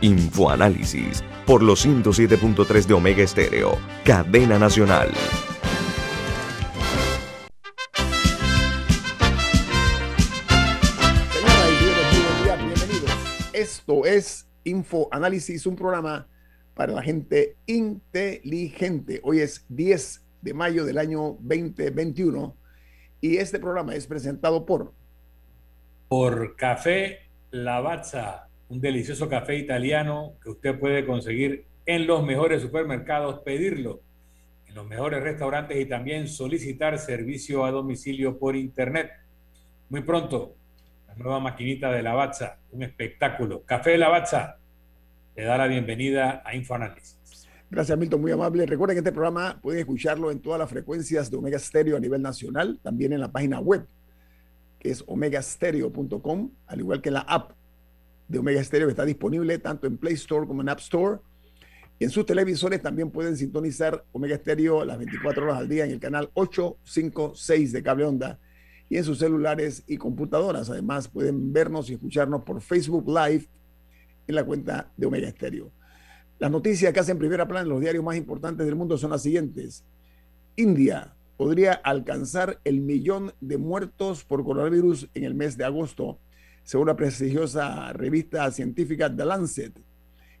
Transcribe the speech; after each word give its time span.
Infoanálisis 0.00 1.24
por 1.46 1.62
los 1.62 1.86
107.3 1.86 2.86
de 2.86 2.94
Omega 2.94 3.22
Estéreo, 3.22 3.78
cadena 4.04 4.58
nacional. 4.58 5.10
Señoras 11.32 11.70
y 11.70 11.76
señores, 11.76 12.12
muy 12.12 12.22
buen 12.22 12.44
día, 12.44 12.56
bienvenidos. 12.56 13.10
Esto 13.52 14.04
es 14.04 14.48
Infoanálisis, 14.64 15.66
un 15.66 15.76
programa 15.76 16.28
para 16.74 16.92
la 16.92 17.02
gente 17.02 17.56
inteligente. 17.66 19.20
Hoy 19.24 19.40
es 19.40 19.64
10 19.68 20.24
de 20.42 20.54
mayo 20.54 20.84
del 20.84 20.98
año 20.98 21.38
2021 21.40 22.56
y 23.20 23.38
este 23.38 23.58
programa 23.58 23.94
es 23.94 24.06
presentado 24.06 24.66
por 24.66 24.92
por 26.08 26.54
Café 26.54 27.30
Lavazza, 27.50 28.45
un 28.68 28.80
delicioso 28.80 29.28
café 29.28 29.56
italiano 29.56 30.34
que 30.42 30.50
usted 30.50 30.78
puede 30.78 31.06
conseguir 31.06 31.66
en 31.84 32.06
los 32.06 32.24
mejores 32.24 32.62
supermercados, 32.62 33.40
pedirlo 33.40 34.00
en 34.66 34.74
los 34.74 34.86
mejores 34.86 35.22
restaurantes 35.22 35.80
y 35.80 35.86
también 35.86 36.28
solicitar 36.28 36.98
servicio 36.98 37.64
a 37.64 37.70
domicilio 37.70 38.38
por 38.38 38.56
internet. 38.56 39.10
Muy 39.88 40.02
pronto, 40.02 40.56
la 41.06 41.14
nueva 41.14 41.38
maquinita 41.38 41.92
de 41.92 42.02
Lavazza, 42.02 42.58
un 42.72 42.82
espectáculo. 42.82 43.62
Café 43.64 43.96
Lavazza 43.96 44.58
le 45.36 45.44
da 45.44 45.56
la 45.56 45.68
bienvenida 45.68 46.42
a 46.44 46.54
Infoanálisis. 46.54 47.46
Gracias, 47.70 47.98
Milton, 47.98 48.20
muy 48.20 48.32
amable. 48.32 48.66
Recuerden 48.66 48.96
que 48.96 49.00
este 49.00 49.12
programa 49.12 49.58
pueden 49.60 49.80
escucharlo 49.80 50.30
en 50.30 50.40
todas 50.40 50.58
las 50.58 50.70
frecuencias 50.70 51.30
de 51.30 51.36
Omega 51.36 51.58
Stereo 51.58 51.96
a 51.96 52.00
nivel 52.00 52.22
nacional, 52.22 52.78
también 52.82 53.12
en 53.12 53.20
la 53.20 53.30
página 53.30 53.60
web, 53.60 53.86
que 54.78 54.90
es 54.90 55.04
omegastereo.com, 55.06 56.50
al 56.66 56.78
igual 56.80 57.00
que 57.00 57.10
la 57.10 57.20
app 57.20 57.52
de 58.28 58.38
Omega 58.38 58.62
Stereo, 58.62 58.86
que 58.86 58.92
está 58.92 59.04
disponible 59.04 59.58
tanto 59.58 59.86
en 59.86 59.96
Play 59.96 60.14
Store 60.14 60.46
como 60.46 60.62
en 60.62 60.68
App 60.68 60.80
Store. 60.80 61.20
En 61.98 62.10
sus 62.10 62.26
televisores 62.26 62.82
también 62.82 63.10
pueden 63.10 63.36
sintonizar 63.36 64.04
Omega 64.12 64.36
Stereo 64.36 64.84
las 64.84 64.98
24 64.98 65.44
horas 65.44 65.58
al 65.58 65.68
día 65.68 65.84
en 65.84 65.92
el 65.92 66.00
canal 66.00 66.30
856 66.34 67.72
de 67.72 67.82
Cable 67.82 68.04
Onda 68.04 68.38
y 68.88 68.98
en 68.98 69.04
sus 69.04 69.18
celulares 69.18 69.82
y 69.86 69.96
computadoras. 69.96 70.68
Además, 70.70 71.08
pueden 71.08 71.52
vernos 71.52 71.88
y 71.88 71.94
escucharnos 71.94 72.42
por 72.42 72.60
Facebook 72.60 73.08
Live 73.08 73.46
en 74.26 74.34
la 74.34 74.44
cuenta 74.44 74.92
de 74.96 75.06
Omega 75.06 75.30
Stereo. 75.30 75.72
Las 76.38 76.50
noticias 76.50 76.92
que 76.92 77.00
hacen 77.00 77.18
primera 77.18 77.48
plana 77.48 77.62
en 77.62 77.70
los 77.70 77.80
diarios 77.80 78.04
más 78.04 78.16
importantes 78.16 78.66
del 78.66 78.76
mundo 78.76 78.98
son 78.98 79.10
las 79.10 79.22
siguientes. 79.22 79.84
India 80.54 81.14
podría 81.36 81.72
alcanzar 81.72 82.60
el 82.64 82.80
millón 82.80 83.32
de 83.40 83.58
muertos 83.58 84.24
por 84.24 84.44
coronavirus 84.44 85.08
en 85.14 85.24
el 85.24 85.34
mes 85.34 85.56
de 85.56 85.64
agosto, 85.64 86.18
según 86.66 86.88
la 86.88 86.96
prestigiosa 86.96 87.92
revista 87.92 88.50
científica 88.50 89.14
The 89.14 89.24
Lancet, 89.24 89.72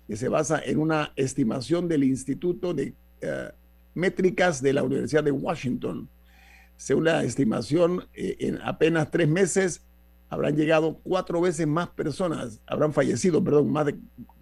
que 0.08 0.16
se 0.16 0.28
basa 0.28 0.60
en 0.60 0.78
una 0.78 1.12
estimación 1.14 1.86
del 1.86 2.02
Instituto 2.02 2.74
de 2.74 2.94
uh, 3.22 3.54
Métricas 3.94 4.60
de 4.60 4.72
la 4.72 4.82
Universidad 4.82 5.22
de 5.22 5.30
Washington. 5.30 6.08
Según 6.76 7.04
la 7.04 7.22
estimación, 7.22 8.08
eh, 8.12 8.36
en 8.40 8.60
apenas 8.62 9.08
tres 9.12 9.28
meses 9.28 9.86
habrán 10.28 10.56
llegado 10.56 10.98
cuatro 11.04 11.40
veces 11.40 11.64
más 11.68 11.90
personas, 11.90 12.60
habrán 12.66 12.92
fallecido, 12.92 13.42
perdón, 13.42 13.70
más 13.70 13.86
de 13.86 13.96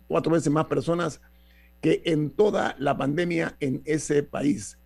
cuatro 0.08 0.32
veces 0.32 0.50
más 0.50 0.64
personas 0.64 1.20
que 1.82 2.00
en 2.06 2.30
toda 2.30 2.76
la 2.78 2.96
pandemia 2.96 3.58
en 3.60 3.82
ese 3.84 4.22
país. 4.22 4.78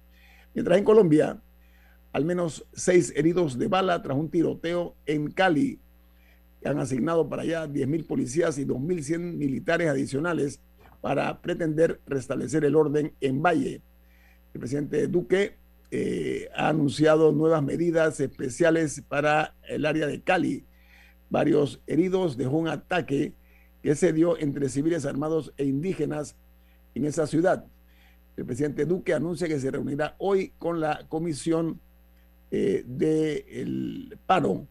Mientras 0.53 0.77
en 0.77 0.85
Colombia, 0.85 1.41
al 2.13 2.25
menos 2.25 2.67
seis 2.73 3.13
heridos 3.15 3.57
de 3.57 3.69
bala 3.69 4.03
tras 4.03 4.19
un 4.19 4.29
tiroteo 4.29 4.97
en 5.07 5.31
Cali, 5.31 5.79
han 6.65 6.79
asignado 6.79 7.29
para 7.29 7.43
allá 7.43 7.67
10.000 7.67 8.07
policías 8.07 8.59
y 8.59 8.65
2.100 8.65 9.19
militares 9.19 9.89
adicionales 9.89 10.61
para 11.01 11.41
pretender 11.41 12.01
restablecer 12.07 12.65
el 12.65 12.75
orden 12.75 13.13
en 13.21 13.43
Valle. 13.43 13.83
El 14.55 14.61
presidente 14.61 15.07
Duque 15.07 15.55
eh, 15.91 16.49
ha 16.55 16.69
anunciado 16.69 17.33
nuevas 17.33 17.63
medidas 17.63 18.21
especiales 18.21 19.03
para 19.09 19.55
el 19.69 19.87
área 19.87 20.07
de 20.07 20.21
Cali. 20.21 20.65
Varios 21.31 21.81
heridos 21.87 22.37
dejó 22.37 22.59
un 22.59 22.69
ataque 22.69 23.33
que 23.83 23.95
se 23.95 24.13
dio 24.13 24.39
entre 24.39 24.69
civiles 24.69 25.07
armados 25.07 25.53
e 25.57 25.65
indígenas 25.65 26.37
en 26.95 27.05
esa 27.05 27.27
ciudad. 27.27 27.65
El 28.37 28.45
presidente 28.45 28.85
Duque 28.85 29.15
anuncia 29.15 29.49
que 29.49 29.59
se 29.59 29.71
reunirá 29.71 30.15
hoy 30.19 30.53
con 30.59 30.81
la 30.81 31.07
comisión 31.09 31.81
eh, 32.51 32.85
del 32.87 34.19
paro, 34.27 34.67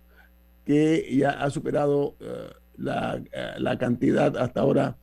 que 0.68 1.16
ya 1.16 1.30
ha 1.30 1.50
superado 1.50 2.18
uh, 2.20 2.52
la, 2.76 3.22
uh, 3.22 3.62
la, 3.62 3.78
cantidad 3.78 4.36
hasta 4.36 4.60
ahora 4.60 4.98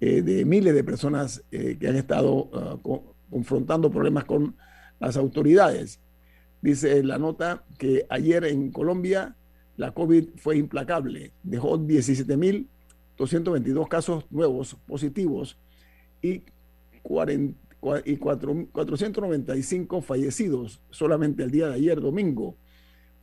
eh, 0.00 0.22
de 0.22 0.44
miles 0.44 0.74
de 0.74 0.82
personas 0.82 1.44
eh, 1.52 1.76
que 1.78 1.86
han 1.86 1.94
estado 1.94 2.80
co 2.82 3.14
confrontando 3.30 3.92
problemas 3.92 4.24
con 4.24 4.56
las 4.98 5.16
autoridades. 5.16 6.00
Dice 6.62 7.04
la 7.04 7.18
nota 7.18 7.64
que 7.78 8.06
ayer 8.10 8.44
en 8.44 8.72
Colombia 8.72 9.36
la 9.76 9.92
COVID 9.92 10.30
fue 10.34 10.56
implacable, 10.56 11.30
dejó 11.44 11.78
17.222 11.78 13.86
casos 13.86 14.26
nuevos 14.30 14.74
positivos 14.84 15.60
y, 16.20 16.42
40, 17.04 17.56
y 18.04 18.16
4, 18.16 18.66
495 18.72 20.02
fallecidos 20.02 20.82
solamente 20.90 21.44
el 21.44 21.52
día 21.52 21.68
de 21.68 21.74
ayer, 21.74 22.00
domingo, 22.00 22.56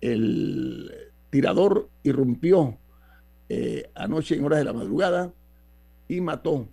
El 0.00 0.90
tirador 1.30 1.88
irrumpió 2.02 2.78
eh, 3.48 3.90
anoche 3.94 4.36
en 4.36 4.44
horas 4.44 4.58
de 4.58 4.64
la 4.64 4.72
madrugada 4.72 5.32
y 6.08 6.20
mató 6.20 6.68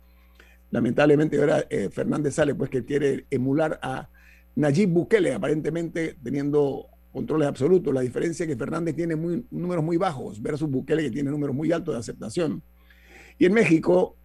Lamentablemente 0.71 1.37
ahora 1.39 1.67
eh, 1.69 1.89
Fernández 1.89 2.35
sale 2.35 2.55
pues 2.55 2.69
que 2.69 2.85
quiere 2.85 3.25
emular 3.29 3.77
a 3.81 4.09
Nayib 4.55 4.89
Bukele, 4.89 5.33
aparentemente 5.33 6.15
teniendo 6.23 6.87
controles 7.17 7.47
absolutos. 7.47 7.91
La 7.91 8.01
diferencia 8.01 8.43
es 8.43 8.49
que 8.49 8.55
Fernández 8.55 8.95
tiene 8.95 9.15
números 9.49 9.83
muy 9.83 9.97
bajos 9.97 10.39
versus 10.39 10.69
Bukele 10.69 11.01
que 11.01 11.09
tiene 11.09 11.31
números 11.31 11.55
muy 11.55 11.71
altos 11.71 11.95
de 11.95 11.99
aceptación. 11.99 12.61
Y 13.39 13.45
en 13.45 13.53
México 13.53 14.15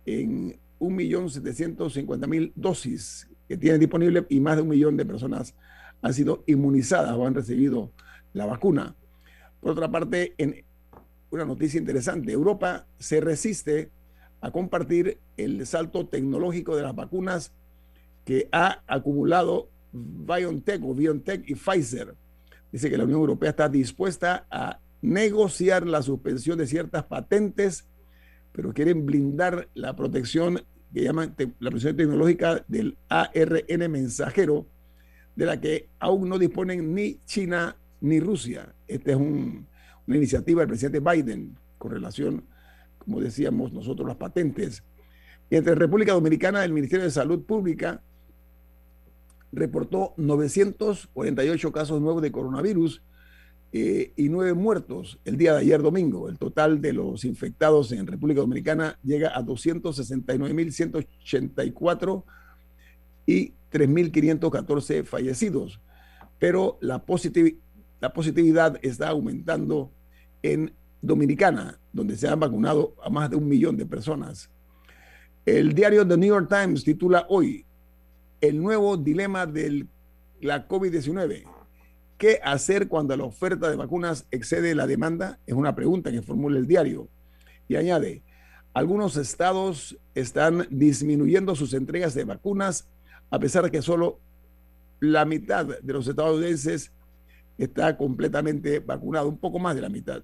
en 0.06 0.59
1.750.000 0.80 2.51
dosis 2.56 3.27
que 3.47 3.57
tienen 3.57 3.80
disponible 3.80 4.25
y 4.30 4.39
más 4.39 4.56
de 4.56 4.62
un 4.62 4.69
millón 4.69 4.97
de 4.97 5.06
personas 5.06 5.56
han 6.01 6.13
sido 6.13 6.44
inmunizadas 6.47 7.12
o 7.13 7.25
han 7.25 7.33
recibido 7.33 7.92
la 8.33 8.45
vacuna. 8.45 8.95
Por 9.59 9.71
otra 9.71 9.91
parte, 9.91 10.35
una 11.31 11.45
noticia 11.45 11.79
interesante, 11.79 12.31
Europa 12.31 12.88
se 12.97 13.21
resiste 13.21 13.91
a 14.41 14.51
compartir 14.51 15.19
el 15.38 15.65
salto 15.65 16.07
tecnológico 16.07 16.75
de 16.75 16.83
las 16.83 16.95
vacunas 16.95 17.53
que 18.23 18.47
ha 18.51 18.83
acumulado 18.88 19.69
BioNTech 19.91 20.83
o 20.83 20.94
BioNTech 20.94 21.50
y 21.50 21.56
Pfizer. 21.56 22.15
Dice 22.71 22.89
que 22.89 22.97
la 22.97 23.03
Unión 23.03 23.19
Europea 23.19 23.50
está 23.50 23.67
dispuesta 23.67 24.45
a 24.50 24.79
negociar 25.01 25.88
la 25.88 26.01
suspensión 26.01 26.57
de 26.57 26.67
ciertas 26.67 27.03
patentes, 27.06 27.88
pero 28.51 28.73
quieren 28.73 29.06
blindar 29.06 29.69
la 29.73 29.95
protección 29.95 30.63
que 30.94 31.03
llaman 31.03 31.35
la 31.59 31.69
protección 31.69 31.95
tecnológica 31.97 32.65
del 32.67 32.97
ARN 33.09 33.91
mensajero, 33.91 34.67
de 35.35 35.45
la 35.45 35.59
que 35.59 35.89
aún 36.00 36.29
no 36.29 36.38
disponen 36.38 36.94
ni 36.94 37.19
China 37.25 37.77
ni 38.01 38.19
Rusia. 38.19 38.73
Esta 38.87 39.11
es 39.11 39.17
una 39.17 39.65
iniciativa 40.07 40.61
del 40.61 40.69
presidente 40.69 40.99
Biden 40.99 41.55
con 41.77 41.91
relación, 41.91 42.43
como 42.97 43.21
decíamos 43.21 43.71
nosotros, 43.73 44.07
las 44.07 44.17
patentes. 44.17 44.83
Y 45.49 45.55
entre 45.55 45.75
República 45.75 46.13
Dominicana, 46.13 46.63
el 46.63 46.73
Ministerio 46.73 47.05
de 47.05 47.11
Salud 47.11 47.43
Pública 47.43 48.01
reportó 49.51 50.13
948 50.17 51.71
casos 51.71 52.01
nuevos 52.01 52.21
de 52.21 52.31
coronavirus 52.31 53.01
eh, 53.71 54.13
y 54.15 54.29
nueve 54.29 54.55
muertos 54.55 55.19
el 55.25 55.37
día 55.37 55.53
de 55.53 55.59
ayer 55.59 55.79
domingo. 55.81 56.29
El 56.29 56.37
total 56.37 56.81
de 56.81 56.93
los 56.93 57.25
infectados 57.25 57.91
en 57.91 58.05
República 58.07 58.41
Dominicana 58.41 58.97
llega 59.03 59.35
a 59.35 59.43
269.184 59.43 62.23
y 63.25 63.53
3.514 63.71 65.03
fallecidos. 65.03 65.81
Pero 66.39 66.77
la 66.81 67.05
positividad 67.05 67.57
la 67.99 68.13
positividad 68.13 68.79
está 68.81 69.09
aumentando 69.09 69.91
en 70.41 70.73
Dominicana, 71.01 71.79
donde 71.91 72.15
se 72.17 72.27
han 72.27 72.39
vacunado 72.39 72.95
a 73.03 73.09
más 73.09 73.29
de 73.29 73.35
un 73.35 73.47
millón 73.47 73.77
de 73.77 73.85
personas. 73.85 74.49
El 75.45 75.73
diario 75.73 76.07
The 76.07 76.17
New 76.17 76.29
York 76.29 76.49
Times 76.49 76.83
titula 76.83 77.25
hoy 77.29 77.65
el 78.41 78.61
nuevo 78.61 78.97
dilema 78.97 79.45
de 79.45 79.87
la 80.41 80.67
COVID-19. 80.67 81.43
¿Qué 82.17 82.39
hacer 82.43 82.87
cuando 82.87 83.15
la 83.15 83.23
oferta 83.23 83.69
de 83.69 83.75
vacunas 83.77 84.27
excede 84.31 84.75
la 84.75 84.87
demanda? 84.87 85.39
Es 85.45 85.53
una 85.53 85.75
pregunta 85.75 86.11
que 86.11 86.21
formula 86.21 86.57
el 86.57 86.67
diario. 86.67 87.07
Y 87.67 87.75
añade, 87.75 88.23
algunos 88.73 89.17
estados 89.17 89.97
están 90.15 90.67
disminuyendo 90.69 91.55
sus 91.55 91.73
entregas 91.73 92.13
de 92.13 92.25
vacunas 92.25 92.87
a 93.31 93.39
pesar 93.39 93.63
de 93.63 93.71
que 93.71 93.81
solo 93.81 94.19
la 94.99 95.25
mitad 95.25 95.65
de 95.65 95.93
los 95.93 96.07
estadounidenses 96.07 96.91
está 97.59 97.97
completamente 97.97 98.79
vacunado, 98.79 99.29
un 99.29 99.38
poco 99.38 99.59
más 99.59 99.75
de 99.75 99.81
la 99.81 99.89
mitad. 99.89 100.23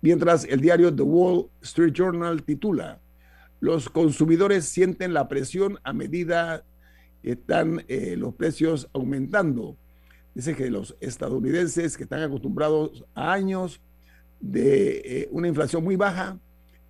Mientras 0.00 0.44
el 0.44 0.60
diario 0.60 0.94
The 0.94 1.02
Wall 1.02 1.48
Street 1.60 1.92
Journal 1.92 2.42
titula, 2.42 3.00
los 3.60 3.90
consumidores 3.90 4.64
sienten 4.64 5.12
la 5.12 5.28
presión 5.28 5.78
a 5.84 5.92
medida 5.92 6.64
que 7.22 7.32
están 7.32 7.84
eh, 7.88 8.16
los 8.16 8.34
precios 8.34 8.88
aumentando. 8.94 9.76
Dice 10.34 10.56
que 10.56 10.70
los 10.70 10.96
estadounidenses 11.00 11.96
que 11.96 12.04
están 12.04 12.22
acostumbrados 12.22 13.04
a 13.14 13.32
años 13.32 13.80
de 14.40 15.02
eh, 15.04 15.28
una 15.30 15.48
inflación 15.48 15.84
muy 15.84 15.96
baja, 15.96 16.38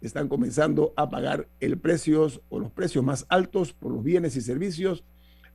están 0.01 0.29
comenzando 0.29 0.95
a 0.97 1.11
pagar 1.11 1.49
el 1.61 1.79
precios 1.79 2.41
o 2.49 2.59
los 2.59 2.71
precios 2.71 3.05
más 3.05 3.27
altos 3.29 3.73
por 3.73 3.93
los 3.93 4.03
bienes 4.03 4.35
y 4.37 4.41
servicios 4.41 5.05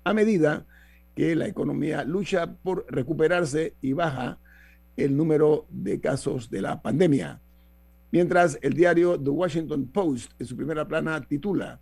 a 0.04 0.14
medida 0.14 0.68
que 1.16 1.36
la 1.36 1.48
economía 1.48 2.04
lucha 2.04 2.54
por 2.54 2.86
recuperarse 2.90 3.74
y 3.82 3.94
baja 3.94 4.38
el 4.98 5.16
número 5.16 5.66
de 5.70 6.00
casos 6.00 6.50
de 6.50 6.62
la 6.62 6.82
pandemia. 6.82 7.42
Mientras 8.12 8.60
el 8.62 8.74
diario 8.74 9.20
The 9.20 9.30
Washington 9.30 9.88
Post 9.88 10.32
en 10.40 10.46
su 10.46 10.56
primera 10.56 10.88
plana 10.88 11.22
titula 11.22 11.80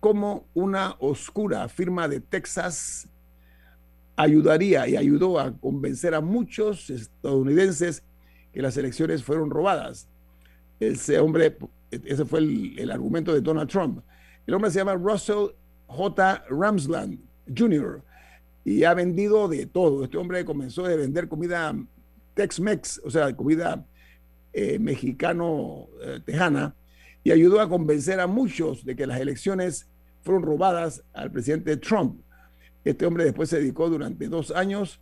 cómo 0.00 0.46
una 0.54 0.96
oscura 0.98 1.68
firma 1.68 2.08
de 2.08 2.20
Texas 2.20 3.08
ayudaría 4.16 4.86
y 4.88 4.96
ayudó 4.96 5.38
a 5.38 5.52
convencer 5.58 6.14
a 6.14 6.20
muchos 6.20 6.90
estadounidenses 6.90 8.02
que 8.52 8.62
las 8.62 8.76
elecciones 8.76 9.24
fueron 9.24 9.50
robadas. 9.50 10.08
Ese 10.80 11.18
hombre, 11.18 11.56
ese 11.90 12.24
fue 12.24 12.40
el, 12.40 12.78
el 12.78 12.90
argumento 12.90 13.32
de 13.32 13.40
Donald 13.40 13.68
Trump. 13.68 14.00
El 14.46 14.54
hombre 14.54 14.70
se 14.70 14.78
llama 14.78 14.94
Russell 14.94 15.48
J. 15.86 16.44
Ramsland 16.50 17.18
Jr 17.56 18.02
y 18.64 18.84
ha 18.84 18.94
vendido 18.94 19.48
de 19.48 19.66
todo. 19.66 20.04
Este 20.04 20.16
hombre 20.16 20.44
comenzó 20.44 20.86
a 20.86 20.94
vender 20.94 21.28
comida 21.28 21.76
Tex-Mex, 22.34 23.02
o 23.04 23.10
sea, 23.10 23.34
comida 23.36 23.84
eh, 24.52 24.78
mexicano-tejana, 24.78 26.74
y 27.22 27.30
ayudó 27.30 27.60
a 27.60 27.68
convencer 27.68 28.20
a 28.20 28.26
muchos 28.26 28.84
de 28.84 28.96
que 28.96 29.06
las 29.06 29.20
elecciones 29.20 29.86
fueron 30.22 30.42
robadas 30.42 31.04
al 31.12 31.30
presidente 31.30 31.76
Trump. 31.76 32.20
Este 32.84 33.06
hombre 33.06 33.24
después 33.24 33.50
se 33.50 33.58
dedicó 33.58 33.88
durante 33.88 34.28
dos 34.28 34.50
años 34.50 35.00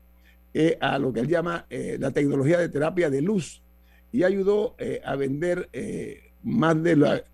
eh, 0.54 0.76
a 0.81 0.99
lo 0.99 1.12
que 1.12 1.21
él 1.21 1.28
llama 1.28 1.66
eh, 1.71 1.97
la 1.99 2.11
tecnología 2.11 2.59
de 2.59 2.69
terapia 2.69 3.11
de 3.11 3.23
luz 3.23 3.62
y 4.12 4.25
ayudó 4.25 4.76
a 5.04 5.16
vender 5.16 5.71
más 6.42 6.83
de 6.83 6.97
la, 6.97 7.25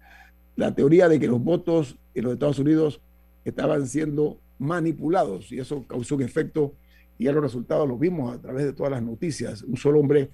la 0.54 0.76
teoría 0.76 1.08
de 1.08 1.18
que 1.18 1.26
los 1.26 1.42
votos 1.42 1.96
en 2.14 2.22
los 2.22 2.34
Estados 2.34 2.60
Unidos 2.60 3.00
estaban 3.44 3.84
siendo 3.88 4.38
manipulados 4.58 5.52
y 5.52 5.58
eso 5.58 5.84
causó 5.86 6.16
un 6.16 6.22
efecto 6.22 6.74
y 7.18 7.24
ya 7.24 7.32
los 7.32 7.42
resultados 7.42 7.88
los 7.88 7.98
vimos 7.98 8.34
a 8.34 8.40
través 8.40 8.64
de 8.64 8.72
todas 8.72 8.92
las 8.92 9.02
noticias. 9.02 9.62
Un 9.62 9.76
solo 9.76 10.00
hombre, 10.00 10.30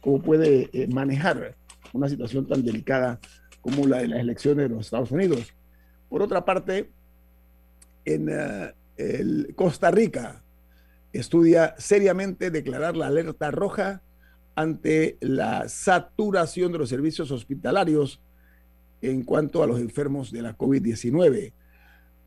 ¿cómo 0.00 0.22
puede 0.22 0.70
eh, 0.72 0.86
manejar 0.88 1.56
una 1.92 2.08
situación 2.08 2.46
tan 2.46 2.64
delicada 2.64 3.18
como 3.60 3.86
la 3.86 3.98
de 3.98 4.08
las 4.08 4.20
elecciones 4.20 4.68
de 4.68 4.74
los 4.74 4.86
Estados 4.86 5.10
Unidos? 5.10 5.52
Por 6.08 6.22
otra 6.22 6.44
parte, 6.44 6.90
en 8.04 8.28
eh, 8.30 8.72
el 8.96 9.52
Costa 9.56 9.90
Rica 9.90 10.42
estudia 11.12 11.74
seriamente 11.78 12.50
declarar 12.50 12.96
la 12.96 13.06
alerta 13.08 13.50
roja 13.50 14.02
ante 14.54 15.16
la 15.20 15.68
saturación 15.68 16.72
de 16.72 16.78
los 16.78 16.88
servicios 16.88 17.30
hospitalarios 17.30 18.20
en 19.02 19.22
cuanto 19.22 19.62
a 19.62 19.66
los 19.66 19.80
enfermos 19.80 20.32
de 20.32 20.42
la 20.42 20.56
COVID-19. 20.56 21.52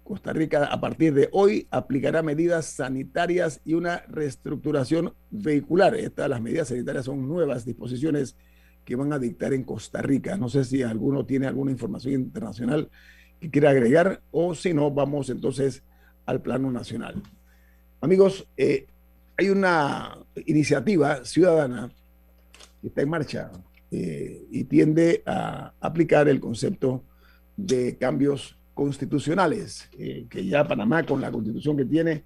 Costa 0.04 0.34
Rica 0.34 0.66
a 0.66 0.82
partir 0.82 1.14
de 1.14 1.30
hoy 1.32 1.68
aplicará 1.72 2.22
medidas 2.22 2.66
sanitarias 2.66 3.62
y 3.64 3.76
una 3.76 4.04
reestructuración 4.08 5.14
vehicular. 5.30 5.96
Estas 5.96 6.30
las 6.30 6.42
medidas 6.42 6.70
sanitarias 6.70 7.06
son 7.06 7.28
nuevas 7.28 7.66
disposiciones 7.66 8.36
que 8.84 8.96
van 8.96 9.14
a 9.14 9.20
dictar 9.20 9.54
en 9.54 9.64
Costa 9.64 10.02
Rica. 10.02 10.38
No 10.38 10.50
sé 10.50 10.66
si 10.66 10.84
alguno 10.84 11.26
tiene 11.26 11.48
alguna 11.48 11.72
información 11.72 12.16
internacional 12.16 12.90
que 13.40 13.50
quiera 13.50 13.70
agregar 13.70 14.22
o 14.32 14.54
si 14.56 14.74
no, 14.74 14.92
vamos 14.92 15.30
entonces 15.30 15.84
al 16.26 16.42
plano 16.42 16.72
nacional. 16.72 17.22
Amigos, 18.02 18.48
eh, 18.58 18.88
hay 19.38 19.50
una 19.50 20.18
iniciativa 20.46 21.24
ciudadana 21.26 21.92
que 22.82 22.88
está 22.88 23.02
en 23.02 23.10
marcha 23.10 23.52
eh, 23.92 24.46
y 24.50 24.64
tiende 24.66 25.24
a 25.26 25.74
aplicar 25.80 26.28
el 26.28 26.40
concepto 26.40 27.04
de 27.58 27.98
cambios 27.98 28.58
constitucionales, 28.74 29.90
eh, 29.98 30.26
que 30.30 30.46
ya 30.46 30.68
Panamá 30.68 31.04
con 31.06 31.22
la 31.22 31.32
constitución 31.32 31.78
que 31.78 31.86
tiene, 31.86 32.24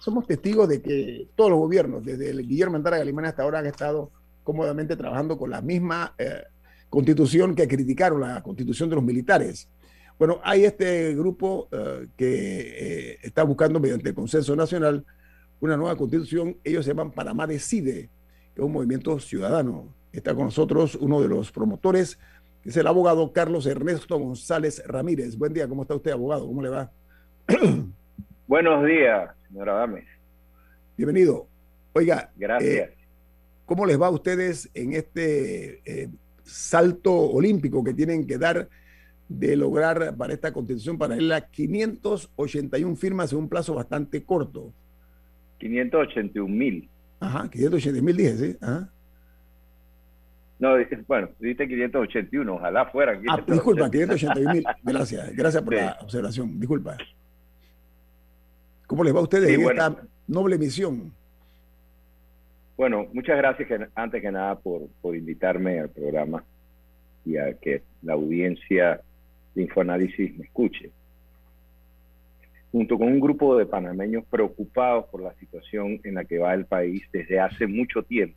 somos 0.00 0.26
testigos 0.26 0.68
de 0.68 0.82
que 0.82 1.28
todos 1.34 1.50
los 1.50 1.58
gobiernos, 1.58 2.04
desde 2.04 2.30
el 2.30 2.46
Guillermo 2.46 2.76
Andara 2.76 2.98
Galimán 2.98 3.26
hasta 3.26 3.42
ahora, 3.42 3.60
han 3.60 3.66
estado 3.66 4.10
cómodamente 4.42 4.96
trabajando 4.96 5.38
con 5.38 5.50
la 5.50 5.62
misma 5.62 6.14
eh, 6.18 6.42
constitución 6.90 7.54
que 7.54 7.66
criticaron, 7.66 8.20
la 8.20 8.42
constitución 8.42 8.90
de 8.90 8.96
los 8.96 9.04
militares. 9.04 9.68
Bueno, 10.18 10.40
hay 10.44 10.64
este 10.64 11.12
grupo 11.14 11.68
que 12.16 13.18
está 13.20 13.42
buscando 13.42 13.80
mediante 13.80 14.10
el 14.10 14.14
consenso 14.14 14.54
nacional 14.54 15.04
una 15.64 15.76
nueva 15.76 15.96
constitución, 15.96 16.58
ellos 16.62 16.84
se 16.84 16.90
llaman 16.90 17.10
Panamá 17.12 17.46
Decide, 17.46 18.10
que 18.54 18.60
es 18.60 18.64
un 18.64 18.72
movimiento 18.72 19.18
ciudadano. 19.18 19.94
Está 20.12 20.34
con 20.34 20.44
nosotros 20.44 20.94
uno 20.94 21.20
de 21.20 21.28
los 21.28 21.50
promotores, 21.50 22.18
es 22.64 22.76
el 22.76 22.86
abogado 22.86 23.32
Carlos 23.32 23.66
Ernesto 23.66 24.18
González 24.18 24.82
Ramírez. 24.86 25.36
Buen 25.36 25.52
día, 25.52 25.68
¿cómo 25.68 25.82
está 25.82 25.94
usted, 25.94 26.12
abogado? 26.12 26.46
¿Cómo 26.46 26.62
le 26.62 26.70
va? 26.70 26.90
Buenos 28.46 28.86
días, 28.86 29.30
señora 29.48 29.74
Gámez. 29.74 30.04
Bienvenido. 30.96 31.46
Oiga, 31.92 32.30
gracias. 32.36 32.88
Eh, 32.88 32.94
¿Cómo 33.66 33.84
les 33.84 34.00
va 34.00 34.06
a 34.06 34.10
ustedes 34.10 34.70
en 34.72 34.94
este 34.94 35.80
eh, 35.84 36.08
salto 36.42 37.14
olímpico 37.14 37.84
que 37.84 37.92
tienen 37.92 38.26
que 38.26 38.38
dar 38.38 38.68
de 39.28 39.56
lograr 39.56 40.16
para 40.16 40.32
esta 40.32 40.52
constitución, 40.52 40.96
para 40.96 41.16
ir 41.16 41.32
a 41.32 41.42
581 41.42 42.96
firmas 42.96 43.32
en 43.32 43.38
un 43.38 43.48
plazo 43.48 43.74
bastante 43.74 44.24
corto? 44.24 44.72
581 45.58 46.48
mil. 46.48 46.88
Ajá, 47.20 47.48
580 47.50 48.02
mil 48.02 48.16
dije, 48.16 48.36
¿sí? 48.36 48.56
Ajá. 48.60 48.90
No, 50.58 50.76
bueno, 51.06 51.28
dijiste 51.40 51.68
581, 51.68 52.54
ojalá 52.54 52.86
fueran. 52.86 53.22
Ah, 53.28 53.42
disculpa, 53.46 53.90
581 53.90 54.52
mil. 54.52 54.64
Gracias, 54.82 55.36
gracias 55.36 55.62
por 55.62 55.74
la 55.74 55.96
observación. 56.00 56.60
Disculpa. 56.60 56.96
¿Cómo 58.86 59.02
les 59.02 59.14
va 59.14 59.18
a 59.18 59.22
ustedes 59.22 59.50
en 59.50 59.62
esta 59.62 59.96
noble 60.28 60.58
misión? 60.58 61.12
Bueno, 62.76 63.06
muchas 63.12 63.36
gracias 63.36 63.68
antes 63.94 64.22
que 64.22 64.30
nada 64.30 64.56
por, 64.58 64.88
por 65.00 65.16
invitarme 65.16 65.80
al 65.80 65.90
programa 65.90 66.44
y 67.24 67.36
a 67.36 67.54
que 67.54 67.82
la 68.02 68.12
audiencia 68.14 69.00
de 69.54 69.62
Infoanálisis 69.62 70.36
me 70.36 70.44
escuche 70.44 70.90
junto 72.74 72.98
con 72.98 73.06
un 73.06 73.20
grupo 73.20 73.56
de 73.56 73.66
panameños 73.66 74.24
preocupados 74.28 75.04
por 75.06 75.22
la 75.22 75.32
situación 75.34 76.00
en 76.02 76.14
la 76.16 76.24
que 76.24 76.38
va 76.38 76.54
el 76.54 76.66
país 76.66 77.04
desde 77.12 77.38
hace 77.38 77.68
mucho 77.68 78.02
tiempo. 78.02 78.36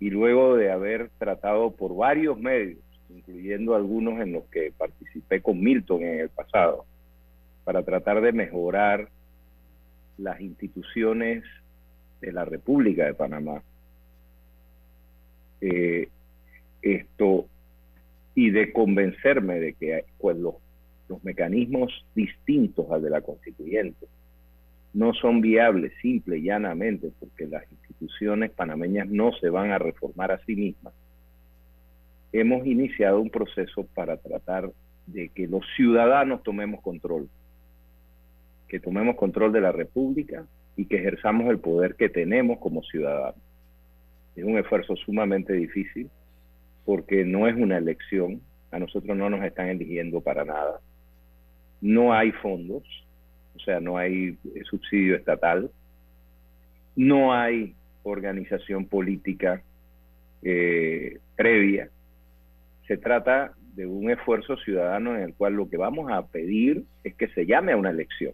Y 0.00 0.10
luego 0.10 0.56
de 0.56 0.72
haber 0.72 1.10
tratado 1.18 1.70
por 1.70 1.94
varios 1.94 2.38
medios, 2.38 2.80
incluyendo 3.08 3.74
algunos 3.74 4.20
en 4.20 4.32
los 4.32 4.44
que 4.46 4.72
participé 4.76 5.40
con 5.40 5.60
Milton 5.60 6.02
en 6.02 6.20
el 6.20 6.28
pasado, 6.30 6.84
para 7.64 7.82
tratar 7.82 8.20
de 8.20 8.32
mejorar 8.32 9.08
las 10.18 10.40
instituciones 10.40 11.44
de 12.20 12.32
la 12.32 12.44
República 12.44 13.04
de 13.04 13.14
Panamá. 13.14 13.62
Eh, 15.60 16.08
esto 16.82 17.46
y 18.34 18.50
de 18.50 18.72
convencerme 18.72 19.60
de 19.60 19.74
que 19.74 20.04
pues, 20.18 20.36
los 20.38 20.54
los 21.10 21.22
mecanismos 21.24 22.06
distintos 22.14 22.86
al 22.90 23.02
de 23.02 23.10
la 23.10 23.20
constituyente 23.20 24.06
no 24.94 25.12
son 25.12 25.40
viables 25.40 25.92
simple 26.00 26.38
y 26.38 26.44
llanamente 26.44 27.10
porque 27.18 27.46
las 27.48 27.64
instituciones 27.64 27.89
panameñas 28.54 29.08
no 29.08 29.32
se 29.32 29.50
van 29.50 29.70
a 29.70 29.78
reformar 29.78 30.32
a 30.32 30.44
sí 30.44 30.56
mismas, 30.56 30.94
hemos 32.32 32.66
iniciado 32.66 33.20
un 33.20 33.30
proceso 33.30 33.86
para 33.94 34.16
tratar 34.16 34.70
de 35.06 35.28
que 35.30 35.46
los 35.46 35.64
ciudadanos 35.76 36.42
tomemos 36.42 36.80
control, 36.82 37.28
que 38.68 38.80
tomemos 38.80 39.16
control 39.16 39.52
de 39.52 39.60
la 39.60 39.72
República 39.72 40.46
y 40.76 40.86
que 40.86 40.96
ejerzamos 40.96 41.50
el 41.50 41.58
poder 41.58 41.96
que 41.96 42.08
tenemos 42.08 42.58
como 42.58 42.82
ciudadanos. 42.82 43.42
Es 44.36 44.44
un 44.44 44.58
esfuerzo 44.58 44.94
sumamente 44.96 45.52
difícil 45.52 46.08
porque 46.84 47.24
no 47.24 47.48
es 47.48 47.56
una 47.56 47.78
elección, 47.78 48.40
a 48.70 48.78
nosotros 48.78 49.16
no 49.16 49.28
nos 49.28 49.44
están 49.44 49.68
eligiendo 49.68 50.20
para 50.20 50.44
nada 50.44 50.80
no 51.80 52.12
hay 52.12 52.32
fondos, 52.32 52.82
o 53.56 53.58
sea, 53.60 53.80
no 53.80 53.96
hay 53.96 54.36
subsidio 54.68 55.16
estatal, 55.16 55.70
no 56.94 57.32
hay 57.32 57.74
organización 58.02 58.86
política 58.86 59.62
eh, 60.42 61.18
previa. 61.36 61.88
Se 62.86 62.96
trata 62.96 63.52
de 63.74 63.86
un 63.86 64.10
esfuerzo 64.10 64.56
ciudadano 64.56 65.16
en 65.16 65.22
el 65.22 65.34
cual 65.34 65.54
lo 65.54 65.68
que 65.68 65.76
vamos 65.76 66.10
a 66.10 66.26
pedir 66.26 66.84
es 67.04 67.14
que 67.14 67.28
se 67.28 67.46
llame 67.46 67.72
a 67.72 67.76
una 67.76 67.90
elección. 67.90 68.32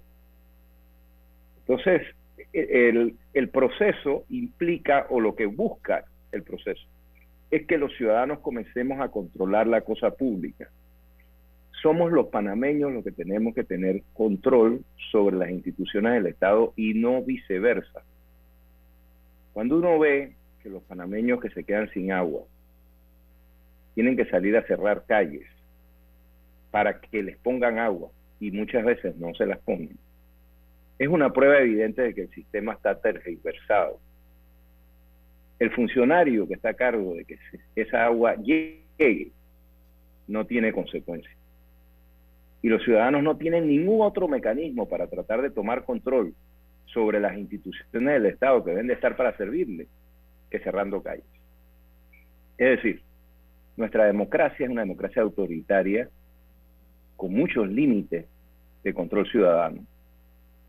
Entonces, 1.61 2.02
el, 2.52 3.16
el 3.35 3.49
proceso 3.49 4.25
implica, 4.30 5.06
o 5.11 5.20
lo 5.20 5.35
que 5.35 5.46
busca 5.46 6.04
el 6.32 6.42
proceso, 6.42 6.87
es 7.50 7.66
que 7.66 7.78
los 7.78 7.94
ciudadanos 7.96 8.38
comencemos 8.40 9.00
a 9.00 9.08
controlar 9.08 9.66
la 9.66 9.82
cosa 9.82 10.11
pública 10.11 10.70
somos 11.87 12.11
los 12.11 12.26
panameños 12.26 12.92
los 12.92 13.04
que 13.04 13.12
tenemos 13.12 13.54
que 13.54 13.62
tener 13.62 14.02
control 14.12 14.82
sobre 15.12 15.37
las 15.37 15.50
instituciones 15.50 16.14
del 16.14 16.26
Estado 16.26 16.73
y 16.76 16.94
no 16.94 17.23
viceversa. 17.23 18.02
Cuando 19.56 19.78
uno 19.78 19.98
ve 19.98 20.34
que 20.62 20.68
los 20.68 20.82
panameños 20.82 21.40
que 21.40 21.48
se 21.48 21.64
quedan 21.64 21.88
sin 21.94 22.12
agua 22.12 22.42
tienen 23.94 24.14
que 24.14 24.26
salir 24.26 24.54
a 24.54 24.66
cerrar 24.66 25.06
calles 25.06 25.46
para 26.70 27.00
que 27.00 27.22
les 27.22 27.38
pongan 27.38 27.78
agua 27.78 28.10
y 28.38 28.50
muchas 28.50 28.84
veces 28.84 29.16
no 29.16 29.32
se 29.32 29.46
las 29.46 29.58
ponen, 29.60 29.96
es 30.98 31.08
una 31.08 31.32
prueba 31.32 31.58
evidente 31.60 32.02
de 32.02 32.14
que 32.14 32.20
el 32.25 32.30
sistema 32.34 32.75
está 32.75 33.00
tergiversado. 33.00 33.98
El 35.58 35.70
funcionario 35.70 36.46
que 36.46 36.52
está 36.52 36.68
a 36.68 36.75
cargo 36.75 37.14
de 37.14 37.25
que 37.25 37.38
esa 37.76 38.04
agua 38.04 38.34
llegue 38.34 39.32
no 40.28 40.44
tiene 40.44 40.70
consecuencias 40.70 41.34
y 42.60 42.68
los 42.68 42.84
ciudadanos 42.84 43.22
no 43.22 43.38
tienen 43.38 43.68
ningún 43.68 44.02
otro 44.02 44.28
mecanismo 44.28 44.86
para 44.86 45.06
tratar 45.06 45.40
de 45.40 45.50
tomar 45.50 45.86
control 45.86 46.34
sobre 46.87 47.21
las 47.21 47.37
instituciones 47.37 48.14
del 48.14 48.26
Estado 48.26 48.64
que 48.64 48.71
deben 48.71 48.87
de 48.87 48.95
estar 48.95 49.16
para 49.16 49.37
servirle 49.37 49.87
que 50.50 50.59
cerrando 50.61 51.02
calles. 51.02 51.25
Es 52.59 52.76
decir, 52.76 53.02
nuestra 53.76 54.07
democracia 54.07 54.64
es 54.64 54.71
una 54.71 54.83
democracia 54.83 55.23
autoritaria 55.23 56.09
con 57.16 57.33
muchos 57.33 57.69
límites 57.69 58.26
de 58.83 58.95
control 58.95 59.28
ciudadano. 59.28 59.85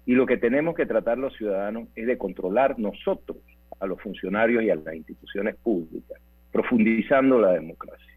Y 0.06 0.14
lo 0.14 0.26
que 0.26 0.38
tenemos 0.38 0.76
que 0.76 0.86
tratar 0.86 1.18
los 1.18 1.36
ciudadanos 1.36 1.88
es 1.96 2.08
de 2.08 2.18
controlar 2.18 2.80
nosotros 2.80 3.38
a 3.80 3.86
los 3.86 4.02
funcionarios 4.02 4.64
y 4.64 4.70
a 4.70 4.76
las 4.76 4.96
instituciones 4.96 5.56
públicas, 5.58 6.20
profundizando 6.52 7.40
la 7.40 7.52
democracia 7.54 8.08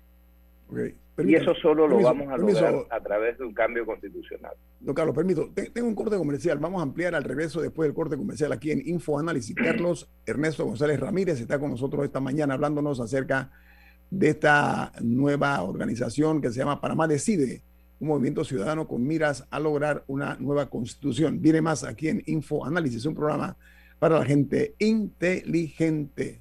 y 1.25 1.35
eso 1.35 1.55
solo 1.55 1.87
lo 1.87 2.01
vamos 2.01 2.29
a 2.29 2.37
lograr 2.37 2.75
a 2.91 3.01
través 3.01 3.39
de 3.39 3.45
un 3.45 3.55
cambio 3.55 3.85
constitucional. 3.85 4.53
Don 4.81 4.95
Carlos, 4.95 5.15
permiso, 5.15 5.51
tengo 5.73 5.89
un 5.89 5.95
corte 5.95 6.17
comercial. 6.17 6.59
Vamos 6.59 6.81
a 6.81 6.83
ampliar 6.83 7.15
al 7.15 7.25
regreso 7.25 7.61
después 7.61 7.89
del 7.89 7.95
corte 7.95 8.17
comercial 8.17 8.53
aquí 8.53 8.71
en 8.71 8.87
Info 8.87 9.19
Análisis. 9.19 9.55
Carlos 9.57 10.09
Ernesto 10.27 10.65
González 10.65 11.01
Ramírez 11.01 11.41
está 11.41 11.59
con 11.59 11.71
nosotros 11.71 12.05
esta 12.05 12.21
mañana 12.21 12.55
hablándonos 12.55 13.01
acerca 13.01 13.51
de 14.11 14.29
esta 14.29 14.93
nueva 15.01 15.63
organización 15.63 16.41
que 16.41 16.51
se 16.51 16.59
llama 16.59 16.81
Panamá 16.81 17.07
Decide, 17.07 17.63
un 18.01 18.09
movimiento 18.09 18.45
ciudadano 18.45 18.89
con 18.89 19.07
miras 19.07 19.47
a 19.51 19.61
lograr 19.61 20.05
una 20.07 20.37
nueva 20.41 20.69
constitución. 20.69 21.41
Viene 21.41 21.63
más 21.63 21.85
aquí 21.85 22.09
en 22.09 22.23
Info 22.27 22.65
Análisis, 22.65 23.05
un 23.07 23.15
programa 23.15 23.57
para 23.99 24.19
la 24.19 24.25
gente 24.25 24.75
inteligente. 24.79 26.41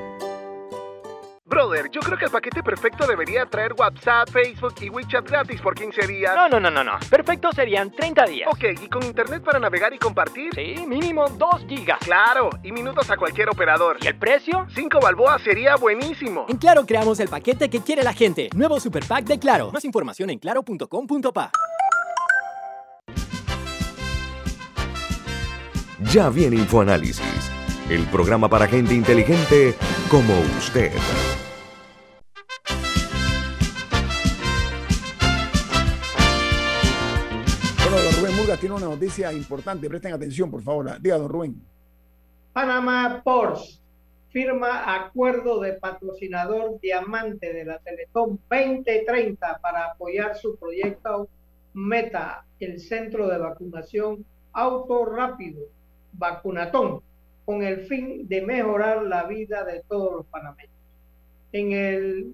Yo 1.91 1.99
creo 1.99 2.17
que 2.17 2.23
el 2.23 2.31
paquete 2.31 2.63
perfecto 2.63 3.05
debería 3.05 3.45
traer 3.45 3.73
WhatsApp, 3.77 4.29
Facebook 4.29 4.75
y 4.79 4.89
WeChat 4.89 5.27
gratis 5.29 5.59
por 5.59 5.75
15 5.75 6.07
días. 6.07 6.33
No, 6.33 6.47
no, 6.47 6.57
no, 6.57 6.71
no, 6.71 6.85
no. 6.85 6.97
Perfecto 7.09 7.51
serían 7.51 7.91
30 7.91 8.25
días. 8.27 8.49
Ok, 8.49 8.63
¿y 8.81 8.87
con 8.87 9.03
internet 9.03 9.43
para 9.43 9.59
navegar 9.59 9.93
y 9.93 9.97
compartir? 9.97 10.53
Sí, 10.55 10.85
mínimo 10.87 11.27
2 11.27 11.65
gigas. 11.67 11.99
Claro, 11.99 12.49
y 12.63 12.71
minutos 12.71 13.09
a 13.09 13.17
cualquier 13.17 13.49
operador. 13.49 13.97
¿Y 14.01 14.07
el 14.07 14.17
precio? 14.17 14.65
5 14.73 14.99
balboas 15.01 15.41
sería 15.41 15.75
buenísimo. 15.75 16.45
En 16.47 16.57
Claro 16.57 16.85
creamos 16.85 17.19
el 17.19 17.27
paquete 17.27 17.69
que 17.69 17.81
quiere 17.81 18.03
la 18.03 18.13
gente. 18.13 18.49
Nuevo 18.55 18.79
Super 18.79 19.03
Pack 19.05 19.25
de 19.25 19.37
Claro. 19.37 19.71
Más 19.73 19.83
información 19.83 20.29
en 20.29 20.39
claro.com.pa. 20.39 21.51
Ya 26.11 26.29
viene 26.29 26.55
InfoAnálisis, 26.55 27.51
el 27.89 28.05
programa 28.07 28.47
para 28.47 28.67
gente 28.67 28.93
inteligente 28.93 29.75
como 30.09 30.33
usted. 30.57 30.91
Tiene 38.57 38.75
una 38.75 38.85
noticia 38.85 39.31
importante. 39.31 39.87
Presten 39.87 40.13
atención, 40.13 40.51
por 40.51 40.61
favor. 40.61 41.01
Diga, 41.01 41.17
don 41.17 41.29
Rubén. 41.29 41.61
Panamá 42.53 43.21
Ports 43.23 43.81
firma 44.29 44.95
acuerdo 44.95 45.59
de 45.59 45.73
patrocinador 45.73 46.79
diamante 46.79 47.53
de 47.53 47.65
la 47.65 47.79
Teletón 47.79 48.39
2030 48.49 49.59
para 49.61 49.87
apoyar 49.87 50.37
su 50.37 50.57
proyecto 50.57 51.29
Meta, 51.73 52.45
el 52.59 52.79
centro 52.79 53.27
de 53.27 53.37
vacunación 53.37 54.25
auto 54.53 55.05
rápido, 55.05 55.61
vacunatón, 56.13 57.01
con 57.45 57.63
el 57.63 57.85
fin 57.85 58.27
de 58.27 58.41
mejorar 58.41 59.03
la 59.03 59.23
vida 59.23 59.63
de 59.63 59.81
todos 59.87 60.13
los 60.13 60.25
panameños. 60.25 60.75
En 61.53 61.71
el 61.71 62.33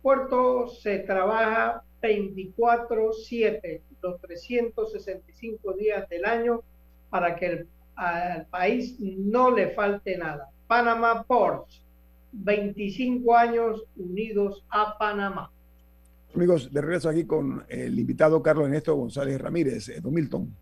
puerto 0.00 0.68
se 0.68 1.00
trabaja 1.00 1.82
24/7, 2.00 3.82
los 4.02 4.20
365 4.20 5.72
días 5.74 6.08
del 6.08 6.24
año, 6.24 6.62
para 7.10 7.36
que 7.36 7.46
el, 7.46 7.68
al 7.96 8.46
país 8.46 8.98
no 8.98 9.50
le 9.50 9.70
falte 9.70 10.16
nada. 10.16 10.48
Panamá 10.66 11.24
Ports, 11.24 11.82
25 12.32 13.36
años 13.36 13.84
unidos 13.96 14.64
a 14.70 14.96
Panamá. 14.96 15.50
Amigos, 16.34 16.72
de 16.72 16.80
regreso 16.80 17.08
aquí 17.08 17.24
con 17.24 17.64
el 17.68 17.98
invitado 17.98 18.40
Carlos 18.42 18.66
Ernesto 18.66 18.94
González 18.94 19.40
Ramírez, 19.40 19.88
eh, 19.88 20.00
Don 20.00 20.14
Milton. 20.14 20.54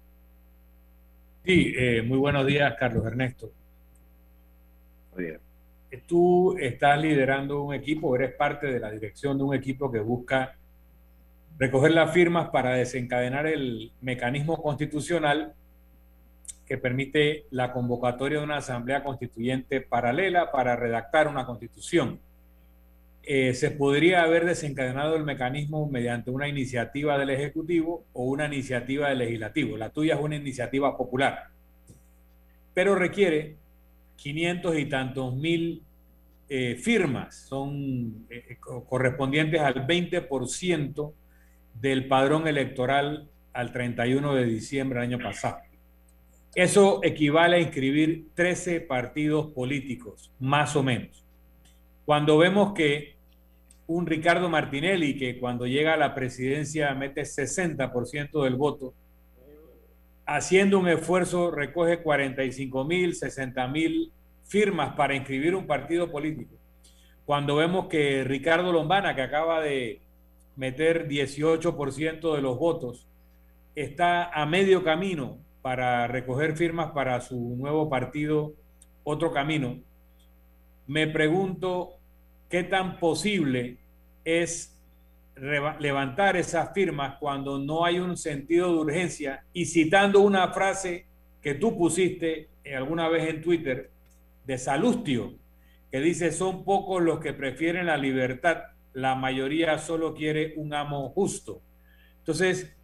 Sí, 1.44 1.74
eh, 1.76 2.02
muy 2.02 2.18
buenos 2.18 2.46
días, 2.46 2.74
Carlos 2.78 3.06
Ernesto. 3.06 3.50
Muy 5.14 5.24
bien. 5.24 5.40
Tú 6.06 6.56
estás 6.58 7.00
liderando 7.00 7.62
un 7.62 7.74
equipo, 7.74 8.14
eres 8.16 8.34
parte 8.34 8.66
de 8.66 8.80
la 8.80 8.90
dirección 8.90 9.38
de 9.38 9.44
un 9.44 9.54
equipo 9.54 9.90
que 9.90 10.00
busca 10.00 10.56
recoger 11.58 11.90
las 11.90 12.12
firmas 12.12 12.50
para 12.50 12.74
desencadenar 12.74 13.46
el 13.46 13.92
mecanismo 14.00 14.62
constitucional 14.62 15.54
que 16.66 16.78
permite 16.78 17.46
la 17.50 17.72
convocatoria 17.72 18.38
de 18.38 18.44
una 18.44 18.58
asamblea 18.58 19.02
constituyente 19.02 19.80
paralela 19.80 20.52
para 20.52 20.76
redactar 20.76 21.26
una 21.26 21.46
constitución. 21.46 22.20
Eh, 23.22 23.54
se 23.54 23.70
podría 23.70 24.22
haber 24.22 24.44
desencadenado 24.44 25.16
el 25.16 25.24
mecanismo 25.24 25.88
mediante 25.88 26.30
una 26.30 26.48
iniciativa 26.48 27.18
del 27.18 27.30
Ejecutivo 27.30 28.04
o 28.12 28.24
una 28.24 28.46
iniciativa 28.46 29.08
del 29.08 29.18
Legislativo. 29.18 29.76
La 29.76 29.90
tuya 29.90 30.14
es 30.14 30.20
una 30.20 30.36
iniciativa 30.36 30.96
popular, 30.96 31.48
pero 32.72 32.94
requiere 32.94 33.56
500 34.16 34.78
y 34.78 34.86
tantos 34.86 35.34
mil 35.34 35.82
eh, 36.48 36.76
firmas, 36.76 37.34
son 37.34 38.26
eh, 38.30 38.56
correspondientes 38.60 39.60
al 39.60 39.86
20% 39.86 41.12
del 41.80 42.06
padrón 42.06 42.48
electoral 42.48 43.28
al 43.52 43.72
31 43.72 44.34
de 44.34 44.44
diciembre 44.44 45.00
del 45.00 45.14
año 45.14 45.22
pasado. 45.22 45.58
Eso 46.54 47.00
equivale 47.02 47.56
a 47.56 47.60
inscribir 47.60 48.26
13 48.34 48.80
partidos 48.80 49.52
políticos, 49.52 50.32
más 50.40 50.74
o 50.76 50.82
menos. 50.82 51.24
Cuando 52.04 52.38
vemos 52.38 52.72
que 52.72 53.16
un 53.86 54.06
Ricardo 54.06 54.48
Martinelli, 54.48 55.16
que 55.16 55.38
cuando 55.38 55.66
llega 55.66 55.94
a 55.94 55.96
la 55.96 56.14
presidencia 56.14 56.94
mete 56.94 57.22
60% 57.22 58.42
del 58.44 58.56
voto, 58.56 58.94
haciendo 60.26 60.78
un 60.78 60.88
esfuerzo 60.88 61.50
recoge 61.50 62.02
45 62.02 62.84
mil, 62.84 63.14
60 63.14 63.68
mil 63.68 64.12
firmas 64.44 64.94
para 64.94 65.14
inscribir 65.14 65.54
un 65.54 65.66
partido 65.66 66.10
político. 66.10 66.54
Cuando 67.24 67.56
vemos 67.56 67.86
que 67.88 68.24
Ricardo 68.24 68.72
Lombana, 68.72 69.14
que 69.14 69.22
acaba 69.22 69.60
de 69.60 70.00
meter 70.58 71.08
18% 71.08 72.34
de 72.34 72.42
los 72.42 72.58
votos, 72.58 73.06
está 73.76 74.24
a 74.24 74.44
medio 74.44 74.82
camino 74.82 75.38
para 75.62 76.08
recoger 76.08 76.56
firmas 76.56 76.90
para 76.90 77.20
su 77.20 77.54
nuevo 77.56 77.88
partido, 77.88 78.54
Otro 79.04 79.32
Camino, 79.32 79.78
me 80.88 81.06
pregunto 81.06 81.94
qué 82.50 82.64
tan 82.64 82.98
posible 82.98 83.78
es 84.24 84.74
levantar 85.36 86.36
esas 86.36 86.72
firmas 86.74 87.16
cuando 87.20 87.58
no 87.58 87.84
hay 87.84 88.00
un 88.00 88.16
sentido 88.16 88.72
de 88.72 88.78
urgencia. 88.78 89.44
Y 89.52 89.66
citando 89.66 90.20
una 90.20 90.48
frase 90.52 91.06
que 91.40 91.54
tú 91.54 91.78
pusiste 91.78 92.48
alguna 92.76 93.08
vez 93.08 93.28
en 93.28 93.42
Twitter 93.42 93.90
de 94.44 94.58
Salustio, 94.58 95.34
que 95.92 96.00
dice, 96.00 96.32
son 96.32 96.64
pocos 96.64 97.00
los 97.00 97.20
que 97.20 97.32
prefieren 97.32 97.86
la 97.86 97.96
libertad, 97.96 98.64
la 98.92 99.14
mayoría 99.14 99.78
solo 99.78 100.14
quiere 100.14 100.54
un 100.56 100.74
amo 100.74 101.10
justo. 101.10 101.60
Entonces, 102.18 102.74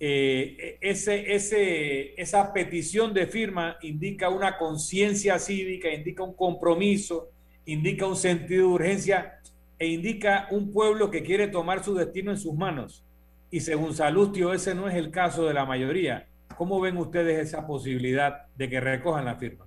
eh, 0.00 0.78
ese, 0.80 2.20
esa 2.20 2.52
petición 2.52 3.14
de 3.14 3.26
firma 3.26 3.76
indica 3.82 4.28
una 4.28 4.58
conciencia 4.58 5.38
cívica, 5.38 5.88
indica 5.92 6.22
un 6.22 6.34
compromiso, 6.34 7.30
indica 7.66 8.06
un 8.06 8.16
sentido 8.16 8.68
de 8.68 8.74
urgencia 8.74 9.40
e 9.78 9.86
indica 9.86 10.48
un 10.50 10.72
pueblo 10.72 11.10
que 11.10 11.22
quiere 11.22 11.48
tomar 11.48 11.84
su 11.84 11.94
destino 11.94 12.30
en 12.30 12.38
sus 12.38 12.54
manos. 12.54 13.04
Y 13.50 13.60
según 13.60 13.94
Salustio, 13.94 14.52
ese 14.52 14.74
no 14.74 14.88
es 14.88 14.94
el 14.94 15.10
caso 15.10 15.46
de 15.46 15.54
la 15.54 15.64
mayoría. 15.64 16.26
¿Cómo 16.56 16.80
ven 16.80 16.96
ustedes 16.96 17.38
esa 17.38 17.66
posibilidad 17.66 18.46
de 18.56 18.68
que 18.68 18.80
recojan 18.80 19.24
la 19.24 19.36
firma? 19.36 19.66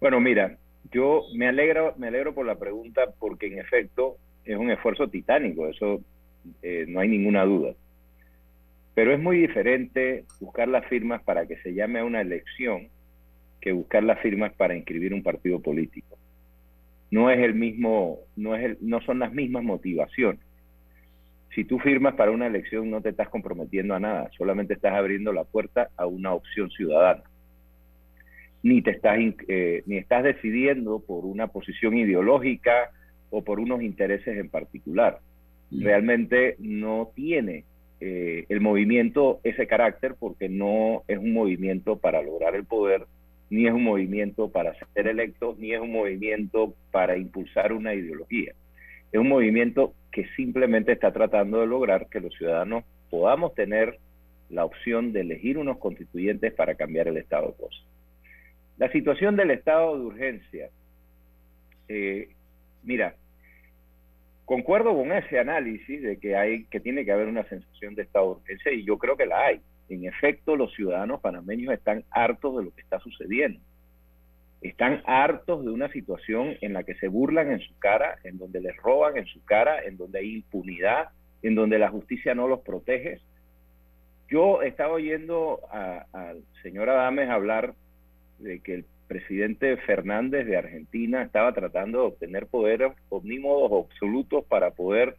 Bueno, 0.00 0.20
mira, 0.20 0.58
yo 0.90 1.24
me 1.34 1.48
alegro, 1.48 1.94
me 1.96 2.08
alegro 2.08 2.34
por 2.34 2.46
la 2.46 2.58
pregunta 2.58 3.02
porque 3.18 3.46
en 3.46 3.58
efecto 3.58 4.16
es 4.44 4.56
un 4.56 4.70
esfuerzo 4.70 5.08
titánico, 5.08 5.68
eso 5.68 6.00
eh, 6.62 6.86
no 6.88 7.00
hay 7.00 7.08
ninguna 7.08 7.44
duda. 7.44 7.74
Pero 8.94 9.12
es 9.14 9.20
muy 9.20 9.38
diferente 9.38 10.24
buscar 10.40 10.68
las 10.68 10.86
firmas 10.86 11.22
para 11.22 11.46
que 11.46 11.56
se 11.58 11.72
llame 11.72 12.00
a 12.00 12.04
una 12.04 12.20
elección 12.20 12.88
que 13.60 13.72
buscar 13.72 14.02
las 14.02 14.20
firmas 14.20 14.52
para 14.54 14.76
inscribir 14.76 15.14
un 15.14 15.22
partido 15.22 15.60
político. 15.60 16.18
No 17.10 17.30
es 17.30 17.38
el 17.38 17.54
mismo, 17.54 18.18
no 18.36 18.56
es 18.56 18.64
el, 18.64 18.78
no 18.80 19.00
son 19.02 19.20
las 19.20 19.32
mismas 19.32 19.62
motivaciones. 19.62 20.40
Si 21.54 21.64
tú 21.64 21.78
firmas 21.78 22.14
para 22.14 22.30
una 22.30 22.46
elección 22.46 22.90
no 22.90 23.00
te 23.00 23.10
estás 23.10 23.28
comprometiendo 23.28 23.94
a 23.94 24.00
nada, 24.00 24.30
solamente 24.36 24.74
estás 24.74 24.94
abriendo 24.94 25.32
la 25.32 25.44
puerta 25.44 25.90
a 25.96 26.06
una 26.06 26.32
opción 26.32 26.70
ciudadana. 26.70 27.22
Ni 28.62 28.82
te 28.82 28.92
estás 28.92 29.18
eh, 29.48 29.82
ni 29.86 29.96
estás 29.96 30.22
decidiendo 30.22 31.00
por 31.00 31.24
una 31.24 31.48
posición 31.48 31.96
ideológica 31.96 32.90
o 33.30 33.42
por 33.42 33.58
unos 33.58 33.82
intereses 33.82 34.36
en 34.38 34.48
particular. 34.48 35.18
Realmente 35.70 36.56
no 36.58 37.10
tiene 37.14 37.64
eh, 38.00 38.46
el 38.48 38.60
movimiento 38.60 39.40
ese 39.44 39.66
carácter 39.66 40.16
porque 40.18 40.48
no 40.48 41.02
es 41.08 41.18
un 41.18 41.32
movimiento 41.32 41.98
para 41.98 42.20
lograr 42.20 42.54
el 42.54 42.64
poder, 42.64 43.06
ni 43.48 43.66
es 43.66 43.72
un 43.72 43.84
movimiento 43.84 44.50
para 44.50 44.74
ser 44.92 45.06
electo, 45.06 45.56
ni 45.58 45.72
es 45.72 45.80
un 45.80 45.92
movimiento 45.92 46.74
para 46.90 47.16
impulsar 47.16 47.72
una 47.72 47.94
ideología. 47.94 48.54
Es 49.12 49.20
un 49.20 49.28
movimiento 49.28 49.94
que 50.10 50.26
simplemente 50.36 50.92
está 50.92 51.12
tratando 51.12 51.60
de 51.60 51.66
lograr 51.66 52.08
que 52.08 52.20
los 52.20 52.34
ciudadanos 52.34 52.84
podamos 53.08 53.54
tener 53.54 53.98
la 54.50 54.64
opción 54.64 55.12
de 55.12 55.20
elegir 55.20 55.56
unos 55.56 55.78
constituyentes 55.78 56.52
para 56.54 56.74
cambiar 56.74 57.08
el 57.08 57.18
estado 57.18 57.48
de 57.48 57.54
cosas. 57.54 57.91
La 58.82 58.90
situación 58.90 59.36
del 59.36 59.52
estado 59.52 59.96
de 59.96 60.04
urgencia. 60.06 60.68
Eh, 61.86 62.30
mira, 62.82 63.14
concuerdo 64.44 64.92
con 64.92 65.12
ese 65.12 65.38
análisis 65.38 66.02
de 66.02 66.18
que 66.18 66.34
hay 66.34 66.64
que 66.64 66.80
tiene 66.80 67.04
que 67.04 67.12
haber 67.12 67.28
una 67.28 67.44
sensación 67.44 67.94
de 67.94 68.02
estado 68.02 68.24
de 68.24 68.40
urgencia 68.40 68.72
y 68.72 68.84
yo 68.84 68.98
creo 68.98 69.16
que 69.16 69.26
la 69.26 69.40
hay. 69.40 69.60
En 69.88 70.04
efecto, 70.04 70.56
los 70.56 70.74
ciudadanos 70.74 71.20
panameños 71.20 71.72
están 71.72 72.02
hartos 72.10 72.56
de 72.56 72.64
lo 72.64 72.74
que 72.74 72.80
está 72.80 72.98
sucediendo. 72.98 73.60
Están 74.62 75.00
hartos 75.06 75.64
de 75.64 75.70
una 75.70 75.88
situación 75.92 76.56
en 76.60 76.72
la 76.72 76.82
que 76.82 76.96
se 76.96 77.06
burlan 77.06 77.52
en 77.52 77.60
su 77.60 77.78
cara, 77.78 78.18
en 78.24 78.36
donde 78.36 78.60
les 78.60 78.76
roban 78.78 79.16
en 79.16 79.26
su 79.26 79.44
cara, 79.44 79.84
en 79.84 79.96
donde 79.96 80.18
hay 80.18 80.34
impunidad, 80.38 81.10
en 81.42 81.54
donde 81.54 81.78
la 81.78 81.88
justicia 81.88 82.34
no 82.34 82.48
los 82.48 82.62
protege. 82.62 83.20
Yo 84.28 84.60
estaba 84.62 84.94
oyendo 84.94 85.60
al 85.70 86.42
señor 86.64 86.90
Adames 86.90 87.28
hablar 87.28 87.74
de 88.42 88.60
que 88.60 88.74
el 88.74 88.84
presidente 89.08 89.76
Fernández 89.78 90.46
de 90.46 90.56
Argentina 90.56 91.22
estaba 91.22 91.52
tratando 91.52 91.98
de 91.98 92.06
obtener 92.06 92.46
poderes 92.46 92.92
omnímodos 93.08 93.86
absolutos 93.86 94.44
para 94.46 94.70
poder 94.70 95.16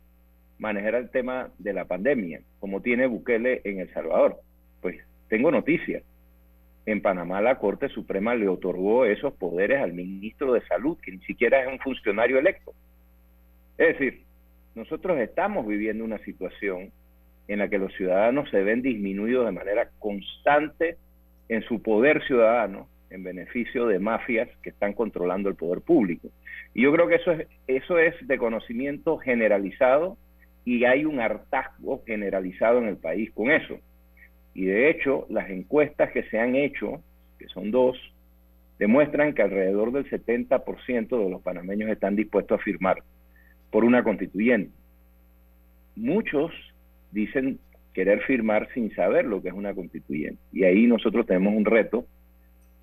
manejar 0.57 0.95
el 0.95 1.09
tema 1.09 1.51
de 1.59 1.73
la 1.73 1.86
pandemia, 1.86 2.41
como 2.59 2.81
tiene 2.81 3.07
Bukele 3.07 3.62
en 3.63 3.79
El 3.79 3.93
Salvador. 3.93 4.39
Pues 4.81 4.97
tengo 5.29 5.51
noticias. 5.51 6.03
En 6.86 7.01
Panamá 7.01 7.41
la 7.41 7.59
Corte 7.59 7.88
Suprema 7.89 8.36
le 8.36 8.47
otorgó 8.47 9.05
esos 9.05 9.33
poderes 9.33 9.81
al 9.81 9.93
ministro 9.93 10.53
de 10.53 10.62
Salud, 10.67 10.97
que 11.01 11.12
ni 11.12 11.19
siquiera 11.19 11.62
es 11.62 11.67
un 11.67 11.79
funcionario 11.79 12.39
electo. 12.39 12.73
Es 13.77 13.99
decir, 13.99 14.23
nosotros 14.75 15.19
estamos 15.19 15.65
viviendo 15.67 16.03
una 16.03 16.17
situación 16.19 16.91
en 17.47 17.59
la 17.59 17.67
que 17.67 17.77
los 17.77 17.93
ciudadanos 17.93 18.49
se 18.49 18.63
ven 18.63 18.81
disminuidos 18.81 19.45
de 19.45 19.51
manera 19.51 19.89
constante 19.99 20.97
en 21.47 21.62
su 21.63 21.81
poder 21.81 22.25
ciudadano 22.25 22.88
en 23.13 23.23
beneficio 23.23 23.86
de 23.88 23.99
mafias 23.99 24.49
que 24.62 24.69
están 24.69 24.93
controlando 24.93 25.47
el 25.47 25.56
poder 25.56 25.82
público. 25.82 26.30
Y 26.73 26.84
yo 26.84 26.91
creo 26.91 27.08
que 27.08 27.15
eso 27.15 27.32
es, 27.32 27.47
eso 27.67 27.99
es 27.99 28.15
de 28.28 28.38
conocimiento 28.38 29.17
generalizado 29.17 30.17
y 30.65 30.86
hay 30.86 31.06
un 31.06 31.19
hartazgo 31.19 32.04
generalizado 32.06 32.80
en 32.80 32.88
el 32.88 32.97
país 32.97 33.32
con 33.32 33.52
eso. 33.52 33.78
Y 34.54 34.65
de 34.65 34.89
hecho, 34.89 35.26
las 35.30 35.49
encuestas 35.49 36.12
que 36.12 36.23
se 36.23 36.39
han 36.39 36.56
hecho, 36.56 37.02
que 37.38 37.47
son 37.47 37.71
dos, 37.71 37.97
demuestran 38.80 39.34
que 39.34 39.41
alrededor 39.43 39.91
del 39.91 40.10
70% 40.10 41.23
de 41.23 41.30
los 41.30 41.41
panameños 41.41 41.89
están 41.89 42.15
dispuestos 42.15 42.60
a 42.60 42.63
firmar 42.63 43.04
por 43.71 43.84
una 43.84 44.04
constituyente. 44.04 44.71
Muchos 45.95 46.52
dicen 47.12 47.60
querer 47.93 48.21
firmar 48.21 48.67
sin 48.73 48.93
saber 48.95 49.26
lo 49.26 49.41
que 49.41 49.49
es 49.49 49.54
una 49.54 49.73
constituyente. 49.76 50.39
Y 50.52 50.63
ahí 50.63 50.88
nosotros 50.88 51.28
tenemos 51.28 51.54
un 51.54 51.65
reto 51.65 52.08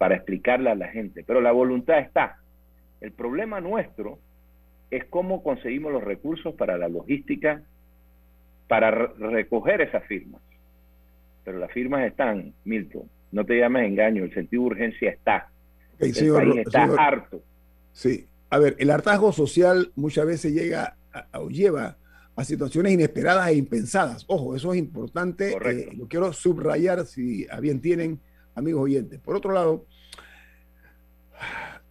para 0.00 0.14
explicarle 0.14 0.70
a 0.70 0.74
la 0.74 0.88
gente. 0.88 1.22
Pero 1.26 1.42
la 1.42 1.52
voluntad 1.52 1.98
está. 1.98 2.38
El 3.02 3.12
problema 3.12 3.60
nuestro 3.60 4.18
es 4.90 5.04
cómo 5.04 5.42
conseguimos 5.42 5.92
los 5.92 6.02
recursos 6.02 6.54
para 6.54 6.78
la 6.78 6.88
logística, 6.88 7.60
para 8.66 8.90
recoger 8.90 9.82
esas 9.82 10.02
firmas. 10.06 10.40
Pero 11.44 11.58
las 11.58 11.70
firmas 11.70 12.06
están, 12.06 12.54
Milton. 12.64 13.10
No 13.30 13.44
te 13.44 13.58
llames 13.58 13.86
engaño, 13.86 14.24
el 14.24 14.32
sentido 14.32 14.62
de 14.62 14.68
urgencia 14.68 15.10
está. 15.10 15.50
el 15.98 16.14
país 16.14 16.56
está 16.64 16.84
harto. 16.96 17.42
Sí. 17.92 18.26
A 18.48 18.58
ver, 18.58 18.76
el 18.78 18.90
hartazgo 18.90 19.32
social 19.32 19.92
muchas 19.96 20.24
veces 20.24 20.54
llega 20.54 20.96
o 21.34 21.50
lleva 21.50 21.98
a 22.36 22.44
situaciones 22.44 22.94
inesperadas 22.94 23.50
e 23.50 23.54
impensadas. 23.56 24.24
Ojo, 24.28 24.56
eso 24.56 24.72
es 24.72 24.78
importante. 24.78 25.52
Eh, 25.62 25.90
lo 25.94 26.08
quiero 26.08 26.32
subrayar 26.32 27.04
si 27.04 27.46
a 27.50 27.60
bien 27.60 27.82
tienen 27.82 28.18
amigos 28.60 28.82
oyentes. 28.84 29.20
Por 29.20 29.36
otro 29.36 29.52
lado, 29.52 29.86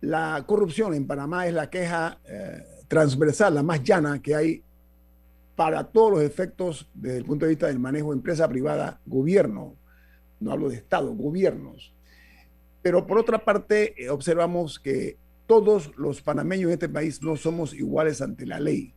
la 0.01 0.43
corrupción 0.47 0.93
en 0.93 1.05
Panamá 1.05 1.47
es 1.47 1.53
la 1.53 1.69
queja 1.69 2.19
eh, 2.25 2.63
transversal, 2.87 3.55
la 3.55 3.63
más 3.63 3.83
llana 3.83 4.21
que 4.21 4.35
hay 4.35 4.63
para 5.55 5.83
todos 5.83 6.11
los 6.11 6.21
efectos 6.21 6.89
desde 6.93 7.17
el 7.17 7.25
punto 7.25 7.45
de 7.45 7.49
vista 7.49 7.67
del 7.67 7.79
manejo 7.79 8.11
de 8.11 8.17
empresa 8.17 8.47
privada, 8.47 9.01
gobierno. 9.05 9.75
No 10.39 10.53
hablo 10.53 10.69
de 10.69 10.77
Estado, 10.77 11.13
gobiernos. 11.13 11.93
Pero 12.81 13.05
por 13.05 13.17
otra 13.17 13.43
parte, 13.43 14.01
eh, 14.01 14.09
observamos 14.09 14.79
que 14.79 15.17
todos 15.47 15.91
los 15.97 16.21
panameños 16.21 16.67
en 16.67 16.73
este 16.73 16.87
país 16.87 17.21
no 17.21 17.35
somos 17.35 17.73
iguales 17.73 18.21
ante 18.21 18.45
la 18.45 18.59
ley. 18.59 18.93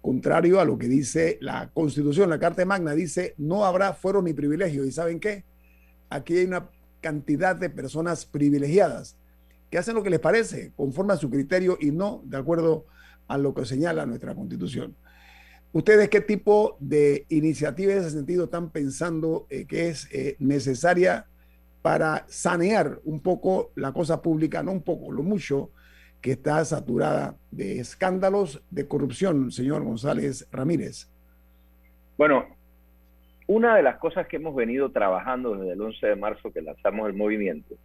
Contrario 0.00 0.60
a 0.60 0.64
lo 0.64 0.78
que 0.78 0.88
dice 0.88 1.36
la 1.40 1.68
Constitución, 1.74 2.30
la 2.30 2.38
Carta 2.38 2.64
Magna 2.64 2.92
dice, 2.92 3.34
no 3.36 3.64
habrá 3.64 3.92
fuero 3.92 4.22
ni 4.22 4.32
privilegio. 4.32 4.84
¿Y 4.84 4.92
saben 4.92 5.20
qué? 5.20 5.44
Aquí 6.08 6.38
hay 6.38 6.46
una 6.46 6.70
cantidad 7.06 7.54
de 7.54 7.70
personas 7.70 8.26
privilegiadas 8.26 9.16
que 9.70 9.78
hacen 9.78 9.94
lo 9.94 10.02
que 10.02 10.10
les 10.10 10.18
parece, 10.18 10.72
conforme 10.74 11.12
a 11.12 11.16
su 11.16 11.30
criterio 11.30 11.78
y 11.80 11.92
no 11.92 12.20
de 12.24 12.36
acuerdo 12.36 12.84
a 13.28 13.38
lo 13.38 13.54
que 13.54 13.64
señala 13.64 14.06
nuestra 14.06 14.34
constitución. 14.34 14.96
¿Ustedes 15.72 16.08
qué 16.08 16.20
tipo 16.20 16.76
de 16.80 17.24
iniciativa 17.28 17.92
en 17.92 17.98
ese 17.98 18.10
sentido 18.10 18.46
están 18.46 18.70
pensando 18.70 19.46
eh, 19.50 19.66
que 19.66 19.88
es 19.88 20.08
eh, 20.10 20.34
necesaria 20.40 21.26
para 21.80 22.24
sanear 22.26 22.98
un 23.04 23.20
poco 23.20 23.70
la 23.76 23.92
cosa 23.92 24.20
pública, 24.20 24.64
no 24.64 24.72
un 24.72 24.82
poco, 24.82 25.12
lo 25.12 25.22
mucho 25.22 25.70
que 26.20 26.32
está 26.32 26.64
saturada 26.64 27.36
de 27.52 27.78
escándalos 27.78 28.62
de 28.70 28.88
corrupción, 28.88 29.52
señor 29.52 29.84
González 29.84 30.48
Ramírez? 30.50 31.06
Bueno, 32.18 32.55
una 33.46 33.76
de 33.76 33.82
las 33.82 33.98
cosas 33.98 34.26
que 34.26 34.36
hemos 34.36 34.54
venido 34.54 34.90
trabajando 34.90 35.56
desde 35.56 35.72
el 35.72 35.80
11 35.80 36.06
de 36.06 36.16
marzo 36.16 36.52
que 36.52 36.62
lanzamos 36.62 37.08
el 37.08 37.14
movimiento 37.14 37.76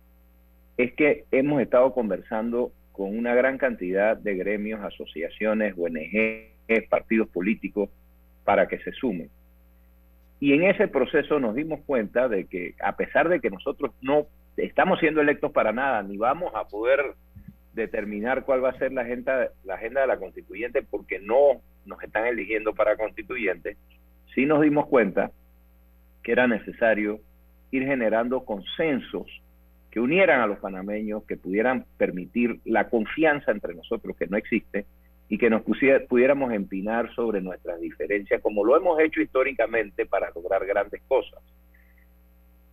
es 0.78 0.93
que 0.93 1.26
hemos 1.32 1.62
estado 1.62 1.93
conversando 1.93 2.71
con 2.91 3.15
una 3.17 3.36
gran 3.36 3.58
cantidad 3.58 4.17
de 4.17 4.36
gremios, 4.36 4.82
asociaciones, 4.82 5.76
ONG, 5.78 6.88
partidos 6.89 7.28
políticos, 7.30 7.89
para 8.43 8.67
que 8.67 8.80
se 8.80 8.91
sumen. 8.93 9.30
Y 10.39 10.54
en 10.54 10.63
ese 10.63 10.88
proceso 10.88 11.39
nos 11.39 11.54
dimos 11.54 11.82
cuenta 11.86 12.28
de 12.28 12.45
que 12.45 12.74
a 12.82 12.95
pesar 12.95 13.30
de 13.30 13.39
que 13.39 13.52
nosotros 13.52 13.91
no 14.02 14.26
estamos 14.58 15.00
siendo 15.00 15.21
electos 15.21 15.52
para 15.52 15.71
nada, 15.71 16.02
ni 16.02 16.17
vamos 16.17 16.52
a 16.56 16.65
poder 16.65 17.13
determinar 17.74 18.43
cuál 18.43 18.63
va 18.63 18.69
a 18.69 18.78
ser 18.80 18.91
la 18.91 19.02
agenda, 19.02 19.50
la 19.63 19.76
agenda 19.76 20.02
de 20.02 20.08
la 20.08 20.17
constituyente 20.17 20.82
porque 20.82 21.19
no 21.19 21.62
nos 21.86 22.02
están 22.02 22.26
eligiendo 22.26 22.74
para 22.74 22.97
constituyente, 22.97 23.78
sí 24.34 24.45
nos 24.45 24.62
dimos 24.62 24.88
cuenta 24.88 25.32
que 26.24 26.32
era 26.32 26.48
necesario 26.48 27.20
ir 27.72 27.86
generando 27.86 28.44
consensos 28.44 29.28
que 29.90 30.00
unieran 30.00 30.42
a 30.42 30.48
los 30.48 30.60
panameños, 30.60 31.24
que 31.26 31.38
pudieran 31.38 31.86
permitir 31.98 32.60
la 32.66 32.90
confianza 32.90 33.52
entre 33.52 33.74
nosotros 33.74 34.16
que 34.16 34.28
no 34.28 34.38
existe 34.38 34.86
y 35.28 35.38
que 35.38 35.50
nos 35.50 35.64
pudiéramos 35.64 36.54
empinar 36.54 37.14
sobre 37.14 37.42
nuestras 37.42 37.80
diferencias 37.80 38.42
como 38.42 38.66
lo 38.66 38.76
hemos 38.76 39.00
hecho 39.00 39.22
históricamente 39.22 40.06
para 40.06 40.32
lograr 40.36 40.66
grandes 40.66 41.02
cosas. 41.08 41.40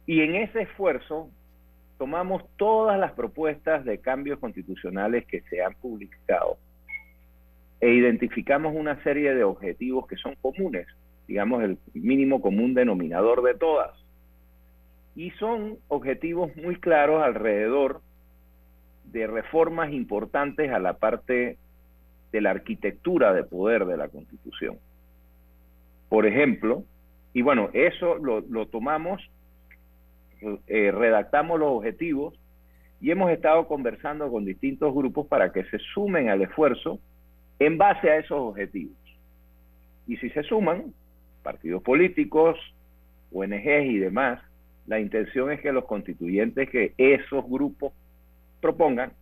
Y 0.07 0.23
en 0.23 0.37
ese 0.37 0.63
esfuerzo 0.63 1.31
tomamos 1.99 2.43
todas 2.57 2.99
las 2.99 3.13
propuestas 3.13 3.85
de 3.85 3.99
cambios 3.99 4.39
constitucionales 4.39 5.27
que 5.27 5.43
se 5.43 5.63
han 5.63 5.75
publicado 5.75 6.57
e 7.81 7.91
identificamos 7.91 8.75
una 8.75 9.03
serie 9.03 9.35
de 9.35 9.45
objetivos 9.45 10.07
que 10.07 10.17
son 10.17 10.35
comunes, 10.37 10.87
digamos 11.29 11.63
el 11.63 11.79
mínimo 11.95 12.41
común 12.41 12.75
denominador 12.75 13.43
de 13.43 13.55
todas 13.55 13.93
y 15.15 15.31
son 15.33 15.79
objetivos 15.89 16.55
muy 16.57 16.77
claros 16.77 17.23
alrededor 17.23 18.01
de 19.05 19.27
reformas 19.27 19.93
importantes 19.93 20.71
a 20.71 20.79
la 20.79 20.95
parte 20.95 21.59
de 22.33 22.41
la 22.41 22.51
arquitectura 22.51 23.33
de 23.33 23.43
poder 23.43 23.87
de 23.87 23.97
la 23.97 24.09
Constitución. 24.09 24.79
Por 26.09 26.27
ejemplo, 26.27 26.85
y 27.33 27.43
bueno, 27.43 27.71
eso 27.73 28.17
lo, 28.17 28.67
tomamos, 28.69 29.21
eh, 30.41 30.93
redactamos 30.93 31.59
los 31.59 31.73
objetivos 31.73 32.39
y 33.01 33.11
hemos 33.11 33.31
estado 33.31 33.67
conversando 33.67 34.31
con 34.31 34.45
distintos 34.45 34.95
grupos 34.95 35.27
para 35.27 35.53
que 35.53 35.65
se 35.65 35.79
sumen 35.95 36.29
al 36.29 36.43
esfuerzo 36.43 37.01
en 37.59 37.77
base 37.77 38.09
a 38.09 38.19
esos 38.19 38.39
objetivos. 38.39 38.97
Y 40.07 40.17
si 40.19 40.31
se 40.31 40.43
suman, 40.45 40.95
partidos 41.49 41.83
políticos, 41.83 42.59
ONGs 43.33 43.87
y 43.87 43.97
demás, 43.97 44.39
la 44.87 45.01
intención 45.01 45.51
es 45.51 45.63
que 45.63 45.73
los 45.73 45.87
constituyentes 45.87 46.69
que 46.69 46.93
esos 46.99 47.43
grupos 47.49 47.95
propongan 48.61 49.13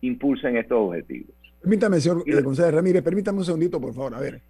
impulsen 0.00 0.56
estos 0.56 0.78
objetivos. 0.80 1.32
Permítame, 1.60 2.00
señor 2.00 2.24
González 2.42 2.74
Ramírez, 2.74 3.04
permítame 3.04 3.38
un 3.38 3.44
segundito, 3.44 3.80
por 3.80 3.94
favor. 3.94 4.16
A 4.16 4.20
ver, 4.20 4.42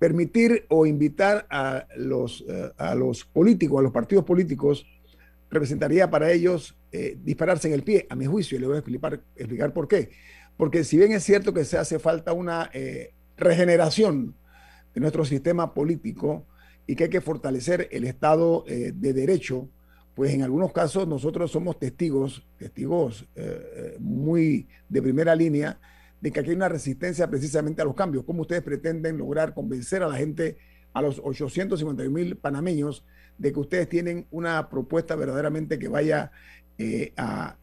permitir 0.00 0.64
o 0.68 0.84
invitar 0.84 1.46
a 1.48 1.86
los, 1.96 2.44
eh, 2.48 2.72
a 2.76 2.96
los 2.96 3.24
políticos, 3.24 3.78
a 3.78 3.82
los 3.82 3.92
partidos 3.92 4.24
políticos, 4.24 4.84
representaría 5.48 6.10
para 6.10 6.32
ellos 6.32 6.76
eh, 6.90 7.16
dispararse 7.22 7.68
en 7.68 7.74
el 7.74 7.84
pie, 7.84 8.04
a 8.10 8.16
mi 8.16 8.26
juicio, 8.26 8.58
y 8.58 8.62
le 8.62 8.66
voy 8.66 8.74
a 8.74 8.80
explicar, 8.80 9.20
explicar 9.36 9.72
por 9.72 9.86
qué. 9.86 10.10
Porque 10.56 10.82
si 10.82 10.96
bien 10.98 11.12
es 11.12 11.22
cierto 11.22 11.54
que 11.54 11.64
se 11.64 11.78
hace 11.78 12.00
falta 12.00 12.32
una 12.32 12.68
eh, 12.72 13.12
regeneración 13.36 14.34
de 14.96 15.00
nuestro 15.02 15.26
sistema 15.26 15.74
político 15.74 16.46
y 16.86 16.96
que 16.96 17.04
hay 17.04 17.10
que 17.10 17.20
fortalecer 17.20 17.86
el 17.92 18.04
Estado 18.04 18.64
eh, 18.66 18.92
de 18.96 19.12
Derecho, 19.12 19.68
pues 20.14 20.32
en 20.32 20.42
algunos 20.42 20.72
casos 20.72 21.06
nosotros 21.06 21.50
somos 21.50 21.78
testigos, 21.78 22.46
testigos 22.56 23.28
eh, 23.34 23.96
muy 24.00 24.66
de 24.88 25.02
primera 25.02 25.34
línea, 25.34 25.78
de 26.22 26.30
que 26.30 26.40
aquí 26.40 26.48
hay 26.48 26.56
una 26.56 26.70
resistencia 26.70 27.28
precisamente 27.28 27.82
a 27.82 27.84
los 27.84 27.94
cambios. 27.94 28.24
¿Cómo 28.24 28.40
ustedes 28.40 28.62
pretenden 28.62 29.18
lograr 29.18 29.52
convencer 29.52 30.02
a 30.02 30.08
la 30.08 30.16
gente, 30.16 30.56
a 30.94 31.02
los 31.02 31.20
851 31.22 32.10
mil 32.10 32.36
panameños, 32.36 33.04
de 33.36 33.52
que 33.52 33.60
ustedes 33.60 33.90
tienen 33.90 34.26
una 34.30 34.70
propuesta 34.70 35.14
verdaderamente 35.14 35.78
que 35.78 35.88
vaya 35.88 36.30
eh, 36.78 37.12
a 37.18 37.58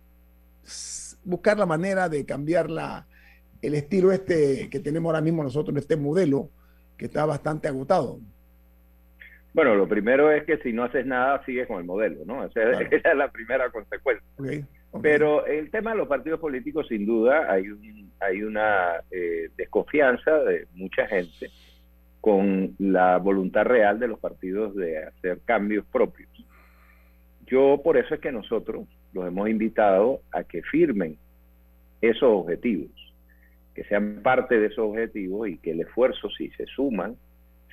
buscar 1.23 1.57
la 1.57 1.65
manera 1.65 2.09
de 2.09 2.25
cambiar 2.25 2.69
la, 2.69 3.07
el 3.63 3.73
estilo 3.73 4.11
este 4.11 4.69
que 4.69 4.79
tenemos 4.79 5.09
ahora 5.09 5.21
mismo 5.21 5.41
nosotros, 5.41 5.75
este 5.75 5.97
modelo 5.97 6.51
que 6.97 7.05
está 7.05 7.25
bastante 7.25 7.67
agotado? 7.67 8.19
Bueno, 9.53 9.75
lo 9.75 9.87
primero 9.87 10.31
es 10.31 10.43
que 10.45 10.57
si 10.57 10.73
no 10.73 10.83
haces 10.83 11.05
nada, 11.05 11.43
sigues 11.45 11.67
con 11.67 11.77
el 11.77 11.85
modelo, 11.85 12.25
¿no? 12.25 12.43
Esa, 12.43 12.71
es 12.81 13.03
la 13.15 13.31
primera 13.31 13.69
consecuencia. 13.69 14.25
Pero 15.01 15.45
el 15.45 15.69
tema 15.69 15.91
de 15.91 15.97
los 15.97 16.07
partidos 16.07 16.39
políticos, 16.39 16.87
sin 16.87 17.05
duda, 17.05 17.51
hay, 17.51 17.65
hay 18.19 18.43
una 18.43 19.01
eh, 19.11 19.49
desconfianza 19.55 20.39
de 20.39 20.67
mucha 20.73 21.07
gente 21.07 21.49
con 22.21 22.73
la 22.79 23.17
voluntad 23.17 23.65
real 23.65 23.99
de 23.99 24.07
los 24.07 24.19
partidos 24.19 24.75
de 24.75 25.03
hacer 25.03 25.39
cambios 25.45 25.85
propios. 25.91 26.29
Yo 27.45 27.81
por 27.83 27.97
eso 27.97 28.15
es 28.15 28.21
que 28.21 28.31
nosotros 28.31 28.87
los 29.13 29.27
hemos 29.27 29.49
invitado 29.49 30.21
a 30.31 30.43
que 30.43 30.61
firmen 30.63 31.17
esos 32.01 32.23
objetivos, 32.23 32.91
que 33.73 33.83
sean 33.85 34.21
parte 34.21 34.59
de 34.59 34.67
esos 34.67 34.89
objetivos 34.89 35.47
y 35.49 35.57
que 35.57 35.71
el 35.71 35.81
esfuerzo, 35.81 36.29
si 36.29 36.49
se 36.51 36.65
suman, 36.67 37.15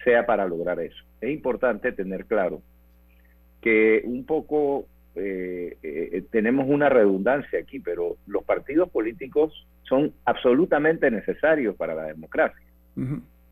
sea 0.05 0.27
para 0.27 0.47
lograr 0.47 0.81
eso. 0.81 1.05
Es 1.21 1.31
importante 1.31 1.93
tener 1.93 2.25
claro 2.25 2.63
que 3.61 4.03
un 4.05 4.25
poco 4.25 4.87
eh, 5.15 5.77
eh, 5.83 6.23
tenemos 6.31 6.67
una 6.69 6.89
redundancia 6.89 7.59
aquí, 7.59 7.81
pero 7.81 8.17
los 8.27 8.45
partidos 8.45 8.89
políticos 8.91 9.67
son 9.83 10.13
absolutamente 10.25 11.11
necesarios 11.11 11.77
para 11.77 11.95
la 11.95 12.05
democracia. 12.05 12.67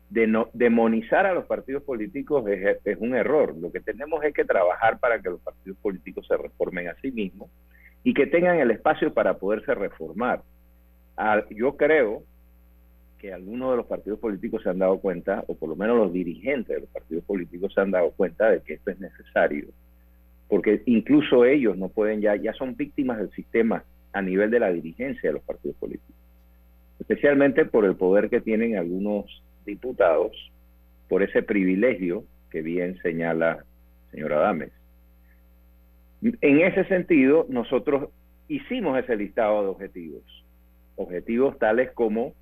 de 0.09 0.25
no, 0.25 0.49
demonizar 0.53 1.27
a 1.27 1.33
los 1.33 1.45
partidos 1.45 1.83
políticos 1.83 2.47
es, 2.47 2.77
es, 2.83 2.97
un 2.99 3.13
error. 3.13 3.55
Lo 3.55 3.71
que 3.71 3.79
tenemos 3.79 4.23
es 4.23 4.33
que 4.33 4.43
trabajar 4.43 4.99
para 4.99 5.21
que 5.21 5.29
los 5.29 5.39
partidos 5.41 5.77
políticos 5.77 6.25
se 6.27 6.35
reformen 6.35 6.87
a 6.87 6.95
sí 6.95 7.11
mismos 7.11 7.51
y 8.03 8.15
que 8.15 8.25
tengan 8.25 8.57
el 8.59 8.71
espacio 8.71 9.13
para 9.13 9.35
poderse 9.35 9.75
reformar. 9.75 10.41
Ah, 11.15 11.43
yo 11.51 11.75
creo 11.75 12.23
que 13.19 13.33
algunos 13.33 13.71
de 13.71 13.77
los 13.77 13.85
partidos 13.85 14.19
políticos 14.19 14.63
se 14.63 14.69
han 14.69 14.79
dado 14.79 14.97
cuenta, 14.99 15.43
o 15.47 15.55
por 15.55 15.69
lo 15.69 15.75
menos 15.75 15.97
los 15.97 16.13
dirigentes 16.13 16.75
de 16.75 16.81
los 16.81 16.89
partidos 16.89 17.23
políticos 17.25 17.73
se 17.73 17.81
han 17.81 17.91
dado 17.91 18.11
cuenta 18.11 18.49
de 18.49 18.61
que 18.61 18.73
esto 18.73 18.91
es 18.91 18.99
necesario. 18.99 19.67
Porque 20.47 20.81
incluso 20.85 21.45
ellos 21.45 21.77
no 21.77 21.89
pueden 21.89 22.21
ya, 22.21 22.35
ya 22.35 22.53
son 22.53 22.75
víctimas 22.75 23.19
del 23.19 23.29
sistema 23.31 23.83
a 24.13 24.21
nivel 24.21 24.49
de 24.49 24.59
la 24.59 24.71
dirigencia 24.71 25.29
de 25.29 25.33
los 25.33 25.43
partidos 25.43 25.77
políticos, 25.77 26.15
especialmente 26.99 27.65
por 27.65 27.85
el 27.85 27.95
poder 27.95 28.29
que 28.29 28.41
tienen 28.41 28.77
algunos 28.77 29.43
diputados, 29.65 30.31
por 31.07 31.21
ese 31.21 31.43
privilegio 31.43 32.23
que 32.49 32.61
bien 32.61 32.97
señala 33.01 33.65
señora 34.11 34.39
Dames. 34.39 34.71
En 36.21 36.61
ese 36.61 36.85
sentido, 36.85 37.45
nosotros 37.49 38.09
hicimos 38.47 38.97
ese 38.97 39.15
listado 39.15 39.61
de 39.61 39.69
objetivos, 39.69 40.23
objetivos 40.95 41.57
tales 41.59 41.91
como 41.91 42.33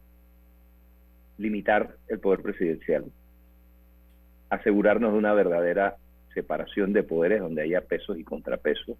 limitar 1.37 1.95
el 2.07 2.19
poder 2.19 2.41
presidencial, 2.41 3.05
asegurarnos 4.49 5.13
de 5.13 5.19
una 5.19 5.33
verdadera 5.33 5.97
separación 6.33 6.93
de 6.93 7.03
poderes 7.03 7.41
donde 7.41 7.63
haya 7.63 7.81
pesos 7.81 8.17
y 8.17 8.23
contrapesos, 8.23 8.97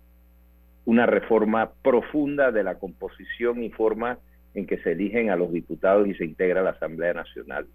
una 0.85 1.05
reforma 1.05 1.71
profunda 1.81 2.51
de 2.51 2.63
la 2.63 2.75
composición 2.75 3.63
y 3.63 3.69
forma 3.69 4.19
en 4.53 4.65
que 4.65 4.77
se 4.79 4.93
eligen 4.93 5.29
a 5.29 5.35
los 5.35 5.51
diputados 5.51 6.07
y 6.07 6.15
se 6.15 6.25
integra 6.25 6.63
la 6.63 6.71
Asamblea 6.71 7.13
Nacional, 7.13 7.67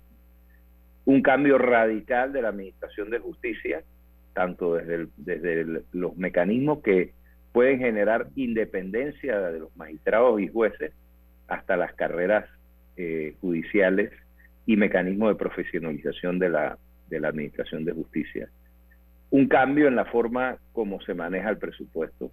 un 1.05 1.23
cambio 1.23 1.59
radical 1.59 2.33
de 2.33 2.43
la 2.43 2.49
Administración 2.49 3.11
de 3.11 3.19
Justicia, 3.19 3.83
tanto 4.35 4.75
desde, 4.75 5.83
los 5.93 6.17
mecanismos 6.17 6.83
que 6.83 7.13
pueden 7.53 7.79
generar 7.79 8.29
independencia 8.35 9.41
de 9.41 9.61
los 9.61 9.77
magistrados 9.77 10.41
y 10.41 10.49
jueces 10.49 10.93
hasta 11.49 11.77
las 11.77 11.93
carreras 11.95 12.47
eh, 12.97 13.35
judiciales 13.41 14.11
y 14.73 14.77
mecanismos 14.77 15.29
de 15.31 15.35
profesionalización 15.35 16.39
de 16.39 16.49
la, 16.49 16.79
de 17.09 17.21
la 17.21 17.29
Administración 17.29 17.85
de 17.85 17.93
Justicia 17.93 18.49
un 19.33 19.49
cambio 19.49 19.89
en 19.89 19.97
la 19.97 20.05
forma 20.05 20.59
como 20.75 21.01
se 21.01 21.15
maneja 21.15 21.49
el 21.49 21.57
presupuesto. 21.57 22.31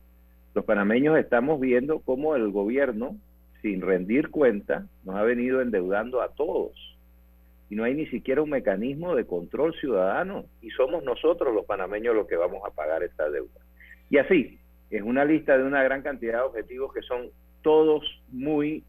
Los 0.54 0.65
panameños 0.65 1.17
estamos 1.17 1.58
viendo 1.62 1.99
cómo 1.99 2.36
el 2.36 2.52
gobierno, 2.52 3.15
sin 3.62 3.82
rendir 3.82 4.30
cuenta, 4.30 4.86
nos 5.06 5.15
ha 5.15 5.23
venido 5.23 5.62
endeudando 5.62 6.21
a 6.21 6.28
todos. 6.34 6.73
Y 7.69 7.75
no 7.75 7.86
hay 7.86 7.93
ni 7.93 8.06
siquiera 8.08 8.41
un 8.41 8.49
mecanismo 8.49 9.15
de 9.15 9.25
control 9.25 9.73
ciudadano. 9.75 10.43
Y 10.62 10.71
somos 10.71 11.02
nosotros 11.06 11.56
los 11.56 11.65
panameños 11.65 12.13
los 12.13 12.28
que 12.28 12.36
vamos 12.36 12.63
a 12.67 12.75
pagar 12.75 13.02
esta 13.02 13.30
deuda. 13.30 13.62
Y 14.10 14.17
así, 14.17 14.60
es 14.89 15.02
una 15.02 15.23
lista 15.23 15.58
de 15.58 15.63
una 15.63 15.82
gran 15.84 16.02
cantidad 16.02 16.39
de 16.39 16.47
objetivos 16.47 16.93
que 16.93 17.02
son 17.04 17.30
todos 17.62 18.04
muy 18.30 18.84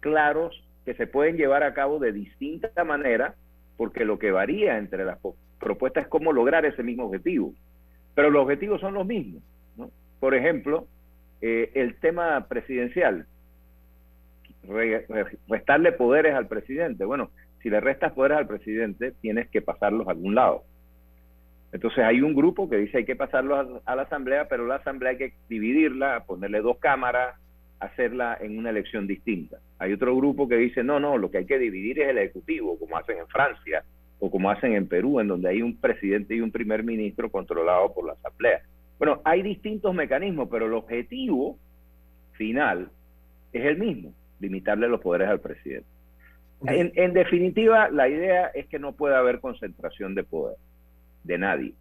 claros, 0.00 0.60
que 0.84 0.94
se 0.94 1.06
pueden 1.06 1.36
llevar 1.36 1.62
a 1.62 1.74
cabo 1.74 1.98
de 1.98 2.12
distinta 2.12 2.84
manera, 2.84 3.34
porque 3.76 4.04
lo 4.04 4.18
que 4.18 4.30
varía 4.30 4.78
entre 4.78 5.04
las 5.04 5.18
propuesta 5.58 6.00
es 6.00 6.08
cómo 6.08 6.32
lograr 6.32 6.64
ese 6.66 6.82
mismo 6.82 7.06
objetivo. 7.06 7.54
Pero 8.14 8.30
los 8.30 8.42
objetivos 8.42 8.80
son 8.80 8.94
los 8.94 9.06
mismos. 9.06 9.42
Por 10.20 10.34
ejemplo, 10.34 10.86
eh, 11.40 11.70
el 11.74 11.96
tema 11.96 12.46
presidencial, 12.48 13.26
restarle 15.48 15.92
poderes 15.92 16.34
al 16.34 16.48
presidente. 16.48 17.04
Bueno, 17.04 17.30
si 17.62 17.70
le 17.70 17.80
restas 17.80 18.12
poderes 18.12 18.38
al 18.38 18.46
presidente, 18.46 19.12
tienes 19.20 19.48
que 19.48 19.62
pasarlos 19.62 20.06
a 20.06 20.12
algún 20.12 20.34
lado. 20.34 20.64
Entonces 21.72 22.04
hay 22.04 22.22
un 22.22 22.34
grupo 22.34 22.70
que 22.70 22.76
dice 22.76 22.98
hay 22.98 23.04
que 23.04 23.16
pasarlos 23.16 23.82
a, 23.84 23.96
la 23.96 24.02
asamblea, 24.02 24.48
pero 24.48 24.66
la 24.66 24.76
asamblea 24.76 25.12
hay 25.12 25.18
que 25.18 25.32
dividirla, 25.48 26.24
ponerle 26.24 26.60
dos 26.60 26.78
cámaras, 26.78 27.36
hacerla 27.84 28.38
en 28.40 28.58
una 28.58 28.70
elección 28.70 29.06
distinta. 29.06 29.58
Hay 29.78 29.92
otro 29.92 30.16
grupo 30.16 30.48
que 30.48 30.56
dice 30.56 30.82
no, 30.82 31.00
no, 31.00 31.18
lo 31.18 31.30
que 31.30 31.38
hay 31.38 31.46
que 31.46 31.58
dividir 31.58 32.00
es 32.00 32.08
el 32.08 32.18
ejecutivo, 32.18 32.78
como 32.78 32.96
hacen 32.96 33.18
en 33.18 33.28
Francia, 33.28 33.84
o 34.20 34.30
como 34.30 34.50
hacen 34.50 34.74
en 34.74 34.86
Perú, 34.86 35.20
en 35.20 35.28
donde 35.28 35.48
hay 35.48 35.62
un 35.62 35.76
presidente 35.76 36.34
y 36.34 36.40
un 36.40 36.50
primer 36.50 36.82
ministro 36.82 37.30
controlado 37.30 37.92
por 37.92 38.06
la 38.06 38.12
Asamblea. 38.12 38.62
Bueno, 38.98 39.20
hay 39.24 39.42
distintos 39.42 39.94
mecanismos, 39.94 40.48
pero 40.50 40.66
el 40.66 40.72
objetivo 40.74 41.58
final 42.32 42.90
es 43.52 43.64
el 43.64 43.78
mismo, 43.78 44.12
limitarle 44.40 44.88
los 44.88 45.00
poderes 45.00 45.28
al 45.28 45.40
presidente. 45.40 45.86
En, 46.66 47.12
definitiva, 47.12 47.90
la 47.90 48.08
idea 48.08 48.46
es 48.46 48.66
que 48.66 48.78
no 48.78 48.92
puede 48.92 49.16
haber 49.16 49.40
concentración 49.40 50.14
de 50.14 50.24
poder 50.24 50.56
de 51.24 51.38
nadie. 51.38 51.74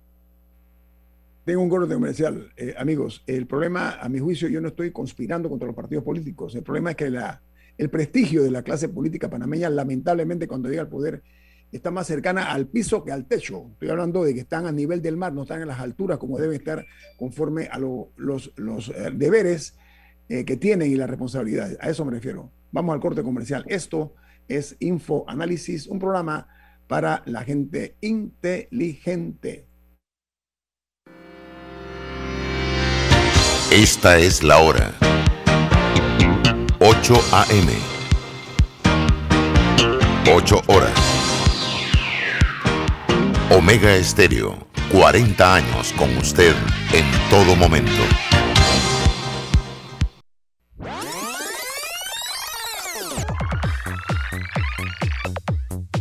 Tengo 1.45 1.62
un 1.62 1.69
corte 1.69 1.93
comercial. 1.93 2.51
Eh, 2.56 2.73
amigos, 2.77 3.23
el 3.27 3.47
problema, 3.47 3.99
a 3.99 4.08
mi 4.08 4.19
juicio, 4.19 4.47
yo 4.47 4.62
no 4.62 4.69
estoy 4.69 4.91
conspirando 4.91 5.49
contra 5.49 5.67
los 5.67 5.75
partidos 5.75 6.03
políticos. 6.03 6.56
El 6.56 6.63
problema 6.63 6.91
es 6.91 6.95
que 6.95 7.10
la, 7.10 7.41
el 7.77 7.89
prestigio 7.89 8.43
de 8.43 8.51
la 8.51 8.63
clase 8.63 8.88
política 8.88 9.29
panameña, 9.29 9.69
lamentablemente, 9.69 10.47
cuando 10.47 10.69
llega 10.69 10.82
al 10.82 10.89
poder, 10.89 11.21
está 11.71 11.91
más 11.91 12.08
cercana 12.08 12.51
al 12.51 12.67
piso 12.67 13.03
que 13.03 13.12
al 13.12 13.25
techo. 13.25 13.71
Estoy 13.73 13.89
hablando 13.89 14.23
de 14.23 14.34
que 14.34 14.41
están 14.41 14.67
a 14.67 14.71
nivel 14.71 15.01
del 15.01 15.17
mar, 15.17 15.34
no 15.34 15.41
están 15.41 15.62
en 15.62 15.67
las 15.67 15.79
alturas 15.79 16.17
como 16.17 16.38
deben 16.38 16.56
estar 16.56 16.86
conforme 17.17 17.67
a 17.71 17.77
los, 17.77 18.53
eh, 18.56 19.12
deberes 19.13 19.75
eh, 20.29 20.45
que 20.45 20.56
tienen 20.56 20.91
y 20.91 20.95
las 20.95 21.10
responsabilidades. 21.10 21.77
A 21.82 21.89
eso 21.89 22.06
me 22.06 22.12
refiero. 22.12 22.51
Vamos 22.71 22.93
al 22.93 23.01
corte 23.01 23.21
comercial. 23.21 23.65
Esto 23.67 24.13
es 24.47 24.75
Info 24.79 25.25
Análisis, 25.27 25.88
un 25.88 25.99
programa 25.99 26.47
para 26.88 27.21
la 27.25 27.43
gente 27.43 27.95
inteligente. 28.01 29.67
Esta 33.73 34.19
es 34.19 34.43
la 34.43 34.59
hora. 34.59 34.93
8 36.77 37.25
a.m. 37.31 37.73
8 40.31 40.62
horas. 40.67 40.91
Omega 43.49 43.95
Estéreo, 43.95 44.59
40 44.91 45.55
años 45.55 45.91
con 45.97 46.15
usted 46.17 46.53
en 46.93 47.05
todo 47.31 47.55
momento. 47.55 48.03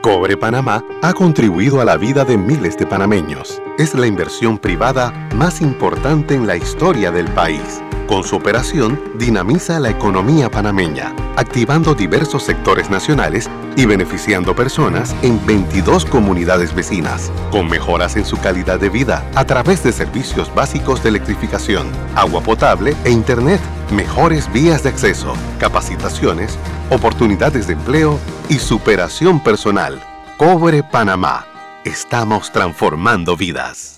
Cobre 0.00 0.36
Panamá 0.36 0.84
ha 1.02 1.12
contribuido 1.12 1.80
a 1.80 1.84
la 1.84 1.96
vida 1.96 2.24
de 2.24 2.38
miles 2.38 2.78
de 2.78 2.86
panameños. 2.86 3.60
Es 3.78 3.94
la 3.94 4.06
inversión 4.06 4.56
privada 4.56 5.10
más 5.34 5.60
importante 5.60 6.34
en 6.34 6.46
la 6.46 6.56
historia 6.56 7.10
del 7.10 7.26
país. 7.26 7.82
Con 8.06 8.22
su 8.22 8.36
operación, 8.36 8.98
dinamiza 9.18 9.80
la 9.80 9.90
economía 9.90 10.50
panameña, 10.50 11.12
activando 11.36 11.96
diversos 11.96 12.44
sectores 12.44 12.88
nacionales 12.90 13.50
y 13.76 13.86
beneficiando 13.86 14.54
personas 14.54 15.16
en 15.22 15.44
22 15.44 16.04
comunidades 16.04 16.72
vecinas, 16.74 17.32
con 17.50 17.68
mejoras 17.68 18.16
en 18.16 18.24
su 18.24 18.38
calidad 18.38 18.78
de 18.78 18.90
vida 18.90 19.28
a 19.34 19.44
través 19.44 19.82
de 19.82 19.92
servicios 19.92 20.54
básicos 20.54 21.02
de 21.02 21.08
electrificación, 21.08 21.88
agua 22.14 22.40
potable 22.40 22.96
e 23.04 23.10
Internet, 23.10 23.60
mejores 23.90 24.50
vías 24.52 24.84
de 24.84 24.90
acceso, 24.90 25.34
capacitaciones, 25.58 26.56
oportunidades 26.90 27.66
de 27.66 27.74
empleo 27.74 28.18
y 28.48 28.54
superación 28.54 29.40
personal. 29.40 30.00
Cobre 30.36 30.82
Panamá. 30.82 31.46
Estamos 31.84 32.52
transformando 32.52 33.36
vidas. 33.36 33.97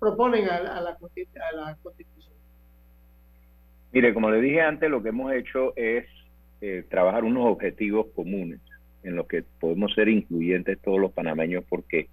Proponen 0.03 0.49
a, 0.49 0.57
a, 0.57 0.63
la, 0.63 0.71
a, 0.71 0.83
la, 0.83 1.77
Constitución? 1.81 2.35
Mire, 3.93 4.13
como 4.13 4.33
le 4.33 4.41
dije 4.41 4.61
antes, 4.61 4.91
lo 4.91 5.01
que 5.01 5.11
hemos 5.11 5.33
hecho 5.33 5.77
es 5.77 6.07
eh, 6.61 6.85
trabajar 6.91 7.23
unos 7.23 7.47
objetivos 7.47 8.07
comunes 8.13 8.59
en 9.05 9.15
los 9.15 9.29
que 9.29 9.45
podemos 9.61 9.95
ser 9.95 10.09
incluyentes 10.09 10.81
todos 10.81 10.99
los 10.99 11.13
panameños 11.13 11.63
porque 11.69 12.09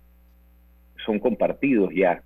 son 1.04 1.18
compartidos 1.18 1.90
ya. 1.96 2.22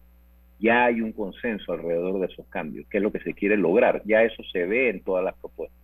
Ya 0.60 0.84
hay 0.84 1.00
un 1.00 1.14
consenso 1.14 1.72
alrededor 1.72 2.20
de 2.20 2.26
esos 2.26 2.46
cambios, 2.48 2.86
que 2.90 2.98
es 2.98 3.04
lo 3.04 3.14
que 3.14 3.22
se 3.22 3.34
quiere 3.34 3.56
lograr. 3.56 4.02
Ya 4.04 4.22
eso 4.24 4.44
se 4.52 4.66
ve 4.66 4.90
en 4.90 5.02
todas 5.02 5.24
las 5.24 5.36
propuestas. 5.36 5.80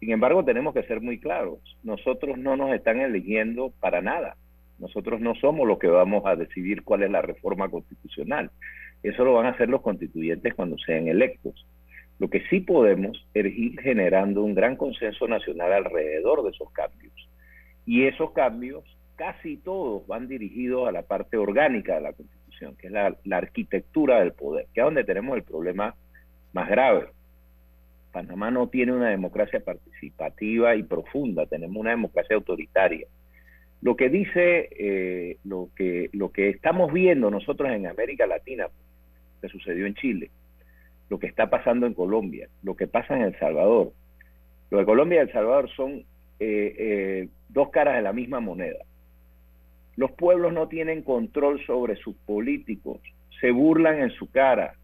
Sin 0.00 0.10
embargo, 0.10 0.44
tenemos 0.44 0.74
que 0.74 0.82
ser 0.82 1.00
muy 1.00 1.20
claros. 1.20 1.60
Nosotros 1.84 2.38
no 2.38 2.56
nos 2.56 2.74
están 2.74 3.00
eligiendo 3.00 3.72
para 3.78 4.02
nada. 4.02 4.36
Nosotros 4.80 5.20
no 5.20 5.36
somos 5.36 5.66
los 5.68 5.78
que 5.78 5.86
vamos 5.86 6.24
a 6.26 6.34
decidir 6.34 6.82
cuál 6.82 7.04
es 7.04 7.10
la 7.10 7.22
reforma 7.22 7.68
constitucional. 7.68 8.50
Eso 9.02 9.24
lo 9.24 9.34
van 9.34 9.46
a 9.46 9.50
hacer 9.50 9.68
los 9.68 9.82
constituyentes 9.82 10.54
cuando 10.54 10.76
sean 10.78 11.08
electos. 11.08 11.66
Lo 12.18 12.28
que 12.28 12.42
sí 12.48 12.60
podemos 12.60 13.26
es 13.34 13.46
ir 13.46 13.80
generando 13.80 14.42
un 14.42 14.54
gran 14.54 14.76
consenso 14.76 15.28
nacional 15.28 15.72
alrededor 15.72 16.42
de 16.42 16.50
esos 16.50 16.70
cambios. 16.72 17.12
Y 17.84 18.06
esos 18.06 18.32
cambios, 18.32 18.84
casi 19.16 19.58
todos 19.58 20.06
van 20.06 20.28
dirigidos 20.28 20.88
a 20.88 20.92
la 20.92 21.02
parte 21.02 21.36
orgánica 21.36 21.94
de 21.94 22.00
la 22.00 22.12
Constitución, 22.12 22.76
que 22.76 22.88
es 22.88 22.92
la, 22.92 23.16
la 23.24 23.36
arquitectura 23.36 24.20
del 24.20 24.32
poder, 24.32 24.66
que 24.74 24.80
es 24.80 24.84
donde 24.84 25.04
tenemos 25.04 25.36
el 25.36 25.44
problema 25.44 25.94
más 26.52 26.68
grave. 26.68 27.08
Panamá 28.12 28.50
no 28.50 28.68
tiene 28.68 28.92
una 28.92 29.10
democracia 29.10 29.60
participativa 29.60 30.74
y 30.74 30.82
profunda, 30.82 31.44
tenemos 31.44 31.76
una 31.76 31.90
democracia 31.90 32.34
autoritaria. 32.34 33.06
Lo 33.82 33.94
que 33.94 34.08
dice, 34.08 34.70
eh, 34.72 35.36
lo, 35.44 35.68
que, 35.76 36.08
lo 36.12 36.32
que 36.32 36.48
estamos 36.48 36.92
viendo 36.92 37.30
nosotros 37.30 37.70
en 37.70 37.86
América 37.86 38.26
Latina, 38.26 38.68
que 39.40 39.48
sucedió 39.48 39.86
en 39.86 39.94
Chile, 39.94 40.30
lo 41.08 41.18
que 41.18 41.26
está 41.26 41.48
pasando 41.48 41.86
en 41.86 41.94
Colombia, 41.94 42.48
lo 42.62 42.74
que 42.74 42.86
pasa 42.86 43.16
en 43.16 43.22
El 43.22 43.38
Salvador. 43.38 43.92
Lo 44.70 44.78
de 44.78 44.84
Colombia 44.84 45.18
y 45.18 45.22
El 45.22 45.32
Salvador 45.32 45.70
son 45.76 46.04
eh, 46.40 46.74
eh, 46.78 47.28
dos 47.48 47.70
caras 47.70 47.96
de 47.96 48.02
la 48.02 48.12
misma 48.12 48.40
moneda. 48.40 48.78
Los 49.96 50.12
pueblos 50.12 50.52
no 50.52 50.68
tienen 50.68 51.02
control 51.02 51.64
sobre 51.64 51.96
sus 51.96 52.14
políticos, 52.16 53.00
se 53.40 53.50
burlan 53.50 54.00
en 54.00 54.10
su 54.10 54.30
cara, 54.30 54.74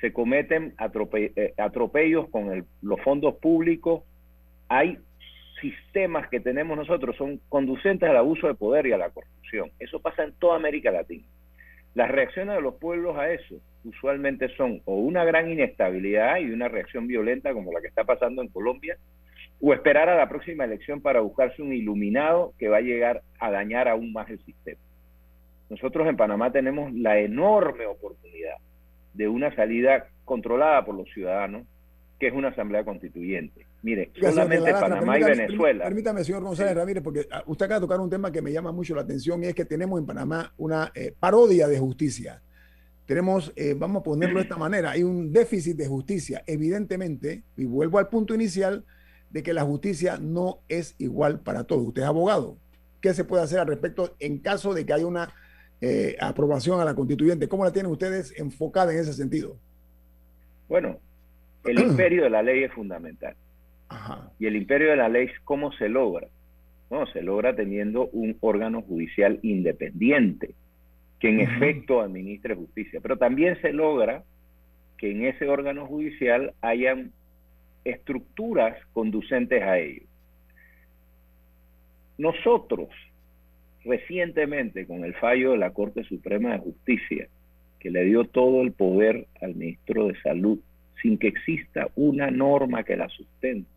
se 0.00 0.12
cometen 0.12 0.74
atrope 0.76 1.54
atropellos 1.56 2.28
con 2.28 2.66
los 2.80 3.00
fondos 3.00 3.36
públicos. 3.36 4.02
Hay 4.68 4.98
sistemas 5.60 6.28
que 6.28 6.40
tenemos 6.40 6.76
nosotros, 6.76 7.16
son 7.16 7.40
conducentes 7.48 8.08
al 8.08 8.16
abuso 8.16 8.46
de 8.46 8.54
poder 8.54 8.86
y 8.86 8.92
a 8.92 8.98
la 8.98 9.10
corrupción. 9.10 9.70
Eso 9.78 10.00
pasa 10.00 10.24
en 10.24 10.32
toda 10.34 10.56
América 10.56 10.90
Latina. 10.90 11.24
Las 11.94 12.10
reacciones 12.10 12.56
de 12.56 12.62
los 12.62 12.74
pueblos 12.74 13.16
a 13.16 13.32
eso 13.32 13.56
usualmente 13.84 14.48
son 14.56 14.80
o 14.84 14.96
una 14.96 15.24
gran 15.24 15.50
inestabilidad 15.50 16.38
y 16.38 16.50
una 16.50 16.68
reacción 16.68 17.06
violenta 17.06 17.52
como 17.52 17.72
la 17.72 17.80
que 17.80 17.88
está 17.88 18.04
pasando 18.04 18.42
en 18.42 18.48
Colombia, 18.48 18.96
o 19.60 19.72
esperar 19.72 20.08
a 20.08 20.16
la 20.16 20.28
próxima 20.28 20.64
elección 20.64 21.00
para 21.00 21.20
buscarse 21.20 21.62
un 21.62 21.72
iluminado 21.72 22.52
que 22.58 22.68
va 22.68 22.78
a 22.78 22.82
llegar 22.82 23.22
a 23.38 23.50
dañar 23.50 23.88
aún 23.88 24.12
más 24.12 24.28
el 24.28 24.44
sistema. 24.44 24.80
Nosotros 25.70 26.08
en 26.08 26.16
Panamá 26.16 26.50
tenemos 26.50 26.92
la 26.92 27.18
enorme 27.18 27.86
oportunidad 27.86 28.56
de 29.14 29.28
una 29.28 29.54
salida 29.54 30.08
controlada 30.24 30.84
por 30.84 30.96
los 30.96 31.08
ciudadanos, 31.12 31.66
que 32.18 32.26
es 32.26 32.34
una 32.34 32.48
asamblea 32.48 32.84
constituyente. 32.84 33.66
Mire, 33.82 34.10
solamente 34.20 34.72
Panamá 34.72 35.18
y 35.18 35.24
Venezuela. 35.24 35.84
Permítame, 35.84 36.24
señor 36.24 36.42
González 36.42 36.76
Ramírez, 36.76 37.02
porque 37.02 37.26
ah, 37.30 37.42
usted 37.46 37.66
acaba 37.66 37.80
de 37.80 37.86
tocar 37.86 38.00
un 38.00 38.10
tema 38.10 38.30
que 38.30 38.42
me 38.42 38.52
llama 38.52 38.70
mucho 38.70 38.94
la 38.94 39.02
atención 39.02 39.42
y 39.42 39.46
es 39.46 39.54
que 39.54 39.64
tenemos 39.64 39.98
en 39.98 40.06
Panamá 40.06 40.52
una 40.58 40.92
eh, 40.94 41.14
parodia 41.18 41.66
de 41.66 41.78
justicia. 41.78 42.42
Tenemos, 43.12 43.52
eh, 43.56 43.74
vamos 43.76 44.00
a 44.00 44.04
ponerlo 44.04 44.38
de 44.38 44.44
esta 44.44 44.56
manera, 44.56 44.92
hay 44.92 45.02
un 45.02 45.34
déficit 45.34 45.76
de 45.76 45.86
justicia, 45.86 46.42
evidentemente, 46.46 47.42
y 47.58 47.66
vuelvo 47.66 47.98
al 47.98 48.08
punto 48.08 48.34
inicial 48.34 48.86
de 49.28 49.42
que 49.42 49.52
la 49.52 49.64
justicia 49.64 50.16
no 50.18 50.60
es 50.66 50.94
igual 50.96 51.40
para 51.40 51.64
todos. 51.64 51.88
Usted 51.88 52.00
es 52.00 52.08
abogado. 52.08 52.56
¿Qué 53.02 53.12
se 53.12 53.24
puede 53.24 53.42
hacer 53.42 53.58
al 53.58 53.66
respecto 53.66 54.16
en 54.18 54.38
caso 54.38 54.72
de 54.72 54.86
que 54.86 54.94
haya 54.94 55.06
una 55.06 55.28
eh, 55.82 56.16
aprobación 56.22 56.80
a 56.80 56.86
la 56.86 56.94
constituyente? 56.94 57.48
¿Cómo 57.48 57.66
la 57.66 57.72
tienen 57.74 57.92
ustedes 57.92 58.32
enfocada 58.40 58.94
en 58.94 59.00
ese 59.00 59.12
sentido? 59.12 59.58
Bueno, 60.70 60.96
el 61.66 61.80
imperio 61.86 62.22
de 62.22 62.30
la 62.30 62.42
ley 62.42 62.64
es 62.64 62.72
fundamental. 62.72 63.36
Y 64.38 64.46
el 64.46 64.56
imperio 64.56 64.88
de 64.88 64.96
la 64.96 65.10
ley, 65.10 65.28
¿cómo 65.44 65.70
se 65.72 65.90
logra? 65.90 66.28
No, 66.90 67.06
se 67.08 67.20
logra 67.20 67.54
teniendo 67.54 68.08
un 68.08 68.38
órgano 68.40 68.80
judicial 68.80 69.38
independiente 69.42 70.54
que 71.22 71.28
en 71.28 71.38
efecto 71.38 72.00
administre 72.00 72.56
justicia. 72.56 72.98
Pero 73.00 73.16
también 73.16 73.56
se 73.62 73.72
logra 73.72 74.24
que 74.98 75.12
en 75.12 75.24
ese 75.24 75.46
órgano 75.46 75.86
judicial 75.86 76.52
hayan 76.60 77.12
estructuras 77.84 78.76
conducentes 78.92 79.62
a 79.62 79.78
ello. 79.78 80.02
Nosotros, 82.18 82.88
recientemente, 83.84 84.84
con 84.84 85.04
el 85.04 85.14
fallo 85.14 85.52
de 85.52 85.58
la 85.58 85.70
Corte 85.70 86.02
Suprema 86.02 86.54
de 86.54 86.58
Justicia, 86.58 87.28
que 87.78 87.92
le 87.92 88.02
dio 88.02 88.24
todo 88.24 88.60
el 88.62 88.72
poder 88.72 89.28
al 89.40 89.54
ministro 89.54 90.08
de 90.08 90.20
Salud, 90.22 90.58
sin 91.02 91.18
que 91.18 91.28
exista 91.28 91.86
una 91.94 92.32
norma 92.32 92.82
que 92.82 92.96
la 92.96 93.08
sustente, 93.08 93.70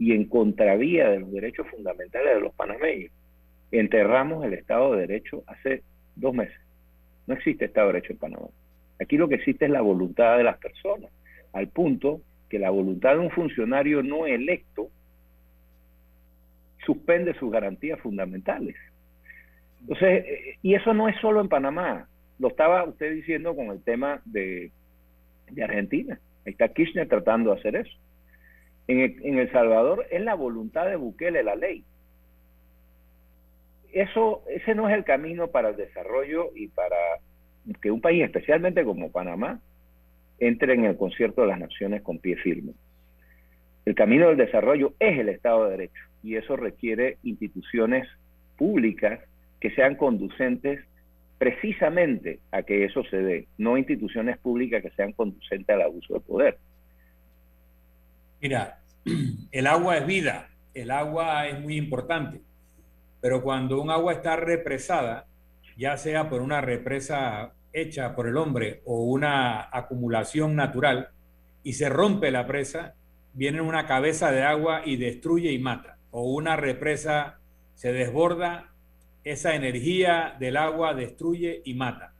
y 0.00 0.10
en 0.10 0.24
contravía 0.24 1.08
de 1.08 1.20
los 1.20 1.30
derechos 1.30 1.68
fundamentales 1.68 2.34
de 2.34 2.40
los 2.40 2.54
panameños, 2.54 3.12
enterramos 3.70 4.44
el 4.44 4.54
Estado 4.54 4.94
de 4.94 5.06
Derecho 5.06 5.44
hace 5.46 5.84
dos 6.16 6.34
meses. 6.34 6.63
No 7.26 7.34
existe 7.34 7.66
Estado 7.66 7.88
de 7.88 7.94
Derecho 7.94 8.12
en 8.12 8.18
Panamá. 8.18 8.46
Aquí 9.00 9.16
lo 9.16 9.28
que 9.28 9.36
existe 9.36 9.64
es 9.64 9.70
la 9.70 9.80
voluntad 9.80 10.36
de 10.36 10.44
las 10.44 10.58
personas, 10.58 11.10
al 11.52 11.68
punto 11.68 12.20
que 12.48 12.58
la 12.58 12.70
voluntad 12.70 13.14
de 13.14 13.20
un 13.20 13.30
funcionario 13.30 14.02
no 14.02 14.26
electo 14.26 14.88
suspende 16.84 17.34
sus 17.34 17.50
garantías 17.50 17.98
fundamentales. 18.00 18.76
Entonces, 19.80 20.24
eh, 20.24 20.58
y 20.62 20.74
eso 20.74 20.94
no 20.94 21.08
es 21.08 21.16
solo 21.20 21.40
en 21.40 21.48
Panamá, 21.48 22.08
lo 22.38 22.48
estaba 22.48 22.84
usted 22.84 23.12
diciendo 23.12 23.54
con 23.54 23.66
el 23.66 23.82
tema 23.82 24.20
de, 24.24 24.70
Argentina. 25.62 26.18
Ahí 26.46 26.52
está 26.52 26.68
Kirchner 26.68 27.08
tratando 27.08 27.52
de 27.52 27.58
hacer 27.58 27.76
eso. 27.76 27.96
En 28.86 29.00
el, 29.00 29.16
en 29.24 29.38
el 29.38 29.50
Salvador 29.52 30.06
es 30.10 30.20
la 30.22 30.34
voluntad 30.34 30.86
de 30.86 30.96
Bukele 30.96 31.42
la 31.42 31.54
ley. 31.54 31.84
Eso, 33.94 34.42
ese 34.48 34.74
no 34.74 34.88
es 34.88 34.94
el 34.96 35.04
camino 35.04 35.48
para 35.48 35.68
el 35.68 35.76
desarrollo 35.76 36.50
y 36.56 36.66
para 36.66 36.96
que 37.80 37.92
un 37.92 38.00
país, 38.00 38.24
especialmente 38.24 38.84
como 38.84 39.12
Panamá, 39.12 39.60
entre 40.40 40.74
en 40.74 40.84
el 40.84 40.96
concierto 40.96 41.42
de 41.42 41.46
las 41.46 41.60
naciones 41.60 42.02
con 42.02 42.18
pie 42.18 42.34
firme. 42.36 42.72
El 43.84 43.94
camino 43.94 44.26
del 44.26 44.36
desarrollo 44.36 44.94
es 44.98 45.16
el 45.16 45.28
Estado 45.28 45.64
de 45.64 45.70
Derecho 45.70 46.02
y 46.24 46.34
eso 46.34 46.56
requiere 46.56 47.18
instituciones 47.22 48.08
públicas 48.56 49.20
que 49.60 49.70
sean 49.70 49.94
conducentes 49.94 50.80
precisamente 51.38 52.40
a 52.50 52.64
que 52.64 52.84
eso 52.84 53.04
se 53.04 53.18
dé, 53.18 53.46
no 53.58 53.78
instituciones 53.78 54.38
públicas 54.38 54.82
que 54.82 54.90
sean 54.90 55.12
conducentes 55.12 55.68
al 55.68 55.82
abuso 55.82 56.14
de 56.14 56.20
poder. 56.20 56.58
Mira, 58.40 58.80
el 59.52 59.66
agua 59.68 59.98
es 59.98 60.06
vida, 60.06 60.48
el 60.74 60.90
agua 60.90 61.46
es 61.46 61.60
muy 61.60 61.76
importante, 61.76 62.40
pero 63.24 63.42
cuando 63.42 63.80
un 63.80 63.88
agua 63.88 64.12
está 64.12 64.36
represada, 64.36 65.24
ya 65.78 65.96
sea 65.96 66.28
por 66.28 66.42
una 66.42 66.60
represa 66.60 67.54
hecha 67.72 68.14
por 68.14 68.28
el 68.28 68.36
hombre 68.36 68.82
o 68.84 69.04
una 69.04 69.66
acumulación 69.72 70.54
natural, 70.54 71.08
y 71.62 71.72
se 71.72 71.88
rompe 71.88 72.30
la 72.30 72.46
presa, 72.46 72.96
viene 73.32 73.62
una 73.62 73.86
cabeza 73.86 74.30
de 74.30 74.42
agua 74.42 74.82
y 74.84 74.98
destruye 74.98 75.52
y 75.52 75.58
mata, 75.58 75.96
o 76.10 76.34
una 76.34 76.56
represa 76.56 77.38
se 77.74 77.94
desborda 77.94 78.74
esa 79.24 79.54
energía 79.54 80.36
del 80.38 80.58
agua 80.58 80.92
destruye 80.92 81.62
y 81.64 81.72
mata. 81.72 82.12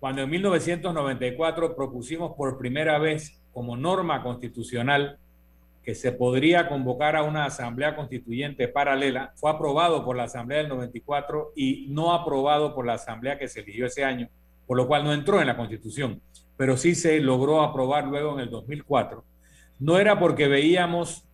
Cuando 0.00 0.22
en 0.22 0.30
1994 0.30 1.76
propusimos 1.76 2.32
por 2.38 2.56
primera 2.56 2.98
vez 2.98 3.38
como 3.52 3.76
norma 3.76 4.22
constitucional 4.22 5.18
que 5.82 5.94
se 5.94 6.12
podría 6.12 6.68
convocar 6.68 7.16
a 7.16 7.24
una 7.24 7.44
asamblea 7.44 7.96
constituyente 7.96 8.68
paralela, 8.68 9.32
fue 9.34 9.50
aprobado 9.50 10.04
por 10.04 10.16
la 10.16 10.24
asamblea 10.24 10.58
del 10.58 10.68
94 10.68 11.52
y 11.56 11.86
no 11.90 12.12
aprobado 12.12 12.74
por 12.74 12.86
la 12.86 12.94
asamblea 12.94 13.38
que 13.38 13.48
se 13.48 13.60
eligió 13.60 13.86
ese 13.86 14.04
año, 14.04 14.28
por 14.66 14.76
lo 14.76 14.86
cual 14.86 15.04
no 15.04 15.12
entró 15.12 15.40
en 15.40 15.48
la 15.48 15.56
constitución, 15.56 16.20
pero 16.56 16.76
sí 16.76 16.94
se 16.94 17.18
logró 17.20 17.62
aprobar 17.62 18.06
luego 18.06 18.34
en 18.34 18.40
el 18.40 18.50
2004. 18.50 19.24
No 19.80 19.98
era 19.98 20.20
porque 20.20 20.46
veíamos 20.46 21.24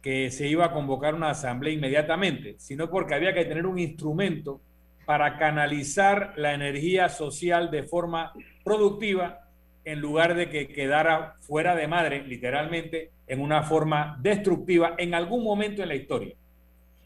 que 0.00 0.30
se 0.30 0.46
iba 0.46 0.66
a 0.66 0.72
convocar 0.72 1.14
una 1.14 1.30
asamblea 1.30 1.74
inmediatamente, 1.74 2.54
sino 2.58 2.88
porque 2.88 3.14
había 3.14 3.34
que 3.34 3.44
tener 3.44 3.66
un 3.66 3.80
instrumento 3.80 4.60
para 5.06 5.38
canalizar 5.38 6.34
la 6.36 6.54
energía 6.54 7.08
social 7.08 7.70
de 7.70 7.82
forma 7.82 8.32
productiva 8.62 9.48
en 9.84 10.00
lugar 10.00 10.34
de 10.34 10.50
que 10.50 10.68
quedara 10.68 11.36
fuera 11.40 11.74
de 11.74 11.88
madre, 11.88 12.22
literalmente, 12.24 13.10
en 13.28 13.40
una 13.40 13.62
forma 13.62 14.18
destructiva 14.20 14.94
en 14.98 15.14
algún 15.14 15.44
momento 15.44 15.82
en 15.82 15.88
la 15.88 15.94
historia. 15.94 16.34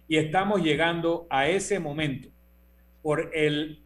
Y 0.08 0.16
estamos 0.16 0.62
llegando 0.62 1.26
a 1.30 1.48
ese 1.48 1.78
momento 1.78 2.28
por 3.02 3.30
el, 3.34 3.80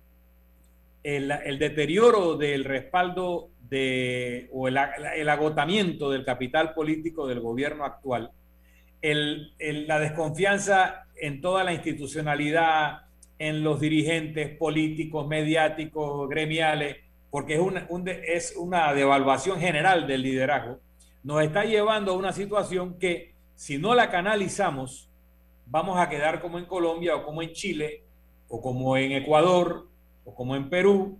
el, 1.02 1.58
deterioro 1.58 2.36
del 2.36 2.64
respaldo 2.64 3.50
de, 3.68 4.48
o 4.52 4.68
el, 4.68 4.78
el 5.16 5.28
agotamiento 5.28 6.10
del 6.10 6.24
capital 6.24 6.74
político 6.74 7.26
del 7.26 7.40
gobierno 7.40 7.84
actual 7.84 8.30
la 9.02 9.98
desconfianza 10.00 11.06
en 11.16 11.40
toda 11.40 11.64
la 11.64 11.72
institucionalidad, 11.72 13.02
en 13.38 13.62
los 13.62 13.80
dirigentes 13.80 14.56
políticos, 14.56 15.26
mediáticos, 15.26 16.28
gremiales, 16.28 16.96
porque 17.30 17.54
es 17.54 17.60
una, 17.60 17.86
es 18.26 18.54
una 18.56 18.92
devaluación 18.94 19.60
general 19.60 20.06
del 20.06 20.22
liderazgo, 20.22 20.80
nos 21.26 21.42
está 21.42 21.64
llevando 21.64 22.12
a 22.12 22.16
una 22.16 22.32
situación 22.32 23.00
que 23.00 23.34
si 23.56 23.78
no 23.78 23.96
la 23.96 24.12
canalizamos, 24.12 25.10
vamos 25.66 25.98
a 25.98 26.08
quedar 26.08 26.40
como 26.40 26.56
en 26.56 26.66
Colombia 26.66 27.16
o 27.16 27.24
como 27.24 27.42
en 27.42 27.52
Chile 27.52 28.04
o 28.46 28.62
como 28.62 28.96
en 28.96 29.10
Ecuador 29.10 29.88
o 30.24 30.32
como 30.36 30.54
en 30.54 30.70
Perú, 30.70 31.18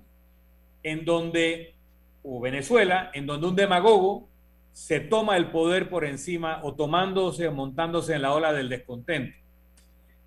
en 0.84 1.04
donde, 1.04 1.74
o 2.22 2.38
Venezuela, 2.40 3.11
en 3.14 3.26
donde 3.26 3.48
un 3.48 3.57
demagogo 3.57 4.28
se 4.70 5.00
toma 5.00 5.36
el 5.36 5.50
poder 5.50 5.90
por 5.90 6.04
encima 6.04 6.61
o 6.62 6.74
tomándose 6.74 7.48
o 7.48 7.52
montándose 7.52 8.14
en 8.14 8.22
la 8.22 8.32
ola 8.32 8.52
del 8.52 8.68
descontento. 8.68 9.36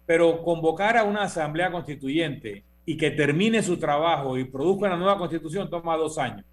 Pero 0.06 0.44
convocar 0.44 0.98
a 0.98 1.06
una 1.06 1.22
asamblea 1.22 1.72
constituyente 1.72 2.66
y 2.86 2.98
que 2.98 3.12
termine 3.12 3.64
su 3.64 3.78
trabajo 3.78 4.38
y 4.38 4.44
produzca 4.44 4.88
una 4.88 4.98
nueva 4.98 5.18
constitución 5.18 5.70
toma 5.70 5.96
dos 5.96 6.18
años. 6.18 6.46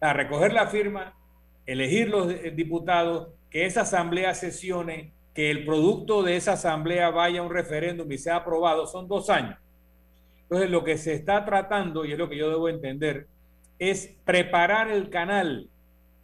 A 0.00 0.14
recoger 0.14 0.54
la 0.54 0.66
firma, 0.68 1.19
elegir 1.66 2.08
los 2.08 2.28
diputados, 2.54 3.28
que 3.50 3.66
esa 3.66 3.82
asamblea 3.82 4.34
sesione, 4.34 5.12
que 5.34 5.50
el 5.50 5.64
producto 5.64 6.22
de 6.22 6.36
esa 6.36 6.52
asamblea 6.52 7.10
vaya 7.10 7.40
a 7.40 7.42
un 7.42 7.52
referéndum 7.52 8.10
y 8.10 8.18
sea 8.18 8.36
aprobado, 8.36 8.86
son 8.86 9.08
dos 9.08 9.30
años. 9.30 9.58
Entonces 10.42 10.70
lo 10.70 10.82
que 10.82 10.98
se 10.98 11.14
está 11.14 11.44
tratando, 11.44 12.04
y 12.04 12.12
es 12.12 12.18
lo 12.18 12.28
que 12.28 12.36
yo 12.36 12.50
debo 12.50 12.68
entender, 12.68 13.28
es 13.78 14.14
preparar 14.24 14.90
el 14.90 15.08
canal 15.08 15.68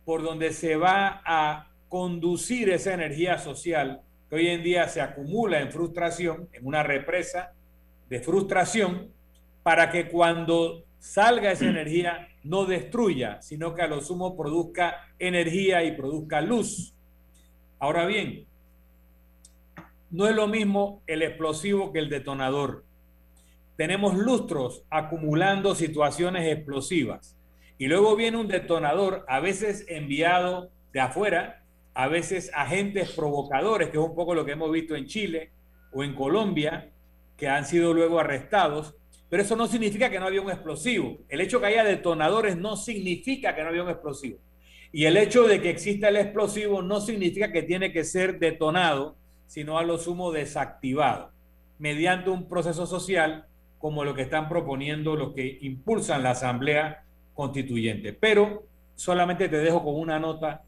por 0.05 0.23
donde 0.23 0.53
se 0.53 0.77
va 0.77 1.23
a 1.25 1.71
conducir 1.89 2.71
esa 2.71 2.95
energía 2.95 3.39
social 3.39 4.03
que 4.29 4.37
hoy 4.37 4.49
en 4.49 4.63
día 4.63 4.89
se 4.89 5.01
acumula 5.01 5.61
en 5.61 5.71
frustración, 5.71 6.49
en 6.53 6.67
una 6.67 6.83
represa 6.83 7.53
de 8.09 8.21
frustración, 8.21 9.13
para 9.63 9.91
que 9.91 10.09
cuando 10.09 10.85
salga 10.99 11.53
esa 11.53 11.65
energía 11.69 12.29
no 12.47 12.65
destruya, 12.65 13.41
sino 13.43 13.75
que 13.75 13.83
a 13.83 13.87
lo 13.87 14.01
sumo 14.01 14.37
produzca 14.37 15.13
energía 15.19 15.85
y 15.85 15.97
produzca 15.97 16.41
luz. 16.41 16.95
Ahora 17.79 18.07
bien, 18.07 18.47
no 20.11 20.27
es 20.27 20.35
lo 20.35 20.47
mismo 20.47 21.03
el 21.07 21.23
explosivo 21.23 21.93
que 21.93 21.99
el 21.99 22.09
detonador. 22.09 22.85
Tenemos 23.77 24.17
lustros 24.17 24.85
acumulando 24.89 25.75
situaciones 25.75 26.51
explosivas 26.51 27.37
y 27.79 27.89
luego 27.89 28.17
viene 28.17 28.39
un 28.39 28.49
detonador, 28.49 29.25
a 29.29 29.41
veces 29.41 29.85
enviado 29.89 30.71
de 30.93 31.01
afuera, 31.01 31.63
a 31.93 32.09
veces 32.09 32.51
agentes 32.55 33.13
provocadores, 33.13 33.91
que 33.91 33.99
es 33.99 34.03
un 34.03 34.15
poco 34.15 34.35
lo 34.35 34.45
que 34.45 34.53
hemos 34.53 34.71
visto 34.71 34.97
en 34.97 35.07
Chile 35.07 35.51
o 35.93 36.03
en 36.03 36.15
Colombia, 36.15 36.91
que 37.37 37.49
han 37.49 37.67
sido 37.67 37.93
luego 37.93 38.19
arrestados. 38.19 38.95
Pero 39.29 39.43
eso 39.43 39.57
no 39.57 39.67
significa 39.67 40.09
que 40.09 40.21
no 40.21 40.27
había 40.27 40.41
un 40.41 40.51
explosivo. 40.51 41.19
El 41.29 41.41
hecho 41.41 41.61
que 41.61 41.67
haya 41.67 41.85
detonadores 41.85 42.57
no 42.57 42.77
significa 42.77 43.55
que 43.55 43.63
no 43.63 43.69
había 43.69 43.83
un 43.83 43.91
explosivo. 43.91 44.39
Y 44.93 45.05
el 45.05 45.17
hecho 45.17 45.47
de 45.47 45.61
que 45.61 45.71
exista 45.71 46.09
el 46.09 46.17
explosivo 46.17 46.81
no 46.81 47.01
significa 47.01 47.53
que 47.53 47.63
tiene 47.63 47.93
que 47.93 48.05
ser 48.05 48.39
detonado, 48.39 49.17
sino 49.47 49.79
a 49.79 49.85
lo 49.85 49.99
sumo 49.99 50.33
desactivado, 50.33 51.33
mediante 51.79 52.31
un 52.31 52.49
proceso 52.49 52.87
social 52.87 53.47
como 53.79 54.05
lo 54.05 54.15
que 54.15 54.23
están 54.23 54.49
proponiendo 54.49 55.17
los 55.17 55.35
que 55.35 55.59
impulsan 55.61 56.23
la 56.23 56.31
Asamblea 56.31 57.05
constituyente. 57.35 58.13
Pero 58.13 58.65
solamente 58.95 59.49
te 59.49 59.59
dejo 59.59 59.85
con 59.85 59.97
una 59.97 60.19
nota 60.19 60.63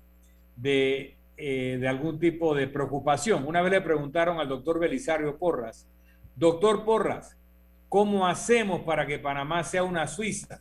de, 0.56 1.16
eh, 1.36 1.78
de 1.80 1.88
algún 1.88 2.18
tipo 2.18 2.54
de 2.54 2.66
preocupación. 2.66 3.46
Una 3.46 3.62
vez 3.62 3.72
le 3.72 3.80
preguntaron 3.80 4.40
al 4.40 4.48
doctor 4.48 4.78
Belisario 4.78 5.38
Porras, 5.38 5.88
doctor 6.36 6.84
Porras, 6.84 7.37
¿cómo 7.88 8.26
hacemos 8.26 8.82
para 8.82 9.06
que 9.06 9.18
Panamá 9.18 9.64
sea 9.64 9.84
una 9.84 10.06
Suiza? 10.06 10.60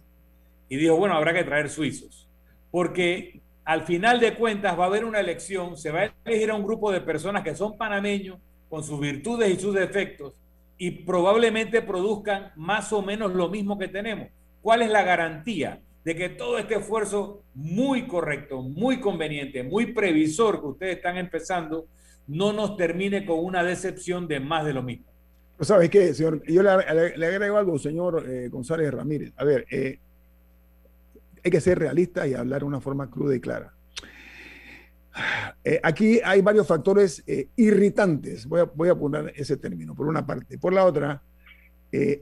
Y 0.70 0.78
dijo, 0.78 0.96
bueno, 0.98 1.16
habrá 1.16 1.34
que 1.34 1.44
traer 1.44 1.70
suizos, 1.70 2.30
porque 2.72 3.42
al 3.64 3.84
final 3.84 4.20
de 4.20 4.36
cuentas 4.36 4.78
va 4.78 4.84
a 4.84 4.88
haber 4.88 5.06
una 5.06 5.20
elección, 5.20 5.78
se 5.78 5.92
va 5.92 6.02
a 6.02 6.14
elegir 6.26 6.52
a 6.52 6.56
un 6.56 6.64
grupo 6.64 6.92
de 6.92 7.02
personas 7.02 7.44
que 7.44 7.56
son 7.56 7.78
panameños, 7.78 8.40
con 8.70 8.84
sus 8.84 9.00
virtudes 9.00 9.54
y 9.54 9.60
sus 9.60 9.74
defectos 9.74 10.34
y 10.78 10.92
probablemente 10.92 11.82
produzcan 11.82 12.52
más 12.56 12.94
o 12.94 13.02
menos 13.02 13.34
lo 13.34 13.50
mismo 13.50 13.78
que 13.78 13.88
tenemos. 13.88 14.28
¿Cuál 14.62 14.84
es 14.84 14.90
la 14.90 15.04
garantía 15.04 15.82
de 16.04 16.16
que 16.16 16.30
todo 16.30 16.58
este 16.58 16.76
esfuerzo 16.76 17.44
muy 17.54 18.08
correcto, 18.08 18.62
muy 18.62 19.00
conveniente, 19.00 19.64
muy 19.64 19.94
previsor 19.94 20.62
que 20.62 20.68
ustedes 20.68 20.98
están 20.98 21.18
empezando, 21.18 21.88
no 22.28 22.54
nos 22.54 22.78
termine 22.78 23.26
con 23.26 23.40
una 23.40 23.64
decepción 23.64 24.28
de 24.28 24.40
más 24.40 24.66
de 24.66 24.74
lo 24.74 24.84
mismo? 24.84 25.08
Sabes 25.60 25.90
qué, 25.90 26.14
señor, 26.14 26.44
yo 26.44 26.62
le, 26.62 26.70
agrego 26.70 27.58
algo, 27.58 27.80
señor 27.80 28.24
eh, 28.28 28.48
González 28.48 28.94
Ramírez. 28.94 29.34
A 29.38 29.44
ver, 29.44 29.66
eh, 29.72 30.00
hay 31.44 31.52
que 31.52 31.62
ser 31.62 31.80
realista 31.80 32.28
y 32.28 32.36
hablar 32.36 32.62
de 32.62 32.66
una 32.66 32.80
forma 32.80 33.10
cruda 33.10 33.36
y 33.36 33.40
clara. 33.40 33.74
Eh, 35.64 35.80
aquí 35.82 36.22
hay 36.24 36.42
varios 36.42 36.68
factores 36.68 37.24
irritantes, 37.56 38.46
voy 38.46 38.62
a, 38.62 38.64
voy 38.66 38.90
a, 38.90 38.96
poner 38.96 39.34
ese 39.36 39.58
término, 39.58 39.96
por 39.96 40.08
una 40.08 40.26
parte. 40.26 40.60
Por 40.60 40.74
la 40.74 40.86
otra, 40.86 41.24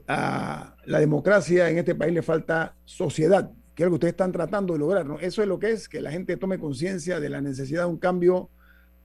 a 0.08 0.74
la 0.86 0.98
democracia 0.98 1.68
en 1.68 1.76
este 1.76 1.94
país 1.94 2.14
le 2.14 2.22
falta 2.22 2.74
sociedad, 2.86 3.52
que 3.74 3.82
es 3.82 3.86
lo 3.86 3.90
que 3.90 3.96
ustedes 3.96 4.12
están 4.12 4.32
tratando 4.32 4.72
de 4.72 4.78
lograr. 4.78 5.04
¿no? 5.04 5.18
Eso 5.18 5.42
es 5.42 5.48
lo 5.48 5.58
que 5.58 5.72
es, 5.72 5.90
que 5.90 6.00
la 6.00 6.10
gente 6.10 6.38
tome 6.38 6.58
conciencia 6.58 7.20
de 7.20 7.28
la 7.28 7.42
necesidad 7.42 7.82
de 7.82 7.90
un 7.90 7.98
cambio 7.98 8.48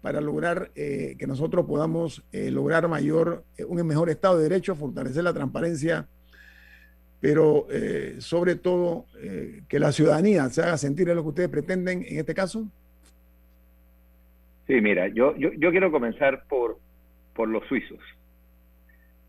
para 0.02 0.22
lograr 0.22 0.72
que 0.74 1.26
nosotros 1.28 1.66
podamos 1.66 2.24
lograr 2.32 2.88
mayor, 2.88 3.44
un 3.68 3.86
mejor 3.86 4.10
Estado 4.10 4.38
de 4.38 4.44
Derecho, 4.50 4.76
fortalecer 4.76 5.24
la 5.24 5.34
transparencia, 5.34 6.08
pero 7.20 7.68
sobre 8.20 8.56
todo 8.56 9.06
que 9.68 9.80
la 9.80 9.92
ciudadanía 9.92 10.50
se 10.50 10.62
haga 10.62 10.78
sentir 10.78 11.08
lo 11.08 11.22
que 11.22 11.30
ustedes 11.30 11.50
pretenden 11.50 12.04
en 12.08 12.18
este 12.18 12.34
caso. 12.34 12.68
Sí, 14.68 14.82
mira, 14.82 15.08
yo, 15.10 15.36
yo, 15.36 15.52
yo 15.54 15.72
quiero 15.72 15.92
comenzar 15.92 16.46
por, 16.48 16.80
por 17.36 17.50
los 17.50 17.66
suizos. 17.68 18.00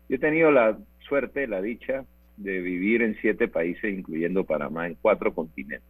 Yo 0.09 0.15
he 0.15 0.19
tenido 0.19 0.51
la 0.51 0.77
suerte, 1.07 1.47
la 1.47 1.61
dicha 1.61 2.05
de 2.37 2.61
vivir 2.61 3.01
en 3.01 3.15
siete 3.21 3.47
países, 3.47 3.93
incluyendo 3.93 4.43
Panamá, 4.43 4.87
en 4.87 4.95
cuatro 4.95 5.33
continentes. 5.33 5.89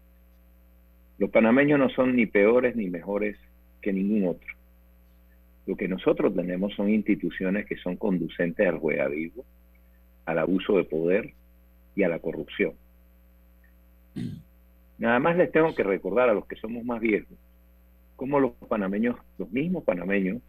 Los 1.19 1.29
panameños 1.29 1.79
no 1.79 1.89
son 1.89 2.15
ni 2.15 2.25
peores 2.25 2.75
ni 2.75 2.89
mejores 2.89 3.37
que 3.81 3.93
ningún 3.93 4.27
otro. 4.27 4.47
Lo 5.65 5.75
que 5.75 5.87
nosotros 5.87 6.33
tenemos 6.35 6.73
son 6.75 6.89
instituciones 6.89 7.65
que 7.65 7.77
son 7.77 7.95
conducentes 7.95 8.67
al 8.67 8.79
vivo, 9.11 9.45
al 10.25 10.39
abuso 10.39 10.77
de 10.77 10.83
poder 10.83 11.33
y 11.95 12.03
a 12.03 12.09
la 12.09 12.19
corrupción. 12.19 12.73
Nada 14.97 15.19
más 15.19 15.37
les 15.37 15.51
tengo 15.51 15.73
que 15.73 15.83
recordar 15.83 16.29
a 16.29 16.33
los 16.33 16.45
que 16.45 16.55
somos 16.55 16.83
más 16.83 16.99
viejos 16.99 17.37
cómo 18.15 18.39
los 18.39 18.53
panameños, 18.69 19.17
los 19.37 19.51
mismos 19.51 19.83
panameños, 19.83 20.41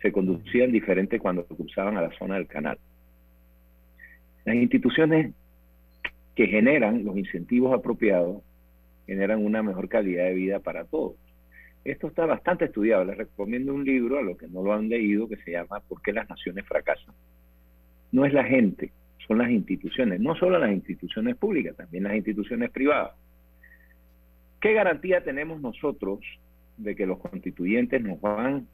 se 0.00 0.12
conducían 0.12 0.70
diferente 0.70 1.18
cuando 1.18 1.44
cruzaban 1.44 1.96
a 1.96 2.02
la 2.02 2.16
zona 2.18 2.36
del 2.36 2.46
canal. 2.46 2.78
Las 4.44 4.54
instituciones 4.56 5.32
que 6.34 6.46
generan 6.46 7.04
los 7.04 7.16
incentivos 7.16 7.72
apropiados 7.72 8.42
generan 9.06 9.44
una 9.44 9.62
mejor 9.62 9.88
calidad 9.88 10.24
de 10.26 10.34
vida 10.34 10.60
para 10.60 10.84
todos. 10.84 11.14
Esto 11.84 12.06
está 12.06 12.24
bastante 12.24 12.64
estudiado. 12.64 13.04
Les 13.04 13.16
recomiendo 13.16 13.74
un 13.74 13.84
libro 13.84 14.18
a 14.18 14.22
los 14.22 14.38
que 14.38 14.48
no 14.48 14.62
lo 14.62 14.72
han 14.72 14.88
leído 14.88 15.28
que 15.28 15.36
se 15.36 15.52
llama 15.52 15.80
¿Por 15.80 16.00
qué 16.00 16.12
las 16.12 16.28
naciones 16.28 16.66
fracasan? 16.66 17.14
No 18.10 18.24
es 18.24 18.32
la 18.32 18.44
gente, 18.44 18.92
son 19.26 19.38
las 19.38 19.50
instituciones, 19.50 20.20
no 20.20 20.34
solo 20.34 20.58
las 20.58 20.72
instituciones 20.72 21.36
públicas, 21.36 21.76
también 21.76 22.04
las 22.04 22.14
instituciones 22.14 22.70
privadas. 22.70 23.12
¿Qué 24.60 24.72
garantía 24.72 25.22
tenemos 25.22 25.60
nosotros 25.60 26.20
de 26.78 26.96
que 26.96 27.06
los 27.06 27.18
constituyentes 27.18 28.02
nos 28.02 28.20
van 28.20 28.66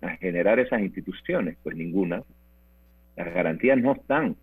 a 0.00 0.10
generar 0.16 0.60
esas 0.60 0.82
instituciones? 0.82 1.56
Pues 1.62 1.76
ninguna. 1.76 2.22
Las 3.16 3.34
garantías 3.34 3.78
no 3.78 3.92
están. 3.92 4.36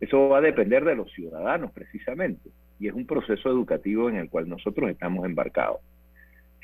Eso 0.00 0.28
va 0.28 0.38
a 0.38 0.42
depender 0.42 0.84
de 0.84 0.96
los 0.96 1.12
ciudadanos 1.12 1.70
precisamente. 1.72 2.50
Y 2.80 2.88
es 2.88 2.94
un 2.94 3.06
proceso 3.06 3.48
educativo 3.48 4.10
en 4.10 4.16
el 4.16 4.28
cual 4.28 4.48
nosotros 4.48 4.90
estamos 4.90 5.24
embarcados. 5.24 5.80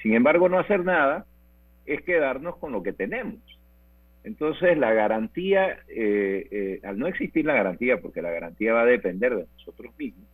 Sin 0.03 0.15
embargo, 0.15 0.49
no 0.49 0.59
hacer 0.59 0.85
nada 0.85 1.27
es 1.87 2.03
quedarnos 2.03 2.57
con 2.57 2.73
lo 2.73 2.83
que 2.83 2.93
tenemos. 2.93 3.41
Entonces, 4.25 4.79
la 4.79 4.93
garantía, 4.93 5.79
eh, 5.89 6.47
eh, 6.51 6.81
al 6.85 6.99
no 6.99 7.07
existir 7.07 7.45
la 7.45 7.55
garantía, 7.55 8.01
porque 8.01 8.23
la 8.23 8.31
garantía 8.31 8.73
va 8.73 8.83
a 8.83 8.87
depender 8.87 9.35
de 9.35 9.47
nosotros 9.57 9.93
mismos, 9.99 10.29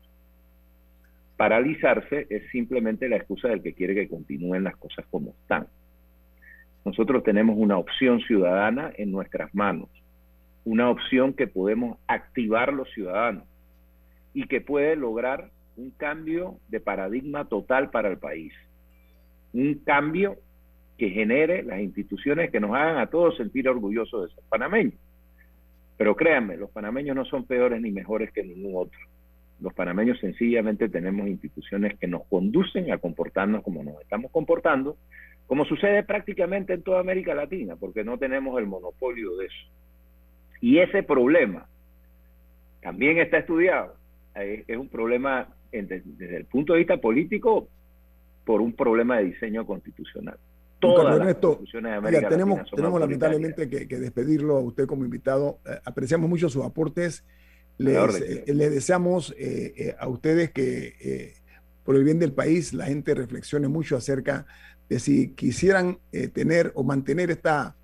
Paralizarse 1.38 2.26
es 2.30 2.50
simplemente 2.50 3.08
la 3.08 3.14
excusa 3.14 3.46
del 3.46 3.62
que 3.62 3.72
quiere 3.72 3.94
que 3.94 4.08
continúen 4.08 4.64
las 4.64 4.76
cosas 4.76 5.06
como 5.08 5.30
están. 5.30 5.68
Nosotros 6.84 7.22
tenemos 7.22 7.56
una 7.56 7.78
opción 7.78 8.18
ciudadana 8.22 8.90
en 8.96 9.12
nuestras 9.12 9.54
manos, 9.54 9.88
una 10.64 10.90
opción 10.90 11.34
que 11.34 11.46
podemos 11.46 11.96
activar 12.08 12.72
los 12.72 12.90
ciudadanos 12.90 13.44
y 14.34 14.48
que 14.48 14.60
puede 14.60 14.96
lograr 14.96 15.50
un 15.76 15.92
cambio 15.92 16.58
de 16.70 16.80
paradigma 16.80 17.44
total 17.44 17.90
para 17.90 18.08
el 18.08 18.18
país. 18.18 18.52
Un 19.52 19.80
cambio 19.84 20.36
que 20.96 21.10
genere 21.10 21.62
las 21.62 21.80
instituciones 21.80 22.50
que 22.50 22.60
nos 22.60 22.72
hagan 22.74 22.98
a 22.98 23.06
todos 23.06 23.36
sentir 23.36 23.68
orgullosos 23.68 24.28
de 24.28 24.34
ser 24.34 24.44
panameños. 24.48 24.94
Pero 25.96 26.16
créanme, 26.16 26.56
los 26.56 26.70
panameños 26.70 27.16
no 27.16 27.24
son 27.24 27.44
peores 27.44 27.80
ni 27.80 27.90
mejores 27.90 28.32
que 28.32 28.42
ningún 28.42 28.72
otro. 28.76 28.98
Los 29.60 29.74
panameños 29.74 30.18
sencillamente 30.20 30.88
tenemos 30.88 31.28
instituciones 31.28 31.98
que 31.98 32.06
nos 32.06 32.24
conducen 32.26 32.92
a 32.92 32.98
comportarnos 32.98 33.62
como 33.62 33.82
nos 33.82 34.00
estamos 34.00 34.30
comportando, 34.30 34.96
como 35.46 35.64
sucede 35.64 36.02
prácticamente 36.04 36.74
en 36.74 36.82
toda 36.82 37.00
América 37.00 37.34
Latina, 37.34 37.74
porque 37.76 38.04
no 38.04 38.18
tenemos 38.18 38.58
el 38.58 38.66
monopolio 38.66 39.36
de 39.36 39.46
eso. 39.46 39.66
Y 40.60 40.78
ese 40.78 41.02
problema 41.02 41.66
también 42.80 43.18
está 43.18 43.38
estudiado. 43.38 43.94
Es 44.34 44.76
un 44.76 44.88
problema 44.88 45.48
desde 45.72 46.36
el 46.36 46.44
punto 46.44 46.72
de 46.72 46.80
vista 46.80 46.98
político 46.98 47.68
por 48.48 48.62
un 48.62 48.72
problema 48.72 49.18
de 49.18 49.24
diseño 49.24 49.66
constitucional. 49.66 50.38
Todas 50.78 51.18
las 51.18 51.28
instituciones 51.28 51.92
de 51.92 51.98
América 51.98 52.28
tenemos, 52.30 52.58
Latina 52.60 52.76
tenemos 52.76 53.00
lamentablemente 53.00 53.68
que, 53.68 53.98
despedirlo 53.98 54.56
a 54.56 54.60
usted 54.60 54.86
como 54.86 55.04
invitado. 55.04 55.58
Eh, 55.66 55.78
apreciamos 55.84 56.30
mucho 56.30 56.48
sus 56.48 56.64
aportes 56.64 57.26
les, 57.76 58.20
eh, 58.22 58.54
deseamos 58.54 59.34
eh, 59.38 59.74
eh, 59.76 59.96
a 59.98 60.08
ustedes 60.08 60.50
que 60.50 61.34
por 61.84 61.94
el 61.94 62.04
bien 62.04 62.18
del 62.18 62.32
país 62.32 62.72
la 62.72 62.86
gente 62.86 63.14
reflexione 63.14 63.68
mucho 63.68 63.98
acerca 63.98 64.46
de 64.88 64.98
si 64.98 65.34
quisieran 65.34 65.98
tener 66.32 66.72
o 66.74 66.84
mantener 66.84 67.30
esta, 67.30 67.76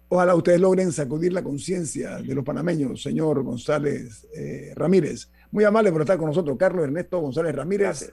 Ojalá 0.08 0.34
ustedes 0.34 0.60
logren 0.60 0.92
sacudir 0.92 1.32
la 1.32 1.42
conciencia 1.42 2.18
de 2.18 2.34
los 2.34 2.44
panameños, 2.44 3.02
señor 3.02 3.42
González 3.42 4.28
eh, 4.34 4.72
Ramírez. 4.76 5.30
Muy 5.50 5.64
amable 5.64 5.90
por 5.90 6.02
estar 6.02 6.18
con 6.18 6.28
nosotros, 6.28 6.56
Carlos 6.58 6.84
Ernesto 6.84 7.18
González 7.18 7.54
Ramírez, 7.54 8.12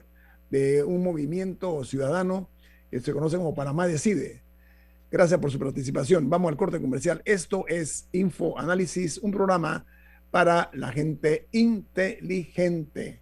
de 0.50 0.82
un 0.82 1.02
movimiento 1.02 1.84
ciudadano 1.84 2.48
que 2.90 2.98
se 3.00 3.12
conoce 3.12 3.36
como 3.36 3.54
Panamá 3.54 3.86
Decide. 3.86 4.42
Gracias 5.10 5.38
por 5.38 5.50
su 5.50 5.58
participación. 5.58 6.28
Vamos 6.28 6.50
al 6.50 6.56
corte 6.56 6.80
comercial. 6.80 7.22
Esto 7.24 7.66
es 7.68 8.08
Info 8.12 8.58
Análisis, 8.58 9.18
un 9.18 9.30
programa 9.30 9.84
para 10.30 10.70
la 10.72 10.90
gente 10.90 11.46
inteligente. 11.52 13.21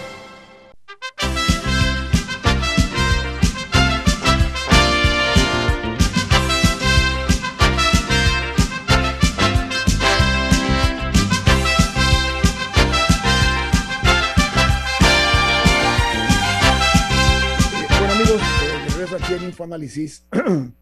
InfoAnálisis. 19.75 20.25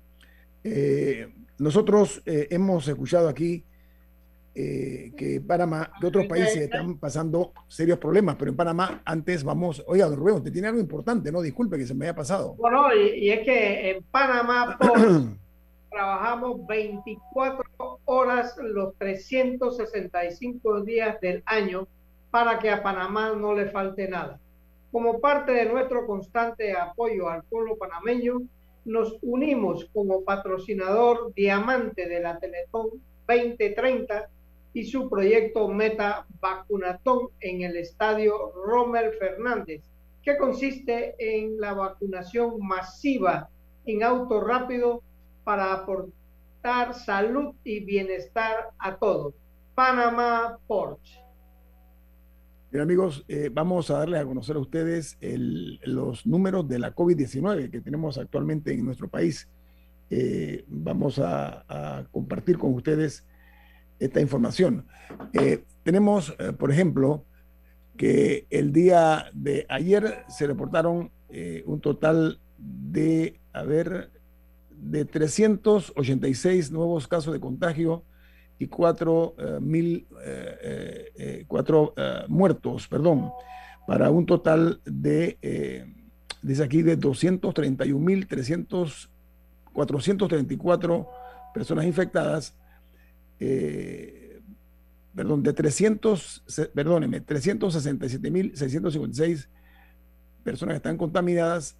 Eh, 0.61 1.25
nosotros 1.57 2.21
eh, 2.25 2.47
hemos 2.51 2.85
escuchado 2.85 3.29
aquí 3.29 3.63
eh, 4.53 5.13
que 5.15 5.39
Panamá, 5.39 5.89
que 6.01 6.07
otros 6.07 6.25
países 6.27 6.57
están 6.57 6.97
pasando 6.97 7.53
serios 7.69 7.97
problemas, 7.97 8.35
pero 8.37 8.51
en 8.51 8.57
Panamá 8.57 9.01
antes 9.05 9.41
vamos, 9.45 9.81
oiga, 9.87 10.07
don 10.07 10.19
Rubén, 10.19 10.35
usted 10.35 10.51
tiene 10.51 10.67
algo 10.67 10.81
importante, 10.81 11.31
¿no? 11.31 11.41
Disculpe 11.41 11.77
que 11.77 11.85
se 11.87 11.95
me 11.95 12.05
haya 12.05 12.13
pasado. 12.15 12.55
Bueno, 12.55 12.93
y, 12.93 13.19
y 13.27 13.31
es 13.31 13.39
que 13.45 13.91
en 13.91 14.03
Panamá 14.03 14.77
por- 14.81 15.37
trabajamos 15.89 16.67
24 16.67 17.63
horas 18.03 18.57
los 18.61 18.93
365 18.97 20.81
días 20.81 21.21
del 21.21 21.41
año 21.45 21.87
para 22.31 22.59
que 22.59 22.69
a 22.69 22.83
Panamá 22.83 23.33
no 23.33 23.53
le 23.55 23.67
falte 23.69 24.09
nada. 24.09 24.41
Como 24.91 25.21
parte 25.21 25.53
de 25.53 25.65
nuestro 25.67 26.05
constante 26.05 26.73
apoyo 26.73 27.29
al 27.29 27.43
pueblo 27.43 27.77
panameño, 27.77 28.41
nos 28.85 29.17
unimos 29.21 29.85
como 29.93 30.23
patrocinador 30.23 31.33
diamante 31.33 32.07
de 32.07 32.19
la 32.19 32.39
Teletón 32.39 32.89
2030 33.27 34.29
y 34.73 34.85
su 34.85 35.09
proyecto 35.09 35.67
Meta 35.67 36.25
Vacunatón 36.39 37.29
en 37.39 37.61
el 37.61 37.77
estadio 37.77 38.51
Rommel 38.65 39.13
Fernández, 39.13 39.83
que 40.23 40.37
consiste 40.37 41.15
en 41.17 41.59
la 41.59 41.73
vacunación 41.73 42.59
masiva 42.59 43.49
en 43.85 44.03
auto 44.03 44.41
rápido 44.41 45.01
para 45.43 45.73
aportar 45.73 46.93
salud 46.93 47.55
y 47.63 47.79
bienestar 47.79 48.69
a 48.77 48.95
todos. 48.97 49.33
Panamá 49.75 50.57
Porch. 50.67 51.18
Bien, 52.71 52.83
amigos, 52.83 53.25
eh, 53.27 53.49
vamos 53.51 53.89
a 53.89 53.97
darles 53.97 54.21
a 54.21 54.25
conocer 54.25 54.55
a 54.55 54.59
ustedes 54.59 55.17
el- 55.21 55.79
los 55.85 56.27
números 56.27 56.67
de 56.67 56.77
la 56.77 56.93
COVID-19 56.93 57.71
que 57.71 57.81
tenemos 57.81 58.19
actualmente 58.19 58.71
en 58.71 58.85
nuestro 58.85 59.07
país. 59.07 59.49
Eh, 60.11 60.65
vamos 60.67 61.17
a, 61.17 62.05
compartir 62.11 62.59
con 62.59 62.75
ustedes 62.75 63.25
esta 63.97 64.21
información. 64.21 64.85
Eh, 65.33 65.63
tenemos, 65.81 66.31
por 66.59 66.71
ejemplo, 66.71 67.25
que 67.97 68.45
el 68.51 68.71
día 68.71 69.31
de 69.33 69.65
ayer 69.67 70.25
se 70.27 70.45
reportaron 70.45 71.11
un 71.65 71.81
total 71.81 72.39
de, 72.59 73.39
a 73.51 73.63
ver, 73.63 74.11
de 74.69 75.05
386 75.05 76.71
nuevos 76.71 77.07
casos 77.07 77.33
de 77.33 77.39
contagio 77.39 78.03
y 78.59 78.67
cuatro 78.67 79.35
eh, 79.39 79.57
mil 79.61 80.05
eh, 80.23 80.57
eh, 80.61 81.11
eh, 81.15 81.45
cuatro 81.47 81.93
eh, 81.95 82.23
muertos, 82.27 82.87
perdón, 82.87 83.31
para 83.87 84.09
un 84.11 84.25
total 84.25 84.81
de, 84.85 85.87
dice 86.43 86.63
aquí, 86.63 86.81
de 86.83 86.95
231 86.95 87.99
mil 88.05 88.27
434 88.27 91.07
personas 91.53 91.85
infectadas, 91.85 92.53
perdón, 95.15 95.41
de 95.41 95.53
300, 95.53 96.43
se- 96.45 96.65
perdóneme, 96.67 97.21
367 97.21 98.29
mil 98.29 98.55
656 98.55 99.49
personas 100.43 100.73
que 100.73 100.77
están 100.77 100.97
contaminadas 100.97 101.75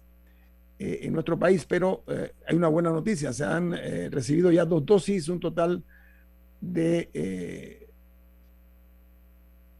en 0.78 1.12
nuestro 1.12 1.38
país, 1.38 1.64
pero 1.66 2.02
hay 2.48 2.56
una 2.56 2.68
buena 2.68 2.88
noticia, 2.90 3.32
se 3.34 3.44
han 3.44 3.72
recibido 4.10 4.50
ya 4.50 4.64
dos 4.64 4.84
dosis, 4.86 5.28
un 5.28 5.38
total 5.38 5.84
de 6.60 7.08
eh, 7.14 7.88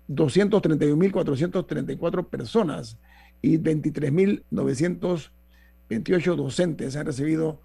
231.434 0.08 2.28
personas 2.28 2.98
y 3.42 3.58
23.928 3.58 6.36
docentes 6.36 6.96
han 6.96 7.06
recibido 7.06 7.60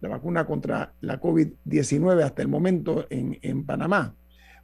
la 0.00 0.08
vacuna 0.08 0.46
contra 0.46 0.94
la 1.00 1.20
COVID-19 1.20 2.22
hasta 2.22 2.42
el 2.42 2.48
momento 2.48 3.06
en, 3.10 3.38
en 3.42 3.64
Panamá. 3.64 4.16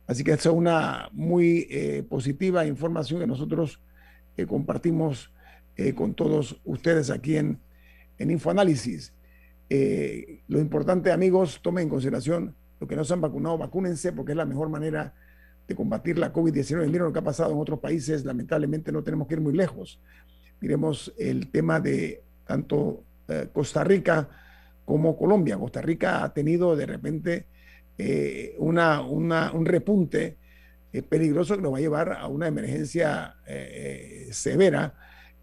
Así 0.07 0.25
que 0.25 0.33
es 0.33 0.47
una 0.47 1.09
muy 1.13 1.69
eh, 1.71 2.03
positiva 2.03 2.67
información 2.67 3.21
que 3.21 3.29
nosotros 3.29 3.81
eh, 4.37 4.45
compartimos 4.45 5.33
eh, 5.77 5.95
con 5.95 6.15
todos 6.15 6.61
ustedes 6.65 7.11
aquí 7.11 7.37
en, 7.37 7.61
en 8.19 8.33
Infoanálisis. 8.33 9.15
Lo 10.49 10.59
importante, 10.59 11.13
amigos, 11.13 11.61
tomen 11.63 11.85
en 11.85 11.91
consideración 11.91 12.57
los 12.81 12.89
que 12.89 12.97
no 12.97 13.05
se 13.05 13.13
han 13.13 13.21
vacunado, 13.21 13.59
vacúnense 13.59 14.13
porque 14.13 14.33
es 14.33 14.37
la 14.37 14.47
mejor 14.47 14.71
manera 14.71 15.15
de 15.69 15.77
combatir 15.77 16.19
la 16.19 16.33
COVID-19. 16.33 16.87
Miren 16.87 17.05
lo 17.05 17.13
que 17.13 17.21
ha 17.21 17.25
pasado 17.25 17.53
en 17.53 17.59
otros 17.59 17.79
países, 17.79 18.25
lamentablemente 18.25 18.91
no 18.91 19.05
tenemos 19.05 19.29
que 19.29 19.35
ir 19.35 19.41
muy 19.41 19.53
lejos. 19.53 20.01
Miremos 20.61 21.13
el 21.19 21.51
tema 21.51 21.79
de 21.79 22.23
tanto 22.47 23.05
eh, 23.29 23.49
Costa 23.53 23.85
Rica 23.85 24.29
como 24.85 25.17
Colombia. 25.17 25.57
Costa 25.57 25.81
Rica 25.81 26.25
ha 26.25 26.33
tenido 26.35 26.75
de 26.75 26.87
repente 26.87 27.47
eh, 27.99 28.57
una, 28.59 29.03
un 29.03 29.65
repunte 29.65 30.37
eh, 30.93 31.03
peligroso 31.03 31.55
que 31.55 31.63
nos 31.63 31.73
va 31.73 31.79
a 31.79 31.83
llevar 31.83 32.13
a 32.13 32.27
una 32.27 32.49
emergencia 32.49 33.37
severa 34.33 34.95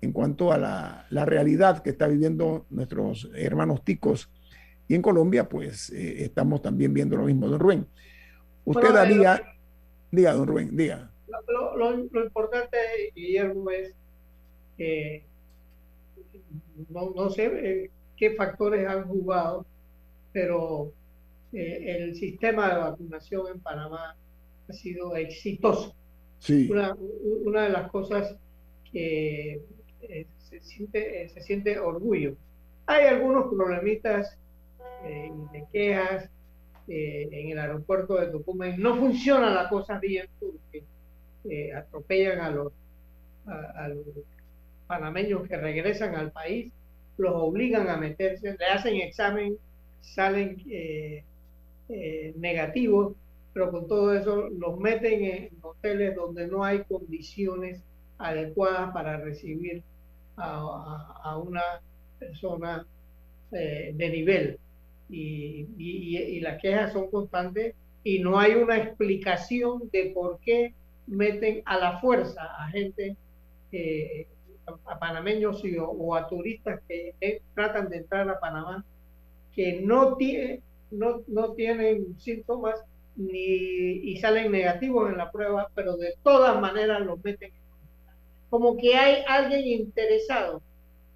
en 0.01 0.11
cuanto 0.11 0.51
a 0.51 0.57
la, 0.57 1.05
la 1.09 1.25
realidad 1.25 1.81
que 1.81 1.91
está 1.91 2.07
viviendo 2.07 2.65
nuestros 2.69 3.29
hermanos 3.35 3.83
ticos. 3.83 4.29
Y 4.87 4.95
en 4.95 5.01
Colombia, 5.01 5.47
pues 5.47 5.89
eh, 5.89 6.23
estamos 6.23 6.61
también 6.61 6.93
viendo 6.93 7.17
lo 7.17 7.25
mismo, 7.25 7.47
don 7.47 7.59
Rubén. 7.59 7.87
Usted 8.65 8.81
Bueno, 8.91 9.05
diga, 9.05 10.33
don 10.33 10.47
Rubén, 10.47 10.75
diga. 10.75 11.11
Lo, 11.47 11.75
lo- 11.77 11.97
lo 12.11 12.23
importante, 12.23 12.77
Guillermo, 13.15 13.69
es 13.69 13.93
que 14.77 15.23
no, 16.89 17.11
no 17.15 17.29
sé 17.29 17.45
eh, 17.45 17.91
qué 18.15 18.31
factores 18.35 18.87
han 18.87 19.07
jugado, 19.07 19.65
pero 20.31 20.91
eh, 21.53 21.97
el 21.99 22.15
sistema 22.15 22.69
de 22.69 22.79
vacunación 22.79 23.47
en 23.53 23.59
Panamá 23.59 24.15
ha 24.69 24.73
sido 24.73 25.15
exitoso. 25.15 25.95
Sí. 26.39 26.69
Una, 26.71 26.95
una 27.45 27.63
de 27.63 27.69
las 27.69 27.89
cosas 27.91 28.35
que 28.91 29.61
eh, 30.01 30.27
se, 30.37 30.61
siente, 30.61 31.27
se 31.29 31.41
siente 31.41 31.79
orgullo. 31.79 32.35
Hay 32.85 33.05
algunos 33.05 33.53
problemitas 33.53 34.37
eh, 35.03 35.31
de 35.51 35.65
quejas 35.71 36.29
eh, 36.89 37.27
en 37.33 37.49
el 37.51 37.59
aeropuerto 37.59 38.15
de 38.15 38.27
Tucumán. 38.27 38.79
No 38.79 38.95
funciona 38.95 39.49
la 39.49 39.67
cosa 39.67 39.99
bien 39.99 40.25
porque 40.39 40.85
eh, 41.49 41.73
atropellan 41.73 42.39
a 42.39 42.49
los, 42.49 42.71
panameños 44.87 45.45
que 45.49 45.57
regresan 45.57 46.15
al 46.15 46.31
país, 46.31 46.71
los 47.17 47.33
obligan 47.35 47.89
a 47.89 47.97
meterse, 47.97 48.55
le 48.57 48.65
hacen 48.67 48.95
examen, 49.01 49.57
salen 49.99 50.63
eh, 50.69 51.23
negativos, 52.37 53.15
pero 53.51 53.69
con 53.69 53.85
todo 53.89 54.15
eso 54.15 54.47
los 54.47 54.79
meten 54.79 55.25
en 55.25 55.49
hoteles 55.61 56.15
donde 56.15 56.47
no 56.47 56.63
hay 56.63 56.83
condiciones 56.85 57.81
adecuadas 58.17 58.93
para 58.93 59.17
recibir 59.17 59.83
a, 60.37 61.37
una 61.37 61.81
persona 62.17 62.85
de 63.51 64.09
nivel. 64.09 64.57
Y, 65.09 65.67
y- 65.77 66.17
y- 66.17 66.37
y 66.37 66.39
las 66.41 66.61
quejas 66.61 66.93
son 66.93 67.09
constantes 67.09 67.75
y 68.03 68.19
no 68.19 68.39
hay 68.39 68.53
una 68.55 68.77
explicación 68.77 69.89
de 69.91 70.11
por 70.13 70.39
qué 70.41 70.73
meten 71.07 71.61
a 71.65 71.77
la 71.77 71.99
fuerza 71.99 72.43
a 72.57 72.69
gente, 72.69 73.17
eh, 73.71 74.27
a 74.85 74.99
panameños 74.99 75.61
o, 75.79 76.15
a 76.15 76.27
turistas 76.27 76.81
que 76.87 77.15
eh, 77.21 77.41
tratan 77.55 77.89
de 77.89 77.97
entrar 77.97 78.29
a 78.29 78.39
Panamá, 78.39 78.85
que 79.53 79.81
no, 79.81 80.15
tiene, 80.17 80.63
no, 80.91 81.23
no 81.27 81.53
tienen 81.53 82.17
síntomas 82.19 82.75
ni, 83.15 83.39
y 83.39 84.17
salen 84.19 84.51
negativos 84.51 85.09
en 85.11 85.17
la 85.17 85.31
prueba, 85.31 85.69
pero 85.75 85.97
de 85.97 86.15
todas 86.23 86.59
maneras 86.61 87.01
los 87.01 87.23
meten. 87.23 87.51
Como 88.49 88.77
que 88.77 88.95
hay 88.95 89.23
alguien 89.27 89.65
interesado 89.67 90.63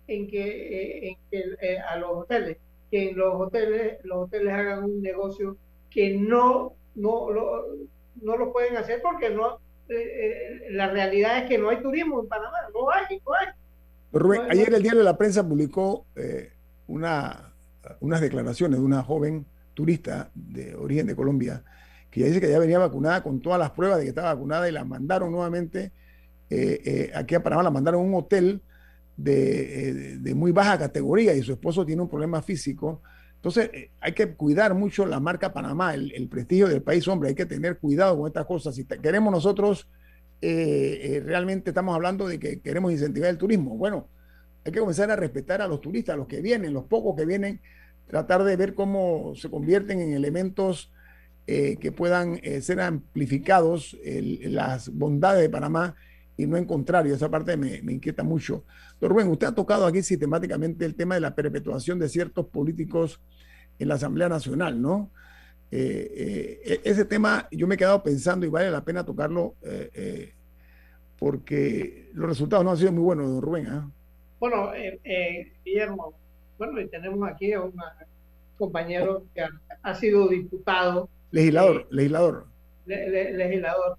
en 0.07 0.27
que, 0.29 1.07
eh, 1.09 1.09
en 1.09 1.15
que 1.31 1.79
a 1.79 1.97
los 1.97 2.11
hoteles, 2.13 2.57
que 2.91 3.09
en 3.09 3.17
los 3.17 3.33
hoteles, 3.35 4.03
los 4.03 4.25
hoteles 4.25 4.53
hagan 4.53 4.83
un 4.83 5.01
negocio 5.01 5.57
que 5.89 6.17
no, 6.17 6.73
no, 6.95 7.31
lo, 7.31 7.65
no 8.21 8.37
lo 8.37 8.51
pueden 8.51 8.75
hacer 8.75 9.01
porque 9.01 9.29
no, 9.29 9.59
eh, 9.87 9.95
eh, 9.95 10.71
la 10.71 10.89
realidad 10.89 11.39
es 11.39 11.49
que 11.49 11.57
no 11.57 11.69
hay 11.69 11.81
turismo 11.81 12.21
en 12.21 12.27
Panamá, 12.27 12.57
no 12.73 12.91
hay, 12.91 13.21
no 13.25 13.33
hay. 13.33 13.47
Rubén, 14.11 14.41
ayer 14.49 14.73
el 14.73 14.81
diario 14.83 14.99
de 14.99 15.05
la 15.05 15.17
prensa 15.17 15.47
publicó 15.47 16.05
eh, 16.17 16.51
una, 16.87 17.53
unas 18.01 18.19
declaraciones 18.19 18.77
de 18.77 18.85
una 18.85 19.01
joven 19.03 19.45
turista 19.73 20.29
de 20.35 20.75
origen 20.75 21.07
de 21.07 21.15
Colombia 21.15 21.63
que 22.09 22.19
ya 22.19 22.25
dice 22.25 22.41
que 22.41 22.49
ya 22.49 22.59
venía 22.59 22.77
vacunada 22.77 23.23
con 23.23 23.39
todas 23.41 23.57
las 23.57 23.71
pruebas 23.71 23.99
de 23.99 24.03
que 24.03 24.09
estaba 24.09 24.33
vacunada 24.33 24.67
y 24.67 24.73
la 24.73 24.83
mandaron 24.83 25.31
nuevamente 25.31 25.93
aquí 27.15 27.35
a 27.35 27.41
Panamá, 27.41 27.63
la 27.63 27.71
mandaron 27.71 28.01
a 28.01 28.03
un 28.03 28.15
hotel 28.15 28.61
de, 29.17 30.17
de, 30.19 30.35
muy 30.35 30.51
baja 30.51 30.79
categoría 30.79 31.33
y 31.33 31.43
su 31.43 31.51
esposo 31.51 31.85
tiene 31.85 32.01
un 32.01 32.09
problema 32.09 32.41
físico. 32.41 33.01
Entonces 33.35 33.69
hay 33.99 34.13
que 34.13 34.33
cuidar 34.33 34.73
mucho 34.73 35.05
la 35.05 35.19
marca 35.19 35.53
Panamá, 35.53 35.93
el, 35.93 36.11
el, 36.13 36.27
prestigio 36.27 36.67
del 36.67 36.81
país, 36.81 37.07
hombre, 37.07 37.29
hay 37.29 37.35
que 37.35 37.45
tener 37.45 37.77
cuidado 37.79 38.17
con 38.17 38.27
estas 38.27 38.45
cosas. 38.45 38.75
Si 38.75 38.85
queremos 38.85 39.31
nosotros 39.31 39.87
eh, 40.41 40.99
eh, 41.03 41.19
realmente 41.23 41.69
estamos 41.69 41.93
hablando 41.93 42.27
de 42.27 42.39
que 42.39 42.59
queremos 42.61 42.91
incentivar 42.91 43.29
el 43.29 43.37
turismo. 43.37 43.77
Bueno, 43.77 44.07
hay 44.65 44.71
que 44.71 44.79
comenzar 44.79 45.11
a 45.11 45.15
respetar 45.15 45.61
a 45.61 45.67
los 45.67 45.81
turistas, 45.81 46.15
a 46.15 46.17
los 46.17 46.27
que 46.27 46.41
vienen, 46.41 46.73
los 46.73 46.85
pocos 46.85 47.15
que 47.15 47.25
vienen, 47.25 47.61
tratar 48.07 48.43
de 48.43 48.55
ver 48.55 48.73
cómo 48.73 49.33
se 49.35 49.49
convierten 49.49 50.01
en 50.01 50.13
elementos 50.13 50.91
eh, 51.45 51.77
que 51.79 51.91
puedan 51.91 52.39
ser 52.61 52.81
amplificados 52.81 53.97
las 54.03 54.89
bondades 54.89 55.41
de 55.41 55.49
Panamá 55.49 55.95
y 56.37 56.47
no 56.47 56.57
en 56.57 56.65
contrario. 56.65 57.13
Esa 57.13 57.29
parte 57.29 57.57
me, 57.57 57.77
inquieta 57.77 58.23
mucho. 58.23 58.63
Don 58.99 59.09
Rubén, 59.09 59.27
usted 59.27 59.47
ha 59.47 59.55
tocado 59.55 59.85
aquí 59.85 60.01
sistemáticamente 60.01 60.85
el 60.85 60.95
tema 60.95 61.15
de 61.15 61.21
la 61.21 61.35
perpetuación 61.35 61.99
de 61.99 62.09
ciertos 62.09 62.47
políticos 62.47 63.21
en 63.79 63.87
la 63.87 63.95
Asamblea 63.95 64.29
Nacional, 64.29 64.81
¿no? 64.81 65.11
Eh, 65.71 66.11
eh, 66.15 66.81
e-, 66.83 66.89
ese 66.89 67.05
tema 67.05 67.47
yo 67.49 67.65
me 67.65 67.75
he 67.75 67.77
quedado 67.77 68.03
pensando 68.03 68.45
y 68.45 68.49
vale 68.49 68.69
la 68.69 68.83
pena 68.83 69.05
tocarlo 69.05 69.55
eh, 69.63 70.33
porque 71.17 72.09
los 72.13 72.27
resultados 72.27 72.65
no 72.65 72.71
han 72.71 72.77
sido 72.77 72.91
muy 72.91 73.03
buenos, 73.03 73.27
don 73.27 73.41
Rubén. 73.41 73.67
¿ah? 73.67 73.89
Bueno, 74.39 74.71
Guillermo, 75.63 76.13
bueno, 76.57 76.81
y 76.81 76.87
tenemos 76.87 77.29
aquí 77.29 77.53
a 77.53 77.61
un 77.61 77.73
compañero 78.57 79.23
que 79.33 79.45
ha, 79.83 79.95
sido 79.95 80.27
diputado. 80.27 81.07
Legislador, 81.29 81.87
legislador. 81.91 82.47
legislador. 82.85 83.97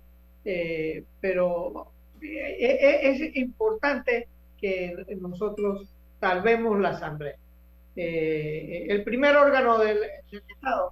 pero 1.21 1.92
es 2.23 3.37
importante 3.37 4.29
que 4.59 4.95
nosotros 5.21 5.89
salvemos 6.21 6.79
la 6.81 6.91
Asamblea. 6.91 7.37
el 7.97 9.03
primer 9.05 9.37
órgano 9.37 9.79
del, 9.79 9.99
Estado 10.31 10.91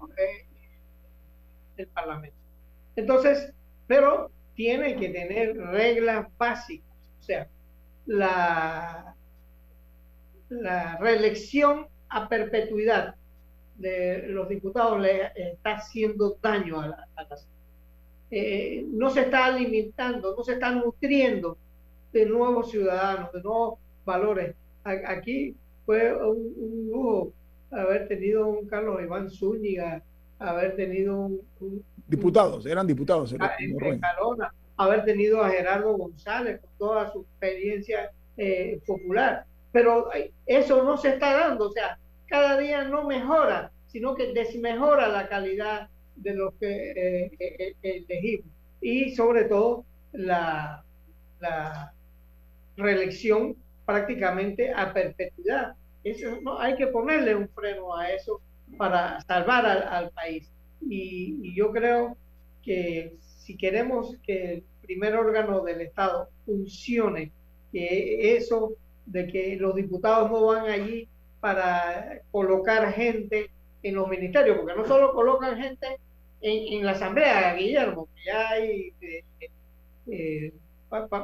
del 1.77 1.87
Parlamento. 1.89 2.37
Entonces, 2.97 3.55
pero 3.87 4.31
tiene 4.55 4.97
que 4.97 5.09
tener 5.09 5.57
reglas 5.57 6.27
básicas. 6.37 6.89
O 7.21 7.23
sea, 7.23 7.49
la, 8.07 9.15
la 10.49 10.99
reelección 10.99 11.87
a 12.09 12.29
perpetuidad 12.29 13.15
de 13.77 14.25
los 14.29 14.49
diputados 14.49 15.01
le 15.01 15.33
está 15.35 15.77
haciendo 15.77 16.37
daño 16.43 16.81
a 16.81 16.89
la, 16.89 17.09
eh, 18.31 18.85
no 18.93 19.11
se 19.11 19.23
está 19.23 19.47
alimentando, 19.47 20.35
no 20.37 20.45
se 20.45 20.53
está 20.53 20.71
nutriendo 20.71 21.57
de 22.13 22.27
nuevos 22.27 22.71
ciudadanos, 22.71 23.33
de 23.33 23.43
nuevos 23.43 23.79
valores. 24.05 24.55
Aquí 24.85 25.55
fue 25.85 26.15
un, 26.15 26.89
lujo 26.91 27.33
haber 27.71 28.09
tenido 28.09 28.47
un 28.47 28.67
Carlos 28.67 29.03
Iván 29.03 29.31
Zúñiga, 29.31 30.03
haber 30.39 30.77
tenido 30.77 31.17
un, 31.17 31.85
diputados, 32.07 32.67
eran 32.67 32.87
diputados. 32.87 33.35
Ah, 33.39 33.55
en, 33.59 34.01
haber 34.77 35.05
tenido 35.05 35.43
a 35.43 35.51
Gerardo 35.51 35.97
González 35.97 36.61
con 36.61 36.71
toda 36.79 37.13
su 37.13 37.21
experiencia 37.21 38.11
eh, 38.37 38.81
popular. 38.87 39.45
Pero 39.73 40.09
eso 40.47 40.83
no 40.83 40.97
se 40.97 41.11
está 41.11 41.33
dando, 41.35 41.69
o 41.69 41.73
sea, 41.73 41.99
cada 42.27 42.59
día 42.59 42.85
no 42.85 43.05
mejora, 43.05 43.71
sino 43.87 44.15
que 44.15 44.33
desmejora 44.33 45.09
la 45.09 45.29
calidad 45.29 45.89
de 46.17 46.35
los 46.35 46.55
que 46.55 46.91
eh, 46.91 47.31
eh, 47.39 47.75
elegimos. 47.83 48.47
Y 48.81 49.15
sobre 49.15 49.45
todo 49.45 49.85
la, 50.13 50.85
la 51.41 51.93
reelección 52.77 53.57
prácticamente 53.85 54.73
a 54.73 54.93
perpetuidad. 54.93 55.75
Eso, 56.05 56.41
no, 56.43 56.59
hay 56.59 56.77
que 56.77 56.87
ponerle 56.87 57.35
un 57.35 57.49
freno 57.49 57.97
a 57.97 58.11
eso 58.11 58.41
para 58.77 59.21
salvar 59.23 59.67
al, 59.67 60.11
país. 60.11 60.51
Y, 60.81 61.55
yo 61.55 61.73
creo 61.73 62.17
que 62.63 63.17
si 63.19 63.57
queremos 63.57 64.17
que 64.23 64.53
el 64.55 64.65
primer 64.83 65.15
órgano 65.17 65.63
del 65.63 65.81
Estado 65.81 66.29
funcione, 66.47 67.33
que 67.73 68.37
eso 68.37 68.75
de 69.07 69.27
que 69.27 69.57
los 69.57 69.75
diputados 69.75 70.31
no 70.31 70.47
van 70.47 70.67
allí 70.69 71.09
para 71.41 72.21
colocar 72.31 72.93
gente 72.93 73.51
en 73.83 73.95
los 73.95 74.09
ministerios, 74.09 74.59
porque 74.59 74.77
no 74.77 74.87
solo 74.87 75.13
colocan 75.13 75.57
gente 75.57 75.99
en, 76.41 76.85
la 76.85 76.93
Asamblea, 76.93 77.55
Guillermo, 77.55 78.09
que 78.15 78.25
ya 78.25 78.49
hay, 78.51 78.93
eh, 79.01 79.25
eh, 80.07 80.53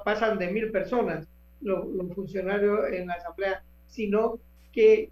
pasan 0.04 0.38
de 0.38 0.48
mil 0.48 0.70
personas 0.70 1.26
los, 1.61 1.86
funcionarios 2.14 2.92
en 2.92 3.07
la 3.07 3.14
Asamblea, 3.14 3.62
sino 3.86 4.38
que 4.72 5.11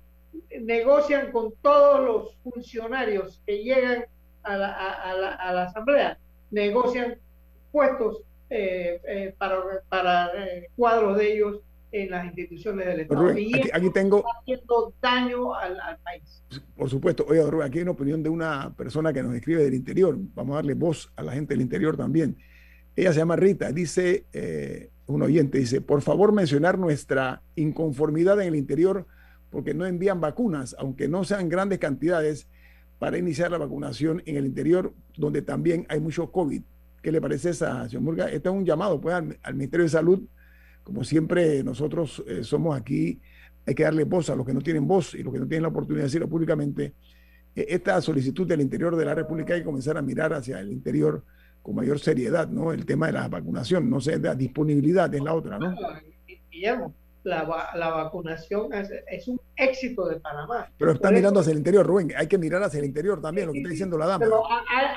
negocian 0.61 1.33
con 1.33 1.53
todos 1.63 2.05
los 2.05 2.37
funcionarios 2.43 3.41
que 3.47 3.63
llegan 3.63 4.05
a 4.43 4.57
la, 4.57 4.73
a, 4.73 5.15
la, 5.15 5.33
a 5.35 5.53
la 5.53 5.63
Asamblea, 5.65 6.19
negocian 6.51 7.17
puestos 7.73 8.23
eh, 8.51 9.01
eh, 9.09 9.35
para, 9.37 9.63
para 9.89 10.31
eh, 10.37 10.69
cuadros 10.77 11.17
de 11.17 11.33
ellos 11.33 11.61
en 12.03 12.11
las 12.11 12.27
instituciones 12.27 12.87
del 12.87 13.01
Estado. 13.01 13.39
y 13.39 13.55
aquí, 13.73 13.91
tengo... 13.91 14.19
Está 14.19 14.31
haciendo 14.41 14.95
daño 15.01 15.55
al, 15.55 15.81
al, 15.81 15.99
país. 15.99 16.43
Por 16.77 16.91
supuesto. 16.91 17.25
Oye, 17.29 17.43
Rubén, 17.49 17.67
aquí 17.67 17.79
hay 17.79 17.83
una 17.83 17.93
opinión 17.93 18.23
de 18.23 18.29
una 18.29 18.75
persona 18.77 19.13
que 19.13 19.23
nos 19.23 19.35
escribe 19.35 19.63
del 19.63 19.75
interior. 19.75 20.17
Vamos 20.35 20.55
a 20.55 20.57
darle 20.57 20.75
voz 20.75 21.13
a 21.17 21.23
la 21.23 21.33
gente 21.33 21.55
del 21.55 21.61
interior 21.61 21.97
también. 21.97 22.37
Ella 22.97 23.13
se 23.13 23.19
llama 23.19 23.37
Rita. 23.37 23.71
Dice, 23.73 24.27
un 25.07 25.23
oyente, 25.23 25.59
dice, 25.59 25.81
por 25.81 26.03
favor 26.03 26.33
mencionar 26.33 26.79
nuestra 26.79 27.43
inconformidad 27.55 28.41
en 28.41 28.49
el 28.49 28.57
interior 28.57 29.07
porque 29.55 29.73
no 29.73 29.87
envían 29.87 30.21
vacunas, 30.21 30.75
aunque 30.81 31.07
no 31.07 31.23
sean 31.23 31.49
grandes 31.49 31.79
cantidades, 31.79 32.49
para 32.99 33.19
iniciar 33.19 33.53
la 33.53 33.59
vacunación 33.59 34.21
en 34.27 34.37
el 34.37 34.47
interior, 34.47 34.93
donde 35.17 35.43
también 35.43 35.87
hay 35.89 36.01
mucho 36.01 36.33
COVID. 36.33 36.63
¿Qué 37.03 37.13
le 37.13 37.21
parece 37.21 37.51
esa, 37.51 37.89
señor 37.89 38.03
Murga? 38.03 38.27
Este 38.31 38.49
es 38.49 38.55
un 38.55 38.65
llamado 38.65 39.01
pues, 39.01 39.15
al, 39.15 39.55
Ministerio 39.55 39.85
de 39.85 39.91
Salud. 39.91 40.23
Como 40.85 41.03
siempre, 41.03 41.65
nosotros 41.65 42.23
eh, 42.27 42.45
somos 42.45 42.79
aquí, 42.79 43.21
hay 43.67 43.75
que 43.75 43.83
darle 43.83 44.05
voz 44.05 44.31
a 44.31 44.37
los 44.37 44.47
que 44.47 44.53
no 44.53 44.61
tienen 44.61 44.87
voz 44.87 45.15
y 45.15 45.23
los 45.23 45.33
que 45.33 45.41
no 45.41 45.47
tienen 45.47 45.63
la 45.63 45.69
oportunidad 45.69 46.03
de 46.03 46.09
decirlo 46.09 46.29
públicamente. 46.29 46.95
E, 47.57 47.67
esta 47.71 48.01
solicitud 48.01 48.47
del 48.47 48.61
interior 48.61 48.95
de 48.95 49.05
la 49.05 49.15
República 49.15 49.55
hay 49.55 49.61
que 49.61 49.67
comenzar 49.67 49.97
a 49.97 50.03
mirar 50.03 50.35
hacia 50.35 50.61
el 50.61 50.71
interior 50.71 51.25
con 51.63 51.75
mayor 51.75 51.99
seriedad, 51.99 52.47
¿no? 52.49 52.73
El 52.73 52.85
tema 52.85 53.07
de 53.07 53.13
la 53.15 53.27
vacunación, 53.27 53.89
no 53.89 53.99
sé, 53.99 54.19
la 54.19 54.35
disponibilidad 54.35 55.13
es 55.15 55.23
la 55.23 55.35
otra, 55.35 55.59
¿no? 55.59 55.75
Guillermo, 56.51 56.95
la, 57.25 57.71
la 57.75 57.89
vacunación 57.89 58.71
es, 58.75 59.27
un 59.29 59.41
éxito 59.57 60.07
de 60.07 60.21
Panamá. 60.21 60.71
Pero 60.77 60.93
está 60.93 61.11
mirando 61.11 61.41
hacia 61.41 61.53
el 61.53 61.59
interior, 61.59 61.87
Rubén. 61.87 62.13
Hay 62.17 62.27
que 62.27 62.37
mirar 62.37 62.63
hacia 62.63 62.81
el 62.81 62.85
interior 62.85 63.21
también, 63.23 63.47
lo 63.47 63.53
que 63.55 63.61
está 63.61 63.71
diciendo 63.71 63.97
la 63.97 64.07
dama. 64.07 64.25
Pero 64.25 64.43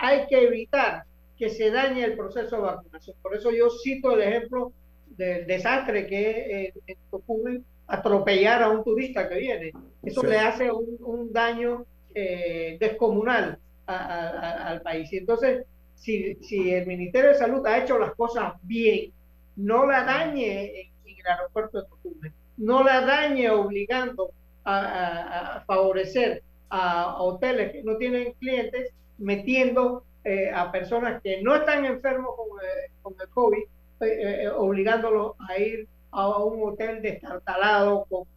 hay, 0.02 0.28
que 0.28 0.44
evitar 0.44 1.06
que 1.38 1.50
se 1.50 1.72
dañe 1.72 2.04
el 2.04 2.18
proceso 2.18 2.58
de 2.58 2.62
vacunación. 2.64 3.16
Por 3.22 3.34
eso 3.34 3.50
yo 3.52 3.70
cito 3.82 4.12
el 4.12 4.22
ejemplo 4.22 4.74
del 5.18 5.46
desastre 5.48 6.08
que 6.08 6.74
eh, 6.88 6.98
ocurre 7.10 7.62
atropellar 7.88 8.64
a 8.64 8.70
un 8.70 8.84
turista 8.84 9.28
que 9.28 9.38
viene. 9.40 9.72
Eso 10.04 10.24
le 10.24 10.38
hace 10.38 10.72
un, 10.72 11.32
daño 11.32 11.86
eh, 12.14 12.78
descomunal 12.80 13.58
al 13.86 14.82
país. 14.82 15.12
Y 15.14 15.18
entonces, 15.18 15.66
si, 15.96 16.36
si 16.36 16.74
el 16.74 16.86
Ministerio 16.86 17.30
de 17.30 17.36
Salud 17.36 17.66
ha 17.66 17.78
hecho 17.78 17.98
las 17.98 18.14
cosas 18.16 18.54
bien, 18.64 19.12
no 19.56 19.86
la 19.86 20.04
dañe 20.04 20.92
aeropuerto 21.28 21.82
de 21.82 21.88
Tocumen, 21.88 22.34
no 22.58 22.84
la 22.84 23.02
dañe 23.02 23.50
obligando 23.50 24.32
a, 24.64 25.64
favorecer 25.66 26.44
a, 26.70 27.22
hoteles 27.22 27.72
que 27.72 27.84
no 27.84 27.98
tienen 27.98 28.34
clientes, 28.34 28.92
metiendo 29.18 30.04
eh, 30.24 30.52
a 30.54 30.72
personas 30.72 31.22
que 31.22 31.42
no 31.42 31.56
están 31.56 31.86
enfermos 31.86 32.36
con, 32.36 32.60
eh, 32.60 32.92
con 33.02 33.16
el 33.20 33.30
COVID, 33.30 33.64
eh, 34.02 34.50
obligándolos 34.56 35.34
a 35.48 35.58
ir 35.58 35.88
a 36.12 36.44
un 36.44 36.70
hotel 36.70 37.02
destartalado, 37.02 38.06
con 38.10 38.28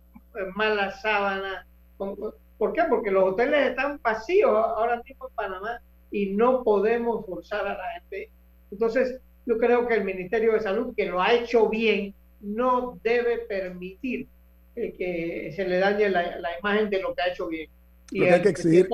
malas 0.55 1.01
sábanas. 1.01 1.67
¿Por 1.97 2.73
qué? 2.73 2.83
Porque 2.89 3.11
los 3.11 3.33
hoteles 3.33 3.71
están 3.71 4.01
vacíos 4.03 4.51
ahora 4.51 5.03
mismo 5.03 5.29
en 5.29 5.35
Panamá 5.35 5.81
y 6.11 6.27
no 6.31 6.63
podemos 6.63 7.25
forzar 7.27 7.67
a 7.67 7.77
la 7.77 7.93
gente. 7.95 8.31
Entonces, 8.71 9.21
yo 9.47 9.59
creo 9.59 9.87
que 9.87 9.95
el 9.95 10.05
Ministerio 10.05 10.53
de 10.53 10.61
Salud, 10.61 10.95
que 10.95 11.07
lo 11.07 11.21
ha 11.21 11.33
hecho 11.33 11.69
bien, 11.69 12.15
no 12.41 12.99
debe 13.03 13.39
permitir 13.39 14.27
que 14.75 15.53
se 15.55 15.67
le 15.67 15.79
dañe 15.79 16.09
la, 16.09 16.39
la, 16.39 16.59
imagen 16.59 16.89
de 16.89 17.03
lo 17.03 17.15
que 17.15 17.23
ha 17.23 17.29
hecho 17.29 17.49
bien. 17.49 17.69
Y 18.11 18.25
hay 18.25 18.43
que 18.43 18.49
exigir, 18.49 18.89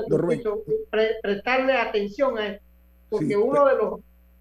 prestarle 1.22 1.72
atención 1.74 2.38
a 2.38 2.48
esto, 2.48 2.64
porque 3.08 3.36
uno 3.36 3.66
de 3.66 3.76
los 3.76 4.00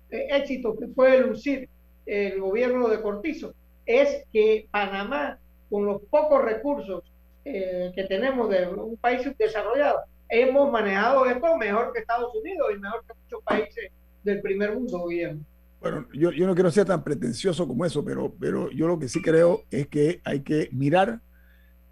eh, 0.10 0.28
éxitos 0.32 0.78
que 0.80 0.88
puede 0.88 1.20
lucir 1.22 1.70
el 2.06 2.40
gobierno 2.40 2.88
de 2.88 3.02
Cortizo 3.02 3.54
es 3.86 4.26
que 4.32 4.68
Panamá, 4.72 5.40
con 5.70 5.86
los 5.86 6.02
pocos 6.04 6.44
recursos 6.44 7.04
eh, 7.44 7.92
que 7.96 8.04
tenemos 8.06 8.50
de 8.50 8.68
un 8.68 8.98
país 8.98 9.28
desarrollado, 9.38 10.00
hemos 10.30 10.72
manejado 10.72 11.26
esto 11.26 11.58
mejor 11.58 11.94
que 11.94 12.00
Estados 12.00 12.34
Unidos 12.36 12.68
y 12.76 12.80
mejor 12.80 13.04
que 13.08 13.14
muchos 13.22 13.44
países 13.44 13.92
del 14.24 14.42
primer 14.42 14.74
mundo, 14.74 15.00
gobierno. 15.00 15.44
Bueno, 15.80 16.08
yo, 16.14 16.32
yo, 16.32 16.48
no 16.48 16.56
quiero 16.56 16.72
ser 16.72 16.86
tan 16.86 17.04
pretencioso 17.04 17.68
como 17.68 17.86
eso, 17.86 18.04
pero, 18.04 18.34
pero 18.40 18.72
yo 18.72 18.88
lo 18.88 18.98
que 18.98 19.08
sí 19.08 19.22
creo 19.22 19.64
es 19.70 19.88
que 19.88 20.20
hay 20.24 20.42
que 20.42 20.70
mirar 20.72 21.22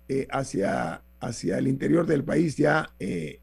eh, 0.08 0.28
hacia, 0.32 1.04
hacia 1.20 1.60
el 1.60 1.68
interior 1.68 2.08
del 2.08 2.24
país. 2.24 2.58
Ya 2.58 2.90
eh, 3.00 3.40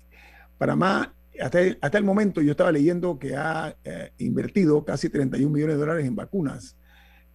Panamá, 0.59 1.15
hasta 1.41 1.61
el, 1.61 1.79
hasta 1.81 1.99
el 1.99 2.05
momento 2.05 2.41
yo 2.41 2.53
estaba 2.53 2.73
leyendo 2.73 3.19
que 3.19 3.37
ha 3.37 3.77
eh, 3.85 4.13
invertido 4.19 4.85
casi 4.85 5.09
31 5.09 5.53
millones 5.53 5.77
de 5.77 5.81
dólares 5.81 6.07
en 6.07 6.17
vacunas. 6.17 6.77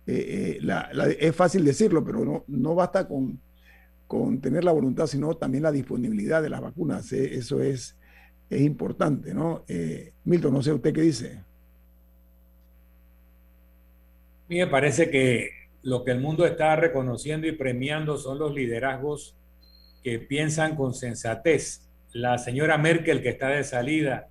La, 0.06 0.92
es 1.20 1.36
fácil 1.36 1.66
decirlo, 1.66 2.06
pero 2.06 2.24
no, 2.24 2.44
no 2.48 2.76
basta 2.76 3.08
con, 3.08 3.40
con 4.08 4.40
tener 4.40 4.64
la 4.64 4.72
voluntad, 4.72 5.08
sino 5.08 5.34
también 5.36 5.64
la 5.64 5.72
disponibilidad 5.72 6.44
de 6.44 6.50
las 6.50 6.62
vacunas. 6.62 7.12
eso 7.12 7.62
es, 7.62 7.98
es 8.50 8.62
importante, 8.62 9.34
¿no? 9.34 9.66
Milton, 10.24 10.54
no 10.54 10.62
sé 10.62 10.72
usted 10.72 10.94
qué 10.94 11.02
dice. 11.02 11.44
A 14.46 14.48
mí 14.48 14.58
me 14.58 14.68
parece 14.68 15.10
que 15.10 15.50
lo 15.86 16.04
que 16.04 16.12
el 16.12 16.20
mundo 16.20 16.46
está 16.46 16.76
reconociendo 16.76 17.48
y 17.48 17.52
premiando 17.52 18.18
son 18.18 18.40
los 18.40 18.54
liderazgos 18.54 19.36
que 20.04 20.20
piensan 20.20 20.76
con 20.76 20.94
sensatez. 20.94 21.85
La 22.16 22.38
señora 22.38 22.78
Merkel, 22.78 23.22
que 23.22 23.28
está 23.28 23.50
de 23.50 23.66
salida, 23.66 24.30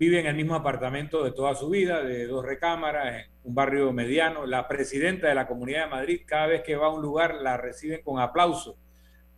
vive 0.00 0.18
en 0.18 0.26
el 0.26 0.34
mismo 0.34 0.56
apartamento 0.56 1.22
de 1.22 1.30
toda 1.30 1.54
su 1.54 1.68
vida, 1.70 2.02
de 2.02 2.26
dos 2.26 2.44
recámaras, 2.44 3.14
en 3.14 3.30
un 3.44 3.54
barrio 3.54 3.92
mediano. 3.92 4.46
La 4.46 4.66
presidenta 4.66 5.28
de 5.28 5.36
la 5.36 5.46
Comunidad 5.46 5.84
de 5.84 5.90
Madrid, 5.90 6.22
cada 6.26 6.48
vez 6.48 6.62
que 6.62 6.74
va 6.74 6.86
a 6.86 6.92
un 6.92 7.02
lugar, 7.02 7.36
la 7.36 7.56
reciben 7.56 8.02
con 8.02 8.18
aplauso, 8.18 8.76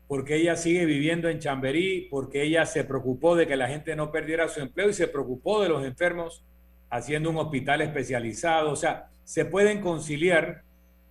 porque 0.08 0.36
ella 0.36 0.56
sigue 0.56 0.86
viviendo 0.86 1.28
en 1.28 1.38
Chamberí, 1.38 2.08
porque 2.10 2.44
ella 2.44 2.64
se 2.64 2.82
preocupó 2.82 3.36
de 3.36 3.46
que 3.46 3.56
la 3.56 3.68
gente 3.68 3.94
no 3.94 4.10
perdiera 4.10 4.48
su 4.48 4.60
empleo 4.60 4.88
y 4.88 4.94
se 4.94 5.08
preocupó 5.08 5.62
de 5.62 5.68
los 5.68 5.84
enfermos 5.84 6.46
haciendo 6.88 7.28
un 7.28 7.36
hospital 7.36 7.82
especializado. 7.82 8.70
O 8.70 8.76
sea, 8.76 9.10
se 9.22 9.44
pueden 9.44 9.82
conciliar 9.82 10.62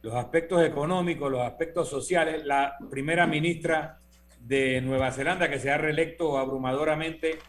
los 0.02 0.16
aspectos 0.16 0.64
económicos, 0.64 1.32
los 1.32 1.42
aspectos 1.42 1.88
sociales. 1.90 2.44
La 2.44 2.76
primera 2.90 3.28
ministra 3.28 4.00
de 4.48 4.80
Nueva 4.82 5.12
Zelanda, 5.12 5.50
que 5.50 5.60
se 5.60 5.72
ha 5.72 5.78
reelecto 5.78 6.38
abrumadoramente, 6.38 7.40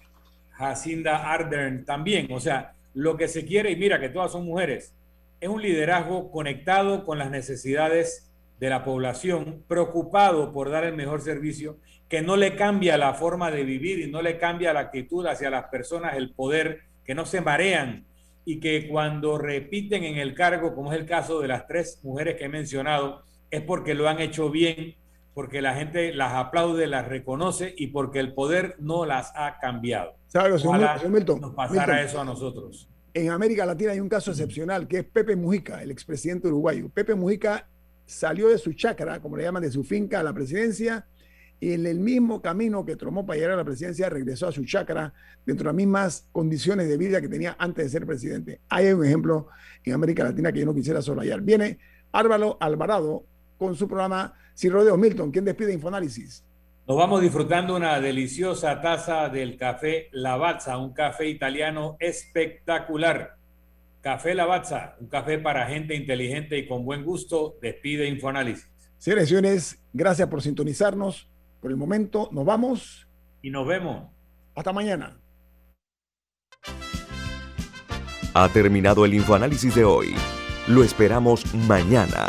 Jacinda 0.51 1.31
Ardern 1.33 1.85
también. 1.85 2.29
O 2.33 2.41
sea, 2.41 2.75
lo 2.95 3.17
que 3.17 3.29
se 3.29 3.45
quiere, 3.45 3.71
y 3.71 3.77
mira 3.77 4.01
que 4.01 4.09
todas 4.09 4.33
son 4.33 4.47
mujeres, 4.47 4.95
es 5.41 5.49
un 5.49 5.61
liderazgo 5.61 6.31
conectado 6.31 7.05
con 7.05 7.19
las 7.19 7.31
necesidades 7.31 8.33
de 8.59 8.71
la 8.71 8.85
población, 8.85 9.63
preocupado 9.69 10.53
por 10.53 10.71
dar 10.71 10.85
el 10.85 10.95
mejor 10.95 11.21
servicio, 11.21 11.77
que 12.09 12.23
no 12.23 12.37
le 12.37 12.57
cambia 12.57 12.97
la 12.97 13.13
forma 13.13 13.51
de 13.51 13.65
vivir 13.65 13.99
y 13.99 14.11
no 14.11 14.23
le 14.23 14.39
cambia 14.39 14.73
la 14.73 14.81
actitud 14.81 15.27
hacia 15.27 15.51
las 15.51 15.65
personas, 15.65 16.17
el 16.17 16.31
poder, 16.31 16.81
que 17.05 17.15
no 17.15 17.27
se 17.27 17.43
marean 17.43 18.07
y 18.47 18.61
que 18.61 18.89
cuando 18.89 19.37
repiten 19.37 20.05
en 20.05 20.17
el 20.17 20.35
cargo, 20.35 20.75
como 20.75 20.93
es 20.93 20.99
el 20.99 21.07
caso 21.07 21.41
de 21.41 21.49
las 21.49 21.67
tres 21.67 22.01
mujeres 22.03 22.37
que 22.37 22.45
he 22.45 22.49
mencionado, 22.49 23.25
es 23.51 23.61
porque 23.61 23.95
lo 23.95 24.09
han 24.09 24.21
hecho 24.21 24.51
bien, 24.51 24.95
porque 25.37 25.61
la 25.61 25.75
gente 25.75 26.15
las 26.15 26.33
aplaude, 26.33 26.87
las 26.87 27.07
reconoce 27.07 27.75
y 27.77 27.89
porque 27.89 28.21
el 28.21 28.33
poder 28.33 28.75
no 28.79 29.05
las 29.05 29.33
ha 29.35 29.59
cambiado. 29.61 30.17
¿Sabes, 30.29 30.65
Milton, 31.11 31.43
nos 31.43 31.55
pasara 31.55 32.03
eso 32.03 32.19
a 32.19 32.25
nosotros. 32.25 32.89
En 33.13 33.29
América 33.29 33.67
Latina 33.67 33.93
hay 33.93 34.01
un 34.01 34.09
caso 34.09 34.31
excepcional 34.31 34.89
que 34.89 35.01
es 35.01 35.05
Pepe 35.05 35.37
Mujica, 35.37 35.83
el 35.83 35.91
expresidente 35.91 36.49
uruguayo. 36.49 36.89
Pepe 36.89 37.15
Mujica 37.15 37.69
salió 38.07 38.49
de 38.49 38.57
su 38.57 38.73
chacra, 38.73 39.21
como 39.21 39.37
le 39.37 39.43
llaman, 39.43 39.63
de 39.63 39.71
su 39.71 39.85
finca 39.85 40.21
a 40.21 40.23
la 40.23 40.33
presidencia 40.33 41.07
y 41.61 41.75
en 41.75 41.85
el 41.85 42.01
mismo 42.01 42.41
camino 42.41 42.87
que 42.87 42.97
tomó 42.97 43.27
para 43.27 43.37
llegar 43.37 43.53
a 43.53 43.57
la 43.57 43.65
presidencia 43.65 44.09
regresó 44.09 44.49
a 44.49 44.53
su 44.53 44.65
chacra 44.65 45.13
dentro 45.45 45.65
de 45.65 45.69
las 45.69 45.77
mismas 45.77 46.29
condiciones 46.33 46.89
de 46.89 46.97
vida 46.97 47.21
que 47.21 47.29
tenía 47.29 47.57
antes 47.59 47.85
de 47.85 47.91
ser 47.91 48.07
presidente. 48.07 48.63
Hay 48.71 48.87
un 48.91 49.05
ejemplo 49.05 49.49
en 49.85 49.93
América 49.93 50.25
Latina 50.25 50.51
que 50.51 50.61
yo 50.61 50.65
no 50.65 50.75
quisiera 50.75 51.03
sobrayar. 51.03 51.43
Viene 51.43 51.79
Álvaro 52.11 52.57
Alvarado 52.59 53.27
con 53.59 53.75
su 53.75 53.87
programa 53.87 54.35
Sin 54.55 54.73
Rodeo 54.73 54.97
Milton. 54.97 55.31
¿Quién 55.31 55.45
despide 55.45 55.73
Infoanálisis? 55.73 56.45
Nos 56.87 56.97
vamos 56.97 57.21
disfrutando 57.21 57.75
una 57.75 58.01
deliciosa 58.01 58.81
taza 58.81 59.29
del 59.29 59.57
café 59.57 60.09
Lavazza, 60.13 60.79
un 60.79 60.93
café 60.93 61.29
italiano 61.29 61.97
espectacular. 61.99 63.37
Café 64.01 64.35
Lavazza, 64.35 64.97
un 65.01 65.09
café 65.09 65.39
para 65.39 65.67
gente 65.67 65.97
inteligente 65.97 66.57
y 66.59 66.69
con 66.69 66.85
buen 66.85 67.05
gusto. 67.05 67.57
Despide 67.61 68.09
Infoanálisis. 68.09 68.71
Señores, 68.99 69.83
gracias 69.93 70.29
por 70.29 70.43
sintonizarnos. 70.43 71.29
Por 71.61 71.71
el 71.71 71.77
momento 71.77 72.29
nos 72.33 72.45
vamos. 72.45 73.09
Y 73.43 73.51
nos 73.51 73.67
vemos. 73.67 74.09
Hasta 74.55 74.73
mañana. 74.73 75.19
Ha 78.35 78.49
terminado 78.51 79.05
el 79.05 79.15
infoanálisis 79.15 79.75
de 79.75 79.85
hoy. 79.85 80.15
Lo 80.69 80.85
esperamos 80.85 81.55
mañana, 81.55 82.29